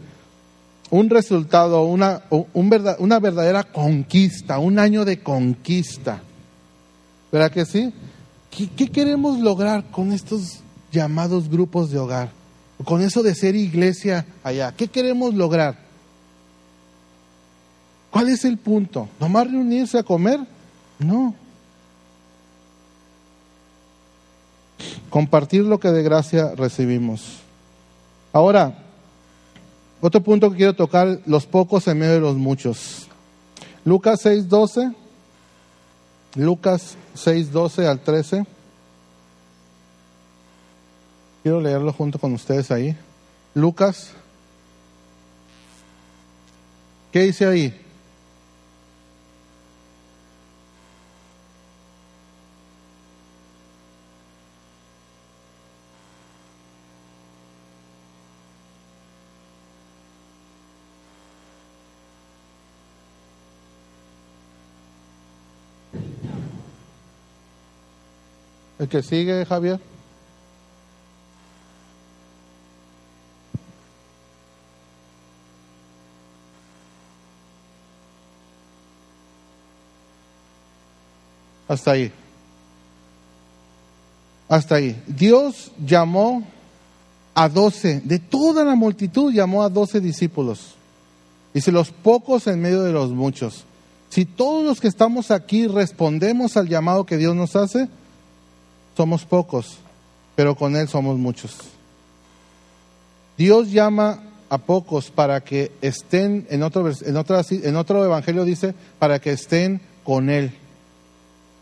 un 0.91 1.09
resultado, 1.09 1.85
una, 1.85 2.23
una 2.53 3.19
verdadera 3.19 3.65
conquista, 3.65 4.59
un 4.59 4.79
año 4.79 5.05
de 5.05 5.23
conquista. 5.23 6.21
¿Verdad 7.33 7.53
que 7.53 7.65
sí? 7.65 7.95
¿Qué, 8.51 8.69
¿Qué, 8.69 8.89
queremos 8.89 9.39
lograr 9.39 9.85
con 9.91 10.13
estos 10.13 10.61
llamados 10.91 11.49
grupos 11.49 11.91
de 11.91 11.99
hogar? 11.99 12.40
Con 12.85 13.03
eso 13.03 13.23
de 13.23 13.35
ser 13.35 13.57
iglesia 13.57 14.27
allá. 14.43 14.73
¿Qué 14.73 14.89
queremos 14.89 15.35
lograr? 15.35 15.79
¿Cuál 18.11 18.29
es 18.29 18.45
el 18.45 18.59
punto? 18.59 19.09
¿Nomás 19.21 19.51
reunirse 19.51 19.99
a 19.99 20.03
comer? 20.03 20.41
No. 20.99 21.35
Compartir 25.11 25.63
lo 25.65 25.79
que 25.79 25.91
de 25.91 26.03
gracia 26.03 26.55
recibimos. 26.57 27.41
Ahora, 28.33 28.79
otro 30.01 30.23
punto 30.23 30.51
que 30.51 30.57
quiero 30.57 30.75
tocar, 30.75 31.21
los 31.27 31.47
pocos 31.47 31.87
en 31.89 31.99
medio 31.99 32.15
de 32.15 32.21
los 32.21 32.37
muchos. 32.37 33.09
Lucas 33.85 34.25
6:12. 34.25 34.95
Lucas 36.37 36.97
6, 37.15 37.51
12 37.51 37.89
al 37.89 38.01
13. 38.01 38.47
Quiero 41.43 41.61
leerlo 41.61 41.93
junto 41.93 42.19
con 42.19 42.35
ustedes 42.35 42.71
ahí. 42.71 42.97
Lucas. 43.55 44.13
¿Qué 47.13 47.21
dice 47.21 47.47
ahí? 47.47 47.75
El 68.79 68.89
que 68.89 69.03
sigue, 69.03 69.45
Javier. 69.45 69.79
Hasta 81.71 81.93
ahí. 81.93 82.13
hasta 84.49 84.75
ahí. 84.75 85.01
Dios 85.07 85.71
llamó 85.87 86.43
a 87.33 87.49
doce, 87.49 88.01
de 88.05 88.19
toda 88.19 88.65
la 88.65 88.75
multitud 88.75 89.33
llamó 89.33 89.63
a 89.63 89.69
doce 89.69 90.01
discípulos. 90.01 90.75
Dice, 91.55 91.71
los 91.71 91.93
pocos 91.93 92.49
en 92.49 92.61
medio 92.61 92.83
de 92.83 92.91
los 92.91 93.13
muchos. 93.13 93.65
Si 94.09 94.25
todos 94.25 94.65
los 94.65 94.81
que 94.81 94.89
estamos 94.89 95.31
aquí 95.31 95.69
respondemos 95.69 96.57
al 96.57 96.69
llamado 96.69 97.07
que 97.07 97.17
Dios 97.17 97.37
nos 97.37 97.55
hace, 97.55 97.89
somos 98.97 99.25
pocos, 99.25 99.79
pero 100.35 100.57
con 100.57 100.75
Él 100.75 100.89
somos 100.89 101.19
muchos. 101.19 101.57
Dios 103.39 103.71
llama 103.71 104.25
a 104.49 104.59
pocos 104.59 105.13
para 105.13 105.41
que 105.43 105.71
estén, 105.83 106.49
en 106.51 106.65
otro, 106.65 106.91
en, 106.91 107.17
en 107.65 107.77
otro 107.77 108.05
evangelio 108.05 108.45
dice, 108.45 108.75
para 108.99 109.21
que 109.21 109.31
estén 109.31 109.81
con 110.03 110.31
Él. 110.31 110.53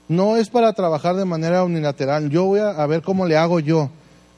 No 0.09 0.36
es 0.36 0.48
para 0.48 0.72
trabajar 0.72 1.16
de 1.16 1.26
manera 1.26 1.64
unilateral, 1.64 2.30
yo 2.30 2.44
voy 2.44 2.61
a, 2.61 2.86
ver 2.86 3.02
cómo 3.02 3.26
le 3.26 3.36
hago 3.36 3.61
yo. 3.61 3.90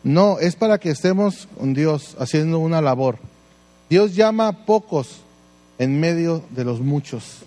No, 0.02 0.38
es 0.40 0.56
para 0.56 0.78
que 0.78 0.90
estemos 0.90 1.46
con 1.58 1.74
Dios 1.74 2.16
haciendo 2.18 2.58
una 2.58 2.80
labor. 2.80 3.18
Dios 3.88 4.16
llama 4.16 4.48
a 4.48 4.66
pocos 4.66 5.20
en 5.78 6.00
medio 6.00 6.42
de 6.50 6.64
los 6.64 6.80
muchos. 6.80 7.44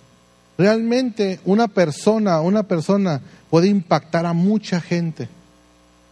Realmente 0.57 1.39
una 1.45 1.67
persona, 1.67 2.39
una 2.39 2.63
persona 2.63 3.21
puede 3.49 3.67
impactar 3.67 4.25
a 4.25 4.33
mucha 4.33 4.79
gente. 4.79 5.27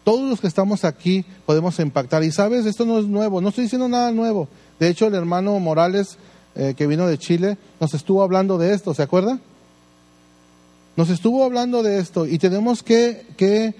Todos 0.03 0.29
los 0.29 0.41
que 0.41 0.47
estamos 0.47 0.83
aquí 0.83 1.23
podemos 1.45 1.79
impactar. 1.79 2.23
Y 2.23 2.31
sabes, 2.31 2.65
esto 2.65 2.85
no 2.85 2.99
es 2.99 3.05
nuevo, 3.05 3.39
no 3.39 3.49
estoy 3.49 3.65
diciendo 3.65 3.87
nada 3.87 4.11
nuevo. 4.11 4.49
De 4.79 4.89
hecho, 4.89 5.07
el 5.07 5.15
hermano 5.15 5.57
Morales, 5.59 6.17
eh, 6.55 6.73
que 6.75 6.87
vino 6.87 7.07
de 7.07 7.17
Chile, 7.19 7.57
nos 7.79 7.93
estuvo 7.93 8.23
hablando 8.23 8.57
de 8.57 8.73
esto, 8.73 8.93
¿se 8.93 9.03
acuerda? 9.03 9.39
Nos 10.95 11.09
estuvo 11.09 11.43
hablando 11.43 11.83
de 11.83 11.99
esto 11.99 12.25
y 12.25 12.37
tenemos 12.37 12.83
que, 12.83 13.25
que 13.37 13.73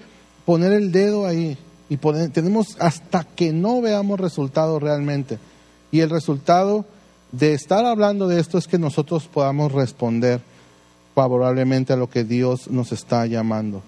poner 0.44 0.72
el 0.72 0.92
dedo 0.92 1.26
ahí. 1.26 1.58
Y 1.88 1.98
tenemos 2.32 2.76
hasta 2.78 3.24
que 3.24 3.52
no 3.52 3.82
veamos 3.82 4.18
resultados 4.18 4.82
realmente. 4.82 5.38
Y 5.90 6.00
el 6.00 6.08
resultado 6.08 6.86
de 7.32 7.52
estar 7.52 7.84
hablando 7.84 8.28
de 8.28 8.40
esto 8.40 8.56
es 8.56 8.66
que 8.66 8.78
nosotros 8.78 9.28
podamos 9.28 9.72
responder 9.72 10.40
favorablemente 11.14 11.92
a 11.92 11.96
lo 11.96 12.08
que 12.08 12.24
Dios 12.24 12.70
nos 12.70 12.92
está 12.92 13.26
llamando. 13.26 13.82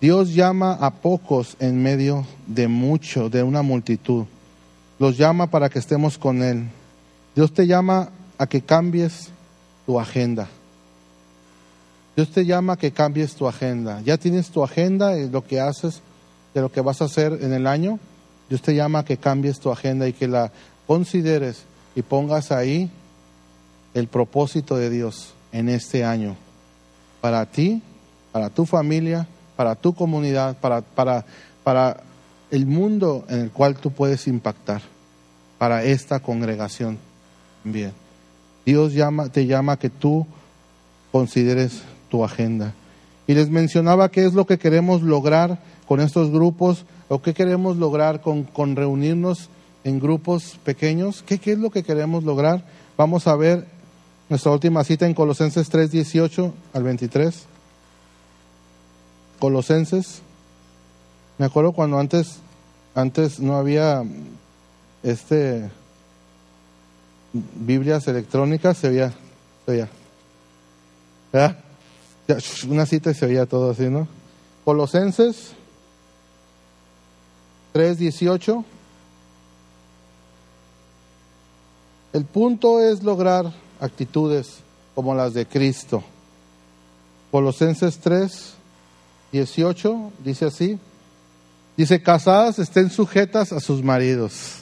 Dios 0.00 0.34
llama 0.34 0.72
a 0.80 0.90
pocos 0.90 1.56
en 1.60 1.82
medio 1.82 2.24
de 2.46 2.68
mucho, 2.68 3.28
de 3.28 3.42
una 3.42 3.60
multitud. 3.60 4.24
Los 4.98 5.18
llama 5.18 5.48
para 5.48 5.68
que 5.68 5.78
estemos 5.78 6.16
con 6.16 6.42
Él. 6.42 6.68
Dios 7.34 7.52
te 7.52 7.66
llama 7.66 8.08
a 8.38 8.46
que 8.46 8.62
cambies 8.62 9.28
tu 9.84 10.00
agenda. 10.00 10.48
Dios 12.20 12.32
te 12.32 12.44
llama 12.44 12.76
que 12.76 12.90
cambies 12.90 13.34
tu 13.34 13.48
agenda. 13.48 14.02
Ya 14.02 14.18
tienes 14.18 14.50
tu 14.50 14.62
agenda 14.62 15.18
y 15.18 15.30
lo 15.30 15.42
que 15.42 15.58
haces, 15.58 16.02
de 16.52 16.60
lo 16.60 16.70
que 16.70 16.82
vas 16.82 17.00
a 17.00 17.06
hacer 17.06 17.38
en 17.40 17.54
el 17.54 17.66
año. 17.66 17.98
Dios 18.50 18.60
te 18.60 18.74
llama 18.74 19.06
que 19.06 19.16
cambies 19.16 19.58
tu 19.58 19.72
agenda 19.72 20.06
y 20.06 20.12
que 20.12 20.28
la 20.28 20.52
consideres 20.86 21.62
y 21.94 22.02
pongas 22.02 22.52
ahí 22.52 22.90
el 23.94 24.06
propósito 24.06 24.76
de 24.76 24.90
Dios 24.90 25.32
en 25.50 25.70
este 25.70 26.04
año 26.04 26.36
para 27.22 27.46
ti, 27.46 27.82
para 28.32 28.50
tu 28.50 28.66
familia, 28.66 29.26
para 29.56 29.74
tu 29.74 29.94
comunidad, 29.94 30.58
para, 30.58 30.82
para, 30.82 31.24
para 31.64 32.02
el 32.50 32.66
mundo 32.66 33.24
en 33.30 33.40
el 33.40 33.50
cual 33.50 33.76
tú 33.76 33.92
puedes 33.92 34.26
impactar, 34.26 34.82
para 35.56 35.84
esta 35.84 36.20
congregación. 36.20 36.98
Bien. 37.64 37.94
Dios 38.66 38.92
llama, 38.92 39.30
te 39.30 39.46
llama 39.46 39.78
que 39.78 39.88
tú 39.88 40.26
consideres 41.12 41.80
tu 42.10 42.24
agenda. 42.24 42.74
Y 43.26 43.34
les 43.34 43.48
mencionaba 43.48 44.10
qué 44.10 44.26
es 44.26 44.34
lo 44.34 44.46
que 44.46 44.58
queremos 44.58 45.02
lograr 45.02 45.58
con 45.86 46.00
estos 46.00 46.30
grupos 46.30 46.84
o 47.08 47.22
qué 47.22 47.32
queremos 47.32 47.76
lograr 47.76 48.20
con, 48.20 48.44
con 48.44 48.76
reunirnos 48.76 49.48
en 49.84 50.00
grupos 50.00 50.58
pequeños. 50.64 51.22
¿Qué, 51.26 51.38
¿Qué 51.38 51.52
es 51.52 51.58
lo 51.58 51.70
que 51.70 51.82
queremos 51.82 52.24
lograr? 52.24 52.64
Vamos 52.96 53.26
a 53.26 53.36
ver 53.36 53.66
nuestra 54.28 54.52
última 54.52 54.84
cita 54.84 55.06
en 55.06 55.14
Colosenses 55.14 55.68
3, 55.68 55.90
18 55.90 56.54
al 56.72 56.82
23. 56.82 57.46
Colosenses. 59.38 60.22
Me 61.38 61.46
acuerdo 61.46 61.72
cuando 61.72 61.98
antes, 61.98 62.38
antes 62.94 63.40
no 63.40 63.56
había 63.56 64.04
este 65.02 65.70
Biblias 67.32 68.06
electrónicas, 68.08 68.76
se 68.76 68.88
veía, 68.88 69.12
se 69.64 69.72
veía. 69.72 69.88
¿Verdad? 71.32 71.58
Una 72.68 72.86
cita 72.86 73.10
y 73.10 73.14
se 73.14 73.26
veía 73.26 73.46
todo 73.46 73.70
así, 73.70 73.88
¿no? 73.88 74.06
Colosenses 74.64 75.52
3, 77.72 77.98
18. 77.98 78.64
El 82.12 82.24
punto 82.24 82.80
es 82.80 83.02
lograr 83.02 83.52
actitudes 83.80 84.58
como 84.94 85.14
las 85.14 85.34
de 85.34 85.46
Cristo. 85.46 86.02
Colosenses 87.30 87.98
3, 87.98 88.54
18 89.32 90.12
dice 90.24 90.46
así. 90.46 90.78
Dice, 91.76 92.02
casadas 92.02 92.58
estén 92.58 92.90
sujetas 92.90 93.52
a 93.52 93.60
sus 93.60 93.82
maridos. 93.82 94.56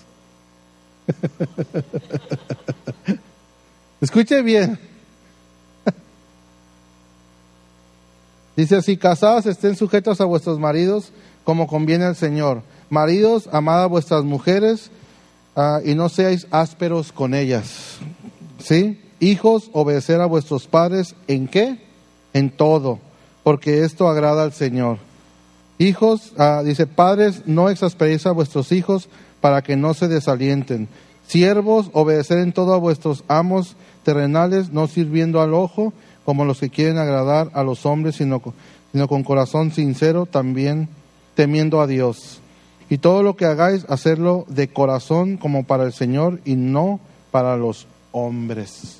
Escuche 4.01 4.43
bien. 4.43 4.79
Dice 8.59 8.74
así, 8.74 8.96
casadas 8.96 9.46
estén 9.46 9.76
sujetas 9.76 10.20
a 10.20 10.24
vuestros 10.24 10.59
maridos 10.59 11.12
como 11.44 11.68
conviene 11.68 12.06
al 12.06 12.16
Señor. 12.16 12.62
Maridos, 12.90 13.48
amad 13.52 13.84
a 13.84 13.86
vuestras 13.86 14.24
mujeres 14.24 14.90
ah, 15.54 15.78
y 15.84 15.94
no 15.94 16.09
seáis 16.09 16.48
ásperos 16.50 17.12
con 17.12 17.34
ellas. 17.34 17.98
¿Sí? 18.59 19.00
Hijos, 19.20 19.70
obedecer 19.74 20.20
a 20.20 20.26
vuestros 20.26 20.66
padres 20.66 21.14
en 21.28 21.46
qué? 21.46 21.86
En 22.32 22.50
todo, 22.50 22.98
porque 23.44 23.84
esto 23.84 24.09
agrada 24.09 24.42
al 24.42 24.52
Señor. 24.52 24.98
Hijos, 25.78 26.32
ah, 26.36 26.62
dice, 26.64 26.88
padres, 26.88 27.42
no 27.46 27.70
exasperéis 27.70 28.26
a 28.26 28.32
vuestros 28.32 28.72
hijos 28.72 29.09
para 29.40 29.62
que 29.62 29.76
no 29.76 29.94
se 29.94 30.09
desalienten. 30.09 30.88
Siervos, 31.28 31.90
obedecer 31.92 32.38
en 32.38 32.52
todo 32.52 32.74
a 32.74 32.78
vuestros 32.78 33.22
amos 33.28 33.76
terrenales, 34.02 34.72
no 34.72 34.88
sirviendo 34.88 35.40
al 35.40 35.54
ojo, 35.54 35.92
como 36.29 36.45
los 36.45 36.61
que 36.61 36.68
quieren 36.68 36.99
agradar 36.99 37.49
a 37.55 37.62
los 37.62 37.87
hombres, 37.87 38.16
sino, 38.16 38.43
sino 38.93 39.09
con 39.09 39.24
corazón 39.24 39.72
sincero, 39.72 40.26
también 40.26 40.91
temiendo 41.35 41.81
a 41.81 41.87
Dios. 41.87 42.43
Y 42.91 42.99
todo 42.99 43.22
lo 43.22 43.35
que 43.35 43.47
hagáis, 43.47 43.87
hacerlo 43.89 44.45
de 44.47 44.68
corazón 44.68 45.39
como 45.39 45.64
para 45.64 45.85
el 45.85 45.95
Señor 45.95 46.43
y 46.45 46.57
no 46.57 47.01
para 47.31 47.57
los 47.57 47.87
hombres. 48.12 48.99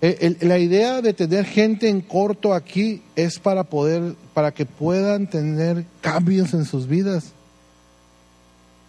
Eh, 0.00 0.36
la 0.40 0.58
idea 0.58 1.02
de 1.02 1.12
tener 1.12 1.44
gente 1.44 1.88
en 1.88 2.00
corto 2.00 2.52
aquí 2.52 3.00
es 3.14 3.38
para 3.38 3.62
poder, 3.62 4.16
para 4.34 4.52
que 4.52 4.66
puedan 4.66 5.28
tener 5.30 5.84
cambios 6.00 6.52
en 6.52 6.64
sus 6.64 6.88
vidas. 6.88 7.30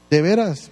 De 0.09 0.23
veras, 0.23 0.71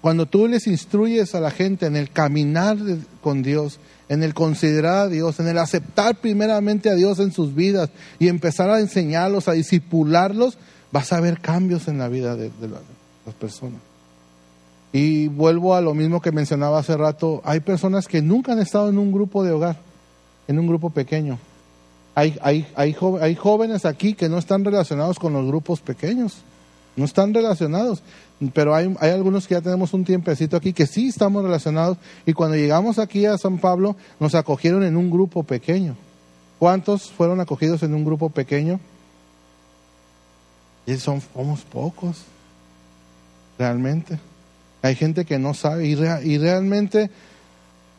cuando 0.00 0.26
tú 0.26 0.46
les 0.46 0.66
instruyes 0.66 1.34
a 1.34 1.40
la 1.40 1.50
gente 1.50 1.86
en 1.86 1.96
el 1.96 2.10
caminar 2.10 2.76
con 3.20 3.42
Dios, 3.42 3.80
en 4.08 4.22
el 4.22 4.32
considerar 4.32 5.06
a 5.06 5.08
Dios, 5.08 5.40
en 5.40 5.48
el 5.48 5.58
aceptar 5.58 6.16
primeramente 6.16 6.88
a 6.88 6.94
Dios 6.94 7.18
en 7.18 7.32
sus 7.32 7.54
vidas 7.54 7.90
y 8.18 8.28
empezar 8.28 8.70
a 8.70 8.80
enseñarlos, 8.80 9.48
a 9.48 9.52
disipularlos, 9.52 10.56
vas 10.92 11.12
a 11.12 11.20
ver 11.20 11.40
cambios 11.40 11.88
en 11.88 11.98
la 11.98 12.08
vida 12.08 12.36
de 12.36 12.50
las 13.26 13.34
personas. 13.34 13.80
Y 14.92 15.28
vuelvo 15.28 15.74
a 15.74 15.80
lo 15.80 15.94
mismo 15.94 16.20
que 16.20 16.32
mencionaba 16.32 16.78
hace 16.78 16.96
rato, 16.96 17.42
hay 17.44 17.60
personas 17.60 18.06
que 18.06 18.22
nunca 18.22 18.52
han 18.52 18.60
estado 18.60 18.88
en 18.88 18.98
un 18.98 19.12
grupo 19.12 19.44
de 19.44 19.52
hogar, 19.52 19.78
en 20.46 20.58
un 20.58 20.66
grupo 20.66 20.90
pequeño. 20.90 21.38
Hay, 22.14 22.38
hay, 22.42 22.66
hay, 22.74 22.96
hay 23.20 23.34
jóvenes 23.34 23.84
aquí 23.84 24.14
que 24.14 24.28
no 24.28 24.38
están 24.38 24.64
relacionados 24.64 25.18
con 25.18 25.34
los 25.34 25.46
grupos 25.46 25.80
pequeños, 25.80 26.38
no 26.98 27.04
están 27.04 27.32
relacionados, 27.32 28.02
pero 28.52 28.74
hay, 28.74 28.92
algunos 29.00 29.46
que 29.46 29.54
ya 29.54 29.60
tenemos 29.60 29.94
un 29.94 30.04
tiempecito 30.04 30.56
aquí 30.56 30.72
que 30.72 30.86
sí 30.86 31.08
estamos 31.08 31.44
relacionados 31.44 31.96
y 32.26 32.32
cuando 32.32 32.56
llegamos 32.56 32.98
aquí 32.98 33.24
a 33.24 33.38
San 33.38 33.58
Pablo 33.58 33.94
nos 34.18 34.34
acogieron 34.34 34.82
en 34.82 34.96
un 34.96 35.08
grupo 35.08 35.44
pequeño. 35.44 35.96
¿Cuántos 36.58 37.12
fueron 37.12 37.40
acogidos 37.40 37.84
en 37.84 37.94
un 37.94 38.04
grupo 38.04 38.30
pequeño? 38.30 38.80
Y 40.86 40.96
son, 40.96 41.22
somos 41.32 41.60
pocos, 41.60 42.24
realmente. 43.58 44.18
Hay 44.82 44.96
gente 44.96 45.24
que 45.24 45.38
no 45.38 45.54
sabe 45.54 45.86
y, 45.86 45.94
realmente 46.38 47.10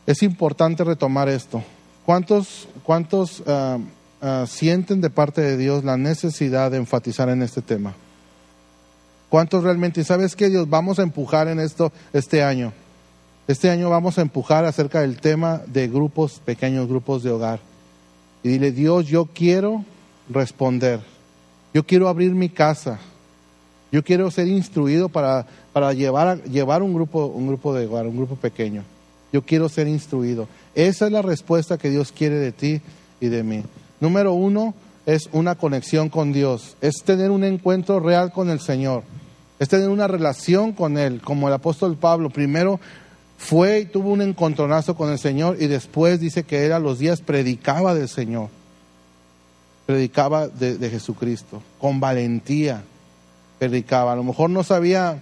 es 0.05 0.23
importante 0.23 0.83
retomar 0.83 1.29
esto. 1.29 1.63
¿Cuántos, 2.05 2.67
cuántos 2.83 3.43
ah, 3.47 3.77
ah, 4.21 4.45
sienten 4.45 4.99
de 4.99 5.09
parte 5.09 5.39
de 5.39 5.55
Dios 5.55 5.85
la 5.85 5.95
necesidad 5.95 6.71
de 6.71 6.77
enfatizar 6.77 7.29
en 7.29 7.43
este 7.43 7.61
tema? 7.61 7.93
¿Cuántos 9.29 9.63
realmente? 9.63 10.03
¿Sabes 10.03 10.35
qué, 10.35 10.49
Dios? 10.49 10.69
Vamos 10.69 10.99
a 10.99 11.03
empujar 11.03 11.47
en 11.47 11.59
esto 11.59 11.91
este 12.13 12.43
año. 12.43 12.73
Este 13.47 13.69
año 13.69 13.89
vamos 13.89 14.17
a 14.17 14.21
empujar 14.21 14.65
acerca 14.65 15.01
del 15.01 15.19
tema 15.19 15.61
de 15.67 15.87
grupos, 15.87 16.41
pequeños 16.43 16.87
grupos 16.87 17.23
de 17.23 17.31
hogar. 17.31 17.59
Y 18.43 18.49
dile, 18.49 18.71
Dios, 18.71 19.07
yo 19.07 19.25
quiero 19.25 19.83
responder. 20.29 21.01
Yo 21.73 21.85
quiero 21.85 22.07
abrir 22.07 22.31
mi 22.33 22.49
casa. 22.49 22.99
Yo 23.91 24.03
quiero 24.03 24.29
ser 24.31 24.47
instruido 24.47 25.09
para, 25.09 25.45
para 25.73 25.93
llevar, 25.93 26.43
llevar 26.43 26.83
un, 26.83 26.93
grupo, 26.93 27.25
un 27.25 27.47
grupo 27.47 27.73
de 27.73 27.85
hogar, 27.85 28.07
un 28.07 28.17
grupo 28.17 28.35
pequeño. 28.35 28.83
Yo 29.31 29.43
quiero 29.43 29.69
ser 29.69 29.87
instruido. 29.87 30.47
Esa 30.73 31.05
es 31.05 31.11
la 31.11 31.21
respuesta 31.21 31.77
que 31.77 31.89
Dios 31.89 32.11
quiere 32.11 32.35
de 32.35 32.51
ti 32.51 32.81
y 33.19 33.27
de 33.27 33.43
mí. 33.43 33.63
Número 33.99 34.33
uno 34.33 34.73
es 35.05 35.29
una 35.31 35.55
conexión 35.55 36.09
con 36.09 36.33
Dios, 36.33 36.77
es 36.81 36.97
tener 37.03 37.31
un 37.31 37.43
encuentro 37.43 37.99
real 37.99 38.31
con 38.31 38.49
el 38.49 38.59
Señor, 38.59 39.03
es 39.59 39.67
tener 39.67 39.89
una 39.89 40.07
relación 40.07 40.71
con 40.71 40.97
Él, 40.97 41.21
como 41.21 41.47
el 41.47 41.53
apóstol 41.53 41.97
Pablo. 41.97 42.29
Primero 42.29 42.79
fue 43.37 43.81
y 43.81 43.85
tuvo 43.85 44.11
un 44.11 44.21
encontronazo 44.21 44.95
con 44.95 45.11
el 45.11 45.19
Señor 45.19 45.57
y 45.59 45.67
después 45.67 46.19
dice 46.19 46.43
que 46.43 46.65
era 46.65 46.79
los 46.79 46.99
días 46.99 47.21
predicaba 47.21 47.93
del 47.93 48.07
Señor, 48.07 48.49
predicaba 49.85 50.47
de, 50.47 50.89
Jesucristo, 50.89 51.61
con 51.79 51.99
valentía 51.99 52.83
predicaba. 53.59 54.13
A 54.13 54.15
lo 54.15 54.23
mejor 54.23 54.49
no 54.49 54.63
sabía 54.63 55.21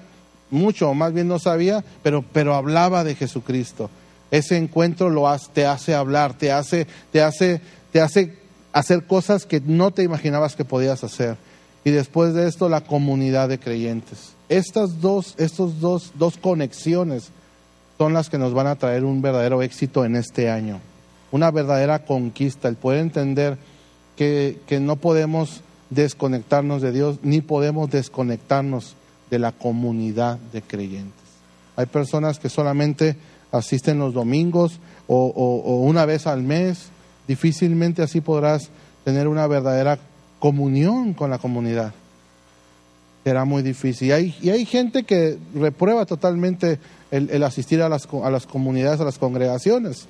mucho, 0.52 0.94
más 0.94 1.14
bien 1.14 1.28
no 1.28 1.40
sabía, 1.40 1.84
pero, 2.04 2.24
pero 2.32 2.54
hablaba 2.54 3.04
de 3.04 3.16
Jesucristo. 3.16 3.90
Ese 4.30 4.58
encuentro 4.58 5.10
lo 5.10 5.28
hace, 5.28 5.50
te 5.54 5.66
hace 5.66 5.96
hablar, 5.96 6.38
te 6.38 6.52
hace, 6.52 6.86
te 7.12 7.22
hace, 7.22 7.62
te 7.92 8.02
hace 8.02 8.38
hacer 8.72 9.08
cosas 9.08 9.46
que 9.46 9.62
no 9.62 9.92
te 9.92 10.04
imaginabas 10.04 10.56
que 10.56 10.66
podías 10.66 11.04
hacer. 11.04 11.38
Y 11.88 11.92
después 11.92 12.34
de 12.34 12.50
esto, 12.50 12.68
la 12.68 12.82
comunidad 12.82 13.48
de 13.48 13.60
creyentes. 13.60 14.34
Estas 14.50 15.00
dos, 15.00 15.36
estos 15.38 15.80
dos, 15.80 16.12
dos 16.16 16.36
conexiones 16.36 17.30
son 17.98 18.12
las 18.12 18.30
que 18.30 18.38
nos 18.38 18.54
van 18.54 18.68
a 18.68 18.76
traer 18.76 19.06
un 19.06 19.22
verdadero 19.22 19.62
éxito 19.62 20.04
en 20.04 20.18
este 20.18 20.50
año. 20.50 20.82
Una 21.32 21.50
verdadera 21.50 22.04
conquista, 22.04 22.68
el 22.68 22.76
poder 22.76 23.00
entender 23.00 23.58
que, 24.18 24.60
que 24.68 24.82
no 24.82 24.98
podemos 24.98 25.62
desconectarnos 25.90 26.82
de 26.82 26.92
Dios, 26.92 27.20
ni 27.24 27.40
podemos 27.40 27.90
desconectarnos 27.90 28.98
de 29.30 29.40
la 29.40 29.54
comunidad 29.54 30.40
de 30.52 30.62
creyentes. 30.62 31.24
Hay 31.78 31.86
personas 31.86 32.38
que 32.38 32.50
solamente 32.50 33.16
asisten 33.54 33.98
los 33.98 34.14
domingos 34.14 34.82
o, 35.08 35.86
una 35.86 36.04
vez 36.04 36.28
al 36.28 36.44
mes, 36.44 36.90
difícilmente 37.30 38.02
así 38.02 38.20
podrás 38.20 38.72
tener 39.06 39.30
una 39.30 39.48
verdadera 39.48 40.00
comunión 40.40 41.14
con 41.14 41.30
la 41.30 41.38
comunidad. 41.38 41.94
Será 43.24 43.46
muy 43.46 43.62
difícil. 43.62 44.08
Y 44.08 44.12
hay, 44.12 44.36
y 44.42 44.50
hay 44.50 44.66
gente 44.66 45.04
que 45.04 45.38
reprueba 45.54 46.06
totalmente 46.06 46.80
el, 47.12 47.44
asistir 47.44 47.82
a 47.82 47.90
las, 47.90 48.08
a 48.24 48.30
las 48.30 48.46
comunidades, 48.46 49.00
a 49.00 49.06
las 49.06 49.18
congregaciones. 49.18 50.08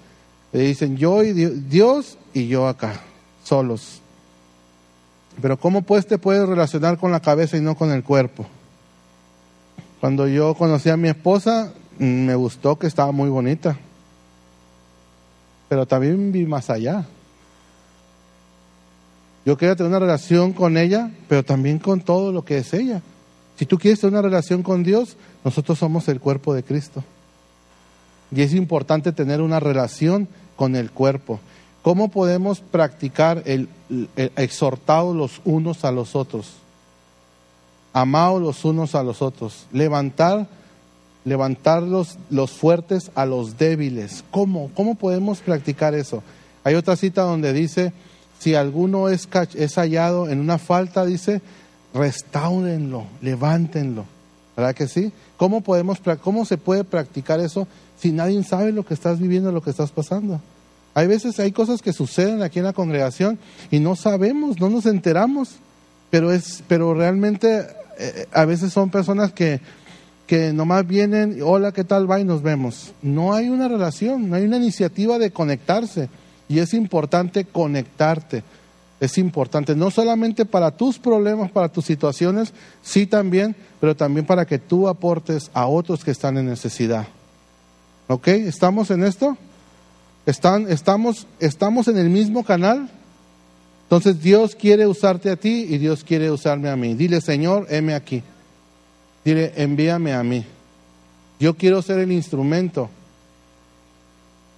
Le 0.52 0.62
dicen 0.62 0.98
yo 0.98 1.24
y 1.24 1.34
Dios 1.34 2.18
y 2.34 2.48
yo 2.48 2.68
acá, 2.68 3.02
solos. 3.44 4.02
Pero 5.42 5.58
¿cómo 5.58 5.82
pues 5.82 6.08
te 6.08 6.18
puedes 6.18 6.48
relacionar 6.48 6.98
con 6.98 7.12
la 7.12 7.20
cabeza 7.20 7.58
y 7.58 7.62
no 7.62 7.76
con 7.76 7.92
el 7.92 8.04
cuerpo? 8.04 8.46
Cuando 10.00 10.28
yo 10.28 10.54
conocí 10.56 10.90
a 10.90 10.98
mi 10.98 11.10
esposa, 11.10 11.74
me 11.98 12.36
gustó 12.36 12.78
que 12.78 12.88
estaba 12.88 13.12
muy 13.12 13.30
bonita. 13.30 13.78
Pero 15.70 15.86
también 15.86 16.32
vi 16.32 16.46
más 16.46 16.70
allá. 16.70 17.06
Yo 19.48 19.58
quería 19.58 19.78
tener 19.78 19.92
una 19.92 20.00
relación 20.00 20.52
con 20.52 20.76
ella, 20.76 21.10
pero 21.30 21.42
también 21.42 21.80
con 21.80 22.02
todo 22.02 22.34
lo 22.34 22.44
que 22.44 22.58
es 22.58 22.74
ella. 22.74 23.02
Si 23.56 23.66
tú 23.66 23.80
quieres 23.80 24.02
tener 24.02 24.12
una 24.12 24.22
relación 24.22 24.62
con 24.62 24.84
Dios, 24.84 25.16
nosotros 25.46 25.80
somos 25.80 26.10
el 26.10 26.20
cuerpo 26.20 26.54
de 26.54 26.64
Cristo. 26.64 27.02
Y 28.30 28.42
es 28.42 28.54
importante 28.54 29.14
tener 29.14 29.40
una 29.40 29.62
relación 29.62 30.28
con 30.58 30.76
el 30.76 30.92
cuerpo. 30.92 31.40
¿Cómo 31.82 32.10
podemos 32.10 32.60
practicar 32.60 33.42
el, 33.46 33.70
exhortados 34.36 35.16
los 35.16 35.40
unos 35.46 35.86
a 35.86 35.94
los 35.94 36.14
otros? 36.18 36.52
Amados 37.94 38.42
los 38.42 38.66
unos 38.66 38.96
a 38.96 39.04
los 39.04 39.22
otros. 39.22 39.68
Levantar, 39.72 40.50
levantar 41.24 41.84
los, 41.84 42.18
los 42.30 42.52
fuertes 42.52 43.12
a 43.16 43.26
los 43.26 43.58
débiles. 43.58 44.26
¿Cómo? 44.30 44.72
¿Cómo 44.76 44.96
podemos 44.96 45.40
practicar 45.40 45.96
eso? 45.96 46.22
Hay 46.66 46.76
otra 46.76 46.98
cita 46.98 47.22
donde 47.22 47.54
dice, 47.54 47.94
si 48.40 48.56
alguno 48.56 49.10
es, 49.10 49.28
es 49.56 49.76
hallado 49.76 50.30
en 50.30 50.40
una 50.40 50.58
falta, 50.58 51.06
dice, 51.06 51.42
restáurenlo, 51.94 53.06
levántenlo. 53.22 54.06
¿Verdad 54.56 54.76
que 54.76 54.88
sí? 54.88 55.12
¿Cómo, 55.38 55.62
podemos, 55.62 56.00
¿Cómo 56.22 56.46
se 56.46 56.58
puede 56.58 56.84
practicar 56.84 57.40
eso 57.40 57.68
si 58.00 58.12
nadie 58.12 58.44
sabe 58.44 58.72
lo 58.72 58.86
que 58.86 58.94
estás 58.94 59.20
viviendo, 59.20 59.52
lo 59.52 59.62
que 59.62 59.70
estás 59.70 59.92
pasando? 59.92 60.42
Hay 60.96 61.06
veces 61.06 61.40
hay 61.40 61.52
cosas 61.52 61.84
que 61.84 61.94
suceden 61.94 62.42
aquí 62.42 62.58
en 62.58 62.66
la 62.66 62.74
congregación 62.74 63.38
y 63.70 63.80
no 63.80 63.96
sabemos, 63.96 64.60
no 64.60 64.70
nos 64.70 64.88
enteramos, 64.88 65.58
pero 66.10 66.32
es, 66.32 66.64
pero 66.68 66.96
realmente 66.96 67.68
eh, 68.00 68.26
a 68.32 68.46
veces 68.46 68.74
son 68.74 68.90
personas 68.90 69.32
que, 69.32 69.62
que 70.26 70.54
nomás 70.54 70.88
vienen, 70.88 71.40
hola, 71.44 71.72
¿qué 71.72 71.84
tal 71.84 72.10
va? 72.10 72.20
y 72.20 72.24
nos 72.24 72.42
vemos. 72.42 72.94
No 73.04 73.36
hay 73.36 73.50
una 73.50 73.68
relación, 73.68 74.30
no 74.30 74.38
hay 74.38 74.46
una 74.46 74.58
iniciativa 74.58 75.20
de 75.20 75.30
conectarse. 75.30 76.10
Y 76.50 76.60
es 76.60 76.74
importante 76.74 77.46
conectarte. 77.46 78.44
Es 79.00 79.20
importante, 79.20 79.76
no 79.76 79.92
solamente 79.92 80.44
para 80.44 80.72
tus 80.72 80.98
problemas, 80.98 81.52
para 81.52 81.70
tus 81.70 81.86
situaciones, 81.86 82.52
sí 82.82 83.06
también, 83.06 83.56
pero 83.80 83.96
también 83.96 84.26
para 84.26 84.46
que 84.48 84.58
tú 84.58 84.88
aportes 84.88 85.52
a 85.54 85.68
otros 85.68 86.04
que 86.04 86.10
están 86.10 86.36
en 86.38 86.48
necesidad. 86.48 87.08
¿Ok? 88.08 88.28
¿Estamos 88.30 88.90
en 88.90 89.04
esto? 89.04 89.38
Están, 90.26 90.70
estamos, 90.72 91.28
estamos 91.40 91.88
en 91.88 91.98
el 91.98 92.10
mismo 92.10 92.44
canal. 92.44 92.90
Entonces 93.84 94.22
Dios 94.22 94.56
quiere 94.56 94.88
usarte 94.88 95.30
a 95.30 95.36
ti 95.36 95.68
y 95.70 95.78
Dios 95.78 96.04
quiere 96.04 96.32
usarme 96.32 96.70
a 96.70 96.76
mí. 96.76 96.96
Dile, 96.96 97.22
Señor, 97.22 97.68
heme 97.70 97.94
aquí. 97.94 98.24
Dile, 99.24 99.54
envíame 99.58 100.14
a 100.14 100.24
mí. 100.24 100.44
Yo 101.40 101.54
quiero 101.56 101.82
ser 101.84 102.00
el 102.00 102.12
instrumento 102.12 102.90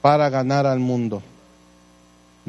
para 0.01 0.29
ganar 0.29 0.65
al 0.65 0.79
mundo. 0.79 1.21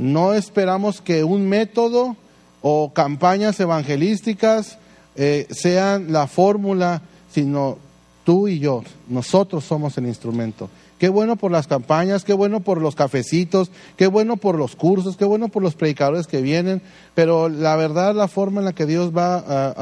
No 0.01 0.33
esperamos 0.33 1.03
que 1.03 1.25
un 1.25 1.47
método 1.47 2.17
o 2.63 2.95
campañas 2.95 3.61
evangelísticas 3.61 4.79
eh, 5.15 5.47
sean 5.51 6.11
la 6.11 6.27
fórmula, 6.27 7.03
sino 7.31 7.77
tú 8.25 8.49
y 8.49 8.61
yo. 8.61 8.83
Nosotros 9.09 9.63
somos 9.63 9.99
el 9.99 10.07
instrumento. 10.07 10.71
Qué 10.99 11.11
bueno 11.11 11.37
por 11.37 11.51
las 11.51 11.67
campañas, 11.67 12.25
qué 12.25 12.33
bueno 12.33 12.61
por 12.61 12.81
los 12.81 12.95
cafecitos, 12.95 13.71
qué 13.99 14.07
bueno 14.07 14.39
por 14.39 14.57
los 14.57 14.75
cursos, 14.75 15.19
qué 15.19 15.27
bueno 15.27 15.49
por 15.49 15.63
los 15.63 15.75
predicadores 15.75 16.27
que 16.27 16.41
vienen, 16.41 16.81
pero 17.15 17.51
la 17.51 17.77
verdad 17.77 18.15
la 18.15 18.29
forma 18.29 18.61
en 18.61 18.65
la 18.65 18.73
que 18.73 18.87
Dios 18.87 19.15
va 19.15 19.37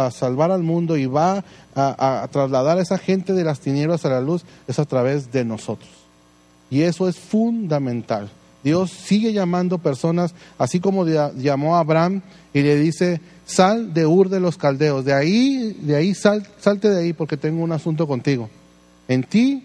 a, 0.07 0.11
salvar 0.11 0.51
al 0.51 0.65
mundo 0.65 0.97
y 0.97 1.07
va 1.07 1.45
a, 1.77 2.29
trasladar 2.33 2.79
a 2.79 2.83
esa 2.83 2.99
gente 2.99 3.35
de 3.35 3.45
las 3.45 3.61
tinieblas 3.61 4.05
a 4.05 4.11
la 4.11 4.21
luz 4.21 4.45
es 4.67 4.81
a 4.81 4.85
través 4.85 5.31
de 5.31 5.45
nosotros. 5.45 5.91
Y 6.71 6.83
eso 6.83 7.09
es 7.09 7.17
fundamental. 7.17 8.31
Dios 8.65 8.91
sigue 8.91 9.33
llamando 9.33 9.79
personas, 9.79 10.35
así 10.59 10.81
como 10.81 11.07
llamó 11.07 11.77
a 11.77 11.81
Abraham 11.81 12.23
y 12.53 12.63
le 12.63 12.77
dice, 12.77 13.21
sal 13.47 13.95
de 13.95 14.07
Ur 14.07 14.29
de 14.29 14.41
los 14.41 14.57
Caldeos, 14.57 15.05
de 15.05 15.15
ahí, 15.15 15.77
de 15.81 15.97
ahí, 15.97 16.15
sal, 16.15 16.47
salte 16.59 16.89
de 16.89 17.01
ahí 17.01 17.13
porque 17.13 17.37
tengo 17.37 17.63
un 17.63 17.73
asunto 17.73 18.07
contigo. 18.07 18.51
En 19.07 19.23
ti 19.23 19.65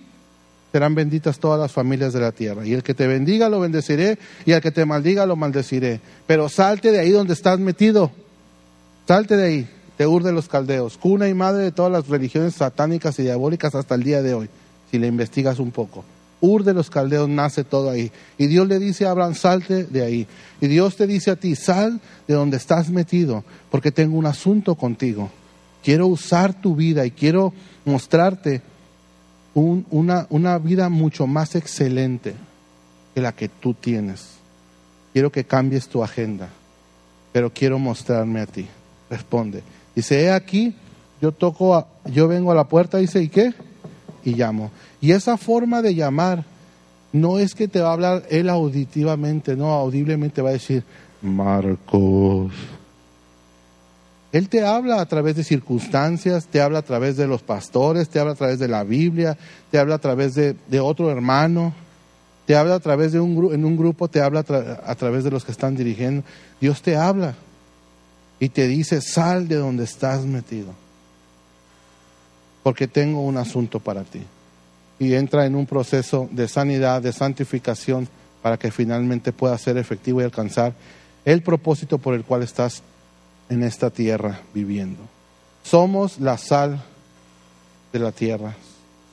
serán 0.72 0.96
benditas 0.96 1.40
todas 1.40 1.60
las 1.60 1.72
familias 1.72 2.14
de 2.14 2.20
la 2.20 2.32
tierra. 2.32 2.66
Y 2.66 2.74
el 2.74 2.82
que 2.82 2.94
te 2.94 3.06
bendiga 3.08 3.50
lo 3.50 3.60
bendeciré, 3.60 4.18
y 4.46 4.52
el 4.54 4.62
que 4.62 4.72
te 4.72 4.86
maldiga 4.86 5.26
lo 5.26 5.36
maldeciré. 5.36 6.00
Pero 6.26 6.50
salte 6.50 6.92
de 6.92 7.00
ahí 7.00 7.12
donde 7.12 7.34
estás 7.34 7.60
metido. 7.60 8.12
Salte 9.08 9.36
de 9.36 9.46
ahí, 9.46 9.70
te 9.98 10.08
urde 10.08 10.32
los 10.32 10.48
caldeos, 10.48 10.98
cuna 10.98 11.28
y 11.28 11.34
madre 11.34 11.64
de 11.64 11.72
todas 11.72 11.92
las 11.92 12.08
religiones 12.08 12.56
satánicas 12.56 13.20
y 13.20 13.24
diabólicas 13.24 13.76
hasta 13.76 13.96
el 13.96 14.04
día 14.04 14.22
de 14.22 14.34
hoy, 14.34 14.50
si 14.90 14.98
le 14.98 15.08
investigas 15.08 15.60
un 15.60 15.72
poco. 15.72 16.06
Ur 16.46 16.66
de 16.66 16.74
los 16.74 16.90
caldeos 16.90 17.30
nace 17.30 17.64
todo 17.64 17.90
ahí. 17.90 18.12
Y 18.38 18.48
Dios 18.48 18.68
le 18.68 18.78
dice 18.78 19.06
a 19.06 19.12
Abraham, 19.12 19.34
salte 19.34 19.86
de 19.86 20.04
ahí. 20.04 20.28
Y 20.60 20.68
Dios 20.68 20.98
te 20.98 21.08
dice 21.08 21.32
a 21.32 21.38
ti, 21.38 21.56
sal 21.56 22.02
de 22.28 22.34
donde 22.34 22.58
estás 22.58 22.90
metido, 22.90 23.46
porque 23.72 23.94
tengo 23.94 24.18
un 24.18 24.26
asunto 24.26 24.76
contigo. 24.76 25.32
Quiero 25.82 26.06
usar 26.08 26.54
tu 26.54 26.76
vida 26.76 27.06
y 27.06 27.12
quiero 27.12 27.54
mostrarte 27.86 28.62
una, 29.54 30.28
una 30.30 30.58
vida 30.58 30.90
mucho 30.90 31.28
más 31.28 31.56
excelente 31.56 32.36
que 33.16 33.22
la 33.22 33.32
que 33.32 33.48
tú 33.48 33.74
tienes. 33.74 34.32
Quiero 35.14 35.32
que 35.32 35.46
cambies 35.46 35.88
tu 35.88 36.04
agenda, 36.04 36.50
pero 37.32 37.54
quiero 37.54 37.80
mostrarme 37.80 38.42
a 38.42 38.48
ti. 38.48 38.68
Responde. 39.10 39.64
Dice, 39.96 40.24
he 40.24 40.30
aquí, 40.30 40.76
yo 41.22 41.32
toco, 41.32 41.88
yo 42.04 42.28
vengo 42.28 42.52
a 42.52 42.56
la 42.56 42.66
puerta, 42.66 42.98
dice, 42.98 43.24
¿y 43.24 43.30
qué? 43.30 43.54
Y 44.26 44.36
llamo. 44.36 44.72
Y 45.04 45.12
esa 45.12 45.36
forma 45.36 45.82
de 45.82 45.96
llamar 45.96 46.46
no 47.12 47.38
es 47.38 47.56
que 47.56 47.68
te 47.68 47.82
va 47.82 47.90
a 47.90 47.94
hablar 47.94 48.24
él 48.30 48.48
auditivamente, 48.48 49.54
no, 49.54 49.74
audiblemente 49.74 50.42
va 50.42 50.52
a 50.52 50.54
decir, 50.54 50.86
Marcos, 51.22 52.54
él 54.32 54.48
te 54.48 54.66
habla 54.66 55.02
a 55.02 55.06
través 55.06 55.36
de 55.36 55.44
circunstancias, 55.44 56.48
te 56.48 56.62
habla 56.62 56.80
a 56.80 56.84
través 56.84 57.18
de 57.18 57.28
los 57.28 57.42
pastores, 57.42 58.08
te 58.08 58.18
habla 58.18 58.32
a 58.32 58.36
través 58.36 58.60
de 58.60 58.70
la 58.70 58.86
Biblia, 58.86 59.38
te 59.70 59.78
habla 59.78 59.96
a 59.96 60.00
través 60.00 60.36
de, 60.36 60.56
otro 60.80 61.12
hermano, 61.12 61.74
te 62.46 62.56
habla 62.56 62.76
a 62.76 62.80
través 62.80 63.12
de 63.12 63.20
un 63.20 63.54
en 63.54 63.66
un 63.66 63.76
grupo, 63.76 64.08
te 64.08 64.22
habla 64.22 64.46
a, 64.48 64.90
a 64.90 64.96
través 64.96 65.26
de 65.26 65.32
los 65.32 65.44
que 65.44 65.52
están 65.52 65.76
dirigiendo. 65.76 66.24
Dios 66.62 66.82
te 66.82 66.96
habla 66.96 67.36
y 68.40 68.48
te 68.48 68.70
dice, 68.70 69.02
sal 69.02 69.50
de 69.50 69.58
donde 69.58 69.84
estás 69.84 70.24
metido. 70.24 70.74
porque 72.64 72.88
tengo 72.88 73.20
un 73.20 73.36
asunto 73.36 73.82
para 73.82 74.06
ti. 74.06 74.22
Y 75.04 75.16
entra 75.16 75.46
en 75.46 75.56
un 75.56 75.66
proceso 75.66 76.30
de 76.32 76.48
sanidad, 76.48 77.02
de 77.02 77.12
santificación, 77.12 78.08
para 78.42 78.58
que 78.58 78.72
finalmente 78.72 79.32
pueda 79.32 79.58
ser 79.58 79.78
efectivo 79.78 80.22
y 80.22 80.24
alcanzar 80.24 80.74
el 81.26 81.42
propósito 81.42 81.98
por 81.98 82.14
el 82.14 82.24
cual 82.24 82.44
estás 82.44 82.84
en 83.50 83.64
esta 83.64 83.90
tierra 83.90 84.42
viviendo. 84.54 85.02
Somos 85.64 86.20
la 86.20 86.38
sal 86.38 86.82
de 87.92 88.00
la 88.00 88.12
tierra, 88.12 88.56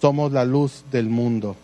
somos 0.01 0.33
la 0.33 0.45
luz 0.45 0.85
del 0.91 1.09
mundo 1.09 1.57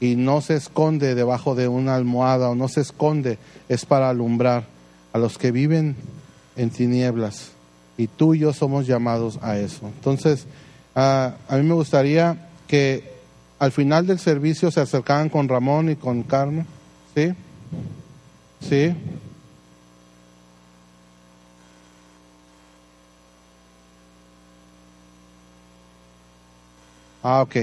y 0.00 0.16
no 0.16 0.40
se 0.40 0.56
esconde 0.56 1.14
debajo 1.14 1.54
de 1.54 1.68
una 1.68 1.94
almohada 1.94 2.50
o 2.50 2.54
no 2.54 2.68
se 2.68 2.80
esconde, 2.80 3.38
es 3.68 3.86
para 3.86 4.10
alumbrar 4.10 4.64
a 5.12 5.18
los 5.18 5.38
que 5.38 5.52
viven 5.52 5.96
en 6.56 6.70
tinieblas 6.70 7.52
y 7.96 8.08
tú 8.08 8.34
y 8.34 8.40
yo 8.40 8.52
somos 8.52 8.86
llamados 8.86 9.38
a 9.40 9.56
eso. 9.56 9.86
Entonces, 9.86 10.46
a 10.94 11.36
mí 11.50 11.62
me 11.62 11.74
gustaría 11.74 12.48
que 12.66 13.13
al 13.64 13.72
final 13.72 14.06
del 14.06 14.18
servicio 14.18 14.70
se 14.70 14.80
acercaran 14.80 15.30
con 15.30 15.48
Ramón 15.48 15.90
y 15.90 15.96
con 15.96 16.22
Carmen, 16.22 16.66
¿sí? 17.14 17.32
¿Sí? 18.60 18.94
Ah, 27.22 27.40
ok. 27.40 27.56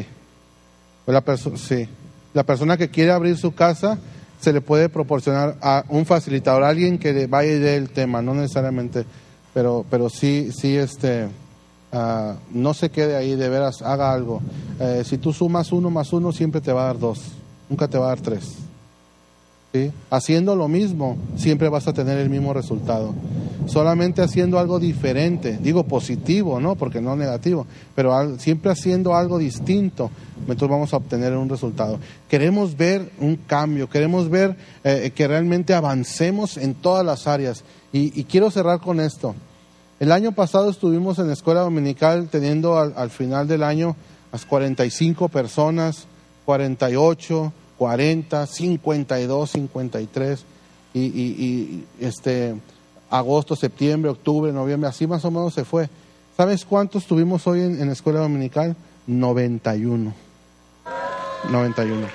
La 1.05 1.23
sí. 1.55 1.87
La 2.33 2.43
persona 2.43 2.77
que 2.77 2.89
quiere 2.89 3.11
abrir 3.11 3.37
su 3.37 3.53
casa 3.53 3.99
se 4.39 4.53
le 4.53 4.61
puede 4.61 4.89
proporcionar 4.89 5.57
a 5.61 5.83
un 5.89 6.07
facilitador, 6.07 6.63
alguien 6.63 6.97
que 6.97 7.27
vaya 7.27 7.51
y 7.51 7.59
dé 7.59 7.75
el 7.75 7.91
tema, 7.91 8.23
no 8.23 8.33
necesariamente, 8.33 9.05
pero, 9.53 9.85
pero 9.87 10.09
sí, 10.09 10.49
sí, 10.51 10.75
este, 10.75 11.27
uh, 11.93 12.33
no 12.51 12.73
se 12.73 12.89
quede 12.89 13.15
ahí, 13.15 13.35
de 13.35 13.49
veras, 13.49 13.81
haga 13.81 14.11
algo. 14.11 14.41
Eh, 14.79 15.03
si 15.05 15.17
tú 15.17 15.33
sumas 15.33 15.71
uno 15.71 15.89
más 15.89 16.13
uno, 16.13 16.31
siempre 16.31 16.61
te 16.61 16.71
va 16.71 16.83
a 16.83 16.85
dar 16.87 16.99
dos, 16.99 17.19
nunca 17.69 17.87
te 17.87 17.97
va 17.97 18.05
a 18.05 18.09
dar 18.09 18.21
tres. 18.21 18.55
Haciendo 20.09 20.57
lo 20.57 20.67
mismo, 20.67 21.17
siempre 21.37 21.69
vas 21.69 21.87
a 21.87 21.93
tener 21.93 22.17
el 22.17 22.29
mismo 22.29 22.53
resultado. 22.53 23.13
Solamente 23.67 24.21
haciendo 24.21 24.59
algo 24.59 24.79
diferente, 24.79 25.57
digo 25.61 25.85
positivo, 25.85 26.59
¿no? 26.59 26.75
Porque 26.75 26.99
no 26.99 27.15
negativo, 27.15 27.65
pero 27.95 28.37
siempre 28.37 28.71
haciendo 28.71 29.15
algo 29.15 29.37
distinto, 29.37 30.11
entonces 30.41 30.67
vamos 30.67 30.93
a 30.93 30.97
obtener 30.97 31.37
un 31.37 31.47
resultado. 31.47 31.99
Queremos 32.27 32.75
ver 32.75 33.11
un 33.19 33.37
cambio, 33.37 33.89
queremos 33.89 34.29
ver 34.29 34.57
eh, 34.83 35.11
que 35.15 35.27
realmente 35.27 35.73
avancemos 35.73 36.57
en 36.57 36.73
todas 36.73 37.05
las 37.05 37.27
áreas. 37.27 37.63
Y, 37.93 38.23
quiero 38.25 38.51
cerrar 38.51 38.79
con 38.81 38.99
esto. 38.99 39.35
El 40.01 40.11
año 40.11 40.33
pasado 40.33 40.69
estuvimos 40.69 41.17
en 41.19 41.27
la 41.27 41.33
escuela 41.33 41.61
dominical 41.61 42.27
teniendo 42.29 42.77
al, 42.77 42.93
al 42.97 43.09
final 43.09 43.47
del 43.47 43.63
año 43.63 43.95
las 44.33 44.45
45 44.45 45.29
personas, 45.29 46.07
48 46.43 47.53
40, 47.81 48.45
52, 48.45 49.49
53 49.49 50.45
y, 50.93 50.99
y, 50.99 51.05
y 51.09 51.85
este 51.99 52.53
agosto, 53.09 53.55
septiembre, 53.55 54.11
octubre, 54.11 54.51
noviembre, 54.51 54.87
así 54.87 55.07
más 55.07 55.25
o 55.25 55.31
menos 55.31 55.55
se 55.55 55.65
fue. 55.65 55.89
¿Sabes 56.37 56.63
cuántos 56.63 57.07
tuvimos 57.07 57.47
hoy 57.47 57.61
en, 57.61 57.87
la 57.87 57.93
escuela 57.93 58.19
dominical? 58.19 58.75
91. 59.07 60.13
91. 61.49 62.07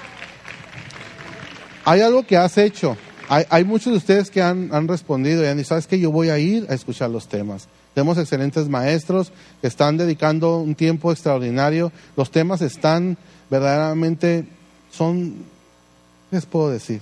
Hay 1.84 2.00
algo 2.00 2.22
que 2.24 2.36
has 2.36 2.56
hecho. 2.58 2.96
Hay, 3.28 3.44
hay 3.50 3.64
muchos 3.64 3.92
de 3.92 3.98
ustedes 3.98 4.30
que 4.30 4.42
han, 4.42 4.72
han 4.72 4.88
respondido 4.88 5.42
y 5.42 5.46
han 5.46 5.56
dicho, 5.56 5.70
¿sabes 5.70 5.86
que 5.86 5.98
Yo 5.98 6.10
voy 6.10 6.30
a 6.30 6.38
ir 6.38 6.66
a 6.68 6.74
escuchar 6.74 7.10
los 7.10 7.28
temas. 7.28 7.68
Tenemos 7.94 8.18
excelentes 8.18 8.68
maestros 8.68 9.32
que 9.60 9.66
están 9.66 9.96
dedicando 9.96 10.58
un 10.58 10.74
tiempo 10.74 11.10
extraordinario. 11.12 11.92
Los 12.16 12.30
temas 12.30 12.60
están 12.62 13.16
verdaderamente, 13.50 14.46
son 14.92 15.46
les 16.30 16.46
puedo 16.46 16.70
decir? 16.70 17.00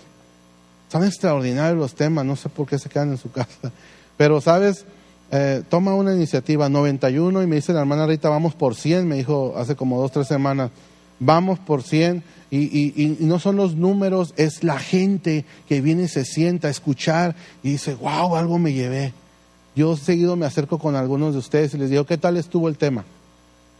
Son 0.91 1.05
extraordinarios 1.05 1.79
los 1.79 1.95
temas, 1.95 2.25
no 2.25 2.37
sé 2.37 2.49
por 2.49 2.67
qué 2.67 2.79
se 2.79 2.89
quedan 2.89 3.11
en 3.11 3.19
su 3.19 3.31
casa. 3.31 3.73
Pero, 4.17 4.41
¿sabes? 4.41 4.85
Eh, 5.31 5.63
toma 5.69 5.95
una 5.95 6.15
iniciativa, 6.15 6.69
91, 6.69 7.43
y 7.43 7.47
me 7.47 7.57
dice 7.57 7.73
la 7.73 7.81
hermana 7.81 8.07
Rita, 8.07 8.29
vamos 8.29 8.55
por 8.55 8.75
100, 8.75 9.09
me 9.09 9.17
dijo 9.17 9.55
hace 9.57 9.75
como 9.75 9.99
dos, 9.99 10.13
tres 10.13 10.29
semanas, 10.29 10.71
vamos 11.19 11.59
por 11.59 11.83
100, 11.83 12.23
y, 12.51 12.59
y, 12.59 12.93
y, 12.97 13.25
no 13.25 13.39
son 13.41 13.57
los 13.57 13.75
números, 13.75 14.33
es 14.37 14.63
la 14.63 14.79
gente 14.79 15.45
que 15.69 15.81
viene 15.81 16.05
y 16.05 16.09
se 16.09 16.25
sienta 16.25 16.69
a 16.69 16.71
escuchar 16.71 17.35
y 17.65 17.71
dice, 17.73 17.95
wow, 17.95 18.37
algo 18.37 18.59
me 18.59 18.73
llevé. 18.73 19.13
Yo 19.75 19.97
seguido 19.97 20.37
me 20.37 20.47
acerco 20.47 20.79
con 20.79 20.95
algunos 20.95 21.33
de 21.33 21.41
ustedes 21.41 21.75
y 21.75 21.79
les 21.79 21.91
digo, 21.91 22.07
¿qué 22.07 22.17
tal 22.17 22.37
estuvo 22.37 22.69
el 22.69 22.77
tema? 22.77 23.05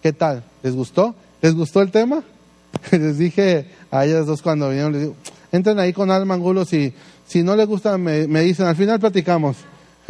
¿Qué 0.03 0.13
tal? 0.13 0.43
¿Les 0.63 0.75
gustó? 0.75 1.15
¿Les 1.41 1.55
gustó 1.55 1.83
el 1.83 1.93
tema? 1.93 2.25
les 2.91 3.17
dije 3.17 3.67
a 3.91 4.05
ellas 4.05 4.27
dos 4.27 4.43
cuando 4.43 4.69
vinieron, 4.69 4.93
les 4.93 5.03
digo, 5.03 5.15
entren 5.53 5.79
ahí 5.79 5.93
con 5.93 6.11
Alma 6.11 6.35
Angulo, 6.35 6.65
si, 6.65 6.93
si 7.27 7.43
no 7.43 7.55
les 7.55 7.67
gusta 7.67 7.97
me, 7.97 8.27
dicen, 8.27 8.67
al 8.67 8.77
final 8.77 8.99
platicamos, 8.99 9.57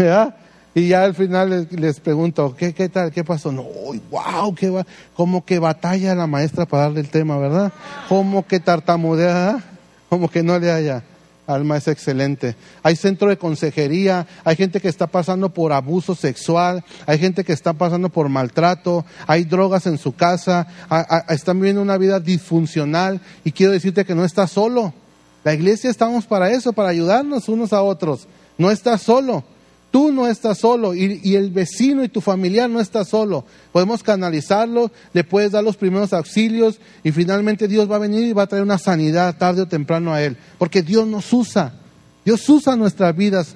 Y 0.75 0.89
ya 0.89 1.05
al 1.05 1.15
final 1.15 1.69
les, 1.71 2.01
pregunto, 2.01 2.57
¿qué, 2.57 2.75
¿qué, 2.75 2.89
tal? 2.89 3.13
¿Qué 3.13 3.23
pasó? 3.23 3.53
No, 3.53 3.65
wow, 4.11 4.55
qué 4.55 4.71
va, 4.71 4.85
como 5.15 5.45
que 5.45 5.61
batalla 5.61 6.17
la 6.17 6.27
maestra 6.27 6.67
para 6.67 6.85
darle 6.85 7.01
el 7.01 7.09
tema, 7.09 7.39
¿verdad? 7.39 7.73
Como 8.09 8.45
que 8.45 8.59
tartamudea, 8.59 9.63
como 10.09 10.29
que 10.29 10.43
no 10.43 10.59
le 10.59 10.73
haya. 10.73 11.05
Alma 11.47 11.77
es 11.77 11.89
excelente. 11.89 12.57
Hay 12.83 12.97
centro 12.97 13.29
de 13.29 13.37
consejería, 13.37 14.27
hay 14.45 14.57
gente 14.57 14.81
que 14.81 14.89
está 14.89 15.07
pasando 15.07 15.51
por 15.51 15.73
abuso 15.73 16.15
sexual, 16.15 16.83
hay 17.07 17.19
gente 17.19 17.45
que 17.45 17.53
está 17.53 17.75
pasando 17.75 18.09
por 18.09 18.29
maltrato, 18.31 19.05
hay 19.27 19.45
drogas 19.45 19.87
en 19.87 19.99
su 19.99 20.15
casa, 20.15 20.67
están 21.29 21.59
viviendo 21.59 21.83
una 21.83 21.99
vida 21.99 22.19
disfuncional 22.19 23.21
y 23.45 23.53
quiero 23.53 23.73
decirte 23.73 24.07
que 24.07 24.15
no 24.15 24.25
estás 24.25 24.53
solo. 24.53 24.95
La 25.45 25.53
iglesia 25.53 25.91
estamos 25.91 26.25
para 26.25 26.51
eso, 26.51 26.73
para 26.73 26.89
ayudarnos 26.89 27.49
unos 27.51 27.75
a 27.75 27.83
otros. 27.83 28.27
No 28.57 28.71
estás 28.71 29.03
solo. 29.03 29.45
Tú 29.95 30.11
no 30.11 30.27
estás 30.27 30.59
solo 30.59 30.93
y, 30.93 31.37
el 31.37 31.51
vecino 31.53 32.03
y 32.03 32.09
tu 32.09 32.21
familiar 32.21 32.69
no 32.69 32.81
está 32.81 33.05
solo. 33.05 33.45
Podemos 33.71 34.03
canalizarlo, 34.03 34.91
le 35.13 35.23
puedes 35.23 35.53
dar 35.53 35.63
los 35.63 35.77
primeros 35.77 36.13
auxilios 36.13 36.81
y 37.05 37.13
finalmente 37.13 37.69
Dios 37.69 37.89
va 37.89 37.95
a 37.95 38.01
venir 38.01 38.25
y 38.25 38.33
va 38.33 38.43
a 38.43 38.47
traer 38.49 38.65
una 38.65 38.79
sanidad 38.79 39.39
tarde 39.39 39.63
o 39.63 39.69
temprano 39.69 40.13
a 40.13 40.21
él. 40.21 40.37
Porque 40.59 40.83
Dios 40.83 41.07
nos 41.07 41.33
usa. 41.33 41.75
Dios 42.25 42.49
usa 42.49 42.75
nuestras 42.75 43.15
vidas 43.15 43.55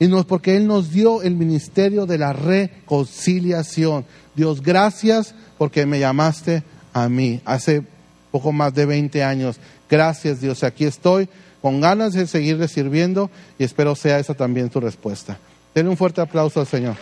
y 0.00 0.08
no 0.08 0.26
porque 0.26 0.56
Él 0.56 0.66
nos 0.66 0.90
dio 0.90 1.22
el 1.22 1.36
ministerio 1.36 2.06
de 2.06 2.18
la 2.18 2.32
reconciliación. 2.32 4.04
Dios, 4.34 4.60
gracias 4.60 5.36
porque 5.58 5.86
me 5.86 6.00
llamaste 6.00 6.64
a 6.92 7.08
mí 7.08 7.40
hace 7.44 7.84
poco 8.32 8.50
más 8.50 8.74
de 8.74 8.84
20 8.84 9.22
años. 9.22 9.60
Gracias 9.88 10.40
Dios, 10.40 10.64
aquí 10.64 10.86
estoy 10.86 11.28
con 11.62 11.80
ganas 11.80 12.14
de 12.14 12.26
seguir 12.26 12.66
sirviendo 12.66 13.30
y 13.60 13.62
espero 13.62 13.94
sea 13.94 14.18
esa 14.18 14.34
también 14.34 14.70
tu 14.70 14.80
respuesta. 14.80 15.38
Denle 15.78 15.90
un 15.92 15.96
fuerte 15.96 16.20
aplauso 16.20 16.58
al 16.58 16.66
Señor. 16.66 16.96